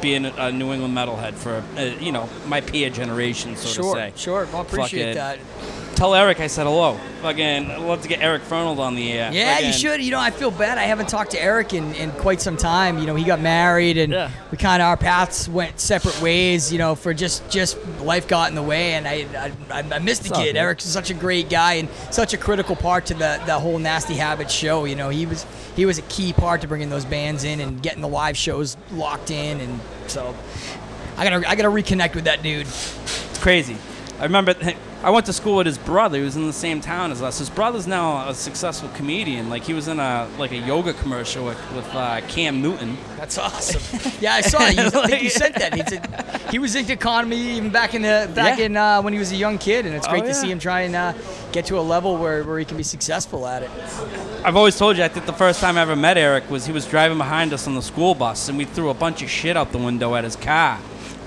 being 0.00 0.24
a, 0.24 0.50
New 0.50 0.72
England 0.72 0.96
metalhead 0.96 1.34
for, 1.34 1.62
uh, 1.76 1.82
you 2.00 2.12
know, 2.12 2.28
my 2.46 2.60
peer 2.60 2.90
generation, 2.90 3.56
so 3.56 3.68
sure, 3.68 3.94
to 3.94 4.00
say. 4.00 4.12
sure. 4.16 4.48
Well, 4.52 4.62
appreciate 4.62 5.16
Fucking- 5.16 5.44
that. 5.44 5.79
Tell 6.00 6.14
Eric 6.14 6.40
I 6.40 6.46
said 6.46 6.64
hello. 6.64 6.94
Fucking, 7.20 7.70
I'd 7.70 7.78
love 7.80 8.00
to 8.00 8.08
get 8.08 8.22
Eric 8.22 8.40
Fernald 8.40 8.78
on 8.78 8.94
the 8.94 9.12
air. 9.12 9.30
Yeah, 9.34 9.58
you 9.58 9.70
should. 9.70 10.02
You 10.02 10.12
know, 10.12 10.18
I 10.18 10.30
feel 10.30 10.50
bad. 10.50 10.78
I 10.78 10.84
haven't 10.84 11.10
talked 11.10 11.32
to 11.32 11.38
Eric 11.42 11.74
in, 11.74 11.92
in 11.92 12.10
quite 12.12 12.40
some 12.40 12.56
time. 12.56 12.98
You 12.98 13.04
know, 13.04 13.14
he 13.16 13.22
got 13.22 13.38
married, 13.38 13.98
and 13.98 14.10
Yeah. 14.10 14.30
we 14.50 14.56
kind 14.56 14.80
of 14.80 14.86
our 14.88 14.96
paths 14.96 15.46
went 15.46 15.78
separate 15.78 16.18
ways. 16.22 16.72
You 16.72 16.78
know, 16.78 16.94
for 16.94 17.12
just 17.12 17.46
just 17.50 17.76
life 18.00 18.26
got 18.26 18.48
in 18.48 18.54
the 18.54 18.62
way, 18.62 18.94
and 18.94 19.06
I 19.06 19.26
I, 19.70 19.80
I 19.80 19.98
missed 19.98 20.22
the 20.22 20.28
It's 20.30 20.38
all 20.38 20.42
kid. 20.42 20.54
good. 20.54 20.58
Eric's 20.58 20.84
such 20.84 21.10
a 21.10 21.14
great 21.14 21.50
guy 21.50 21.74
and 21.74 21.88
such 22.10 22.32
a 22.32 22.38
critical 22.38 22.76
part 22.76 23.04
to 23.06 23.12
the 23.12 23.38
the 23.44 23.58
whole 23.58 23.78
Nasty 23.78 24.14
Habits 24.14 24.54
show. 24.54 24.86
You 24.86 24.96
know, 24.96 25.10
he 25.10 25.26
was 25.26 25.44
he 25.76 25.84
was 25.84 25.98
a 25.98 26.02
key 26.08 26.32
part 26.32 26.62
to 26.62 26.66
bringing 26.66 26.88
those 26.88 27.04
bands 27.04 27.44
in 27.44 27.60
and 27.60 27.82
getting 27.82 28.00
the 28.00 28.08
live 28.08 28.38
shows 28.38 28.78
locked 28.90 29.30
in, 29.30 29.60
and 29.60 29.78
so 30.06 30.34
I 31.18 31.24
gotta 31.28 31.46
I 31.46 31.56
gotta 31.56 31.68
reconnect 31.68 32.14
with 32.14 32.24
that 32.24 32.42
dude. 32.42 32.66
It's 32.66 33.38
crazy. 33.38 33.76
I 34.20 34.24
remember 34.24 34.54
I 35.02 35.08
went 35.08 35.24
to 35.26 35.32
school 35.32 35.56
with 35.56 35.66
his 35.66 35.78
brother. 35.78 36.18
He 36.18 36.22
was 36.24 36.36
in 36.36 36.46
the 36.46 36.52
same 36.52 36.82
town 36.82 37.10
as 37.10 37.22
us. 37.22 37.38
His 37.38 37.48
brother's 37.48 37.86
now 37.86 38.28
a 38.28 38.34
successful 38.34 38.90
comedian. 38.90 39.48
Like 39.48 39.62
he 39.62 39.72
was 39.72 39.88
in 39.88 39.98
a 39.98 40.28
like 40.38 40.52
a 40.52 40.58
yoga 40.58 40.92
commercial 40.92 41.46
with, 41.46 41.58
with 41.74 41.86
uh, 41.94 42.20
Cam 42.28 42.60
Newton. 42.60 42.98
That's 43.16 43.38
awesome. 43.38 43.80
yeah, 44.20 44.34
I 44.34 44.42
saw 44.42 44.58
it. 44.66 44.76
You, 44.76 44.82
I 45.00 45.06
think 45.06 45.22
you 45.22 45.30
sent 45.30 45.54
that. 45.54 45.74
He, 45.74 45.82
said, 45.86 46.50
he 46.50 46.58
was 46.58 46.74
into 46.74 46.96
comedy 46.96 47.36
even 47.36 47.70
back 47.70 47.94
in 47.94 48.02
the 48.02 48.30
back 48.34 48.58
Yeah. 48.58 48.66
in 48.66 48.76
uh, 48.76 49.00
when 49.00 49.14
he 49.14 49.18
was 49.18 49.32
a 49.32 49.36
young 49.36 49.56
kid, 49.56 49.86
and 49.86 49.94
it's 49.94 50.06
Oh, 50.06 50.10
great 50.10 50.26
to 50.26 50.34
see 50.34 50.50
him 50.50 50.58
try 50.58 50.82
and 50.82 50.94
uh, 50.94 51.14
get 51.50 51.64
to 51.66 51.78
a 51.78 51.80
level 51.80 52.18
where, 52.18 52.44
where 52.44 52.58
he 52.58 52.66
can 52.66 52.76
be 52.76 52.82
successful 52.82 53.46
at 53.46 53.62
it. 53.62 53.70
I've 54.44 54.56
always 54.56 54.76
told 54.78 54.98
you. 54.98 55.02
I 55.04 55.08
think 55.08 55.24
the 55.24 55.32
first 55.32 55.60
time 55.60 55.78
I 55.78 55.80
ever 55.80 55.96
met 55.96 56.18
Eric 56.18 56.50
was 56.50 56.66
he 56.66 56.72
was 56.72 56.84
driving 56.84 57.16
behind 57.16 57.54
us 57.54 57.66
on 57.66 57.74
the 57.74 57.82
school 57.82 58.14
bus, 58.14 58.50
and 58.50 58.58
we 58.58 58.66
threw 58.66 58.90
a 58.90 58.94
bunch 58.94 59.22
of 59.22 59.30
shit 59.30 59.56
out 59.56 59.72
the 59.72 59.78
window 59.78 60.14
at 60.14 60.24
his 60.24 60.36
car. 60.36 60.78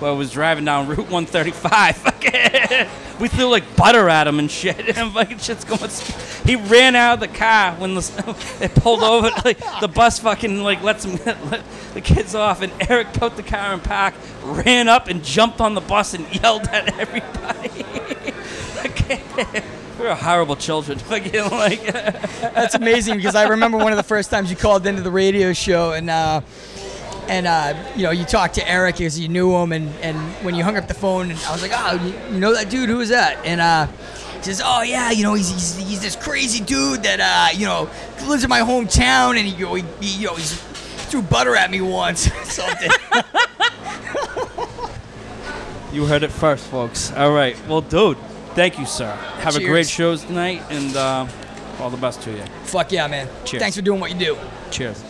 I 0.03 0.11
was 0.11 0.31
driving 0.31 0.65
down 0.65 0.87
Route 0.87 1.09
135. 1.09 2.03
we 3.19 3.27
threw 3.27 3.45
like 3.45 3.75
butter 3.75 4.09
at 4.09 4.27
him 4.27 4.39
and 4.39 4.49
shit, 4.49 4.77
and 4.97 5.11
fucking 5.13 5.37
shit's 5.39 5.63
going. 5.63 5.89
sp- 5.91 6.45
He 6.45 6.55
ran 6.55 6.95
out 6.95 7.15
of 7.15 7.19
the 7.21 7.27
car 7.37 7.73
when 7.75 7.95
the 7.95 8.35
it 8.61 8.75
pulled 8.81 9.03
over. 9.03 9.29
Like 9.45 9.59
the 9.79 9.87
bus 9.87 10.19
fucking 10.19 10.61
like 10.63 10.81
lets 10.83 11.05
him 11.05 11.19
let 11.49 11.63
the 11.93 12.01
kids 12.01 12.35
off, 12.35 12.61
and 12.61 12.71
Eric 12.89 13.13
put 13.13 13.35
the 13.35 13.43
car 13.43 13.73
in 13.73 13.79
park, 13.79 14.13
ran 14.43 14.87
up 14.87 15.07
and 15.07 15.23
jumped 15.23 15.61
on 15.61 15.73
the 15.73 15.81
bus 15.81 16.13
and 16.13 16.25
yelled 16.41 16.67
at 16.67 16.97
everybody. 16.99 17.85
we 19.99 20.05
were 20.05 20.15
horrible 20.15 20.55
children. 20.55 20.99
Like. 21.09 21.83
That's 21.83 22.75
amazing 22.75 23.17
because 23.17 23.35
I 23.35 23.47
remember 23.47 23.77
one 23.77 23.91
of 23.93 23.97
the 23.97 24.03
first 24.03 24.29
times 24.29 24.49
you 24.49 24.55
called 24.57 24.85
into 24.85 25.01
the 25.01 25.11
radio 25.11 25.53
show 25.53 25.93
and 25.93 26.09
uh, 26.09 26.41
and 27.29 27.47
uh, 27.47 27.73
you 27.95 28.03
know 28.03 28.11
you 28.11 28.25
talked 28.25 28.55
to 28.55 28.69
Eric 28.69 28.97
because 28.97 29.19
you 29.19 29.27
knew 29.27 29.55
him 29.55 29.71
and, 29.71 29.89
and 30.01 30.17
when 30.45 30.55
you 30.55 30.63
hung 30.63 30.77
up 30.77 30.87
the 30.87 30.93
phone 30.93 31.31
and 31.31 31.39
I 31.41 31.51
was 31.51 31.61
like 31.61 31.71
oh 31.73 31.93
you, 32.05 32.33
you 32.33 32.39
know 32.39 32.53
that 32.53 32.69
dude 32.69 32.89
who 32.89 32.99
is 32.99 33.09
that 33.09 33.43
and 33.45 33.61
uh, 33.61 33.87
he 34.37 34.43
says 34.43 34.61
oh 34.63 34.81
yeah 34.81 35.11
you 35.11 35.23
know 35.23 35.33
he's, 35.33 35.49
he's, 35.49 35.77
he's 35.77 36.01
this 36.01 36.15
crazy 36.15 36.63
dude 36.63 37.03
that 37.03 37.19
uh, 37.19 37.57
you 37.57 37.65
know 37.65 37.89
lives 38.27 38.43
in 38.43 38.49
my 38.49 38.59
hometown 38.61 39.37
and 39.37 39.47
he, 39.47 39.55
you 39.55 39.65
know, 39.65 39.73
he, 39.75 39.83
he 40.01 40.21
you 40.21 40.27
know 40.27 40.35
he's 40.35 40.53
threw 41.09 41.21
butter 41.21 41.55
at 41.55 41.69
me 41.71 41.81
once 41.81 42.27
or 42.35 42.43
something 42.45 42.89
You 45.91 46.07
heard 46.07 46.23
it 46.23 46.31
first, 46.31 46.65
folks. 46.69 47.11
All 47.11 47.31
right. 47.31 47.55
Well, 47.67 47.81
dude, 47.81 48.17
thank 48.55 48.79
you, 48.79 48.85
sir. 48.87 49.13
Have 49.41 49.55
a 49.55 49.59
great 49.59 49.85
Cheers. 49.85 49.89
shows 49.91 50.23
tonight, 50.23 50.63
and 50.71 50.95
uh, 50.97 51.27
all 51.79 51.91
the 51.91 51.97
best 51.97 52.23
to 52.23 52.31
you. 52.31 52.43
fuck 52.63 52.91
yeah 52.91 53.05
man 53.07 53.27
Cheers. 53.45 53.61
thanks 53.61 53.75
for 53.75 53.83
doing 53.83 53.99
what 53.99 54.11
you 54.11 54.17
do. 54.17 54.37
Cheers. 54.71 55.03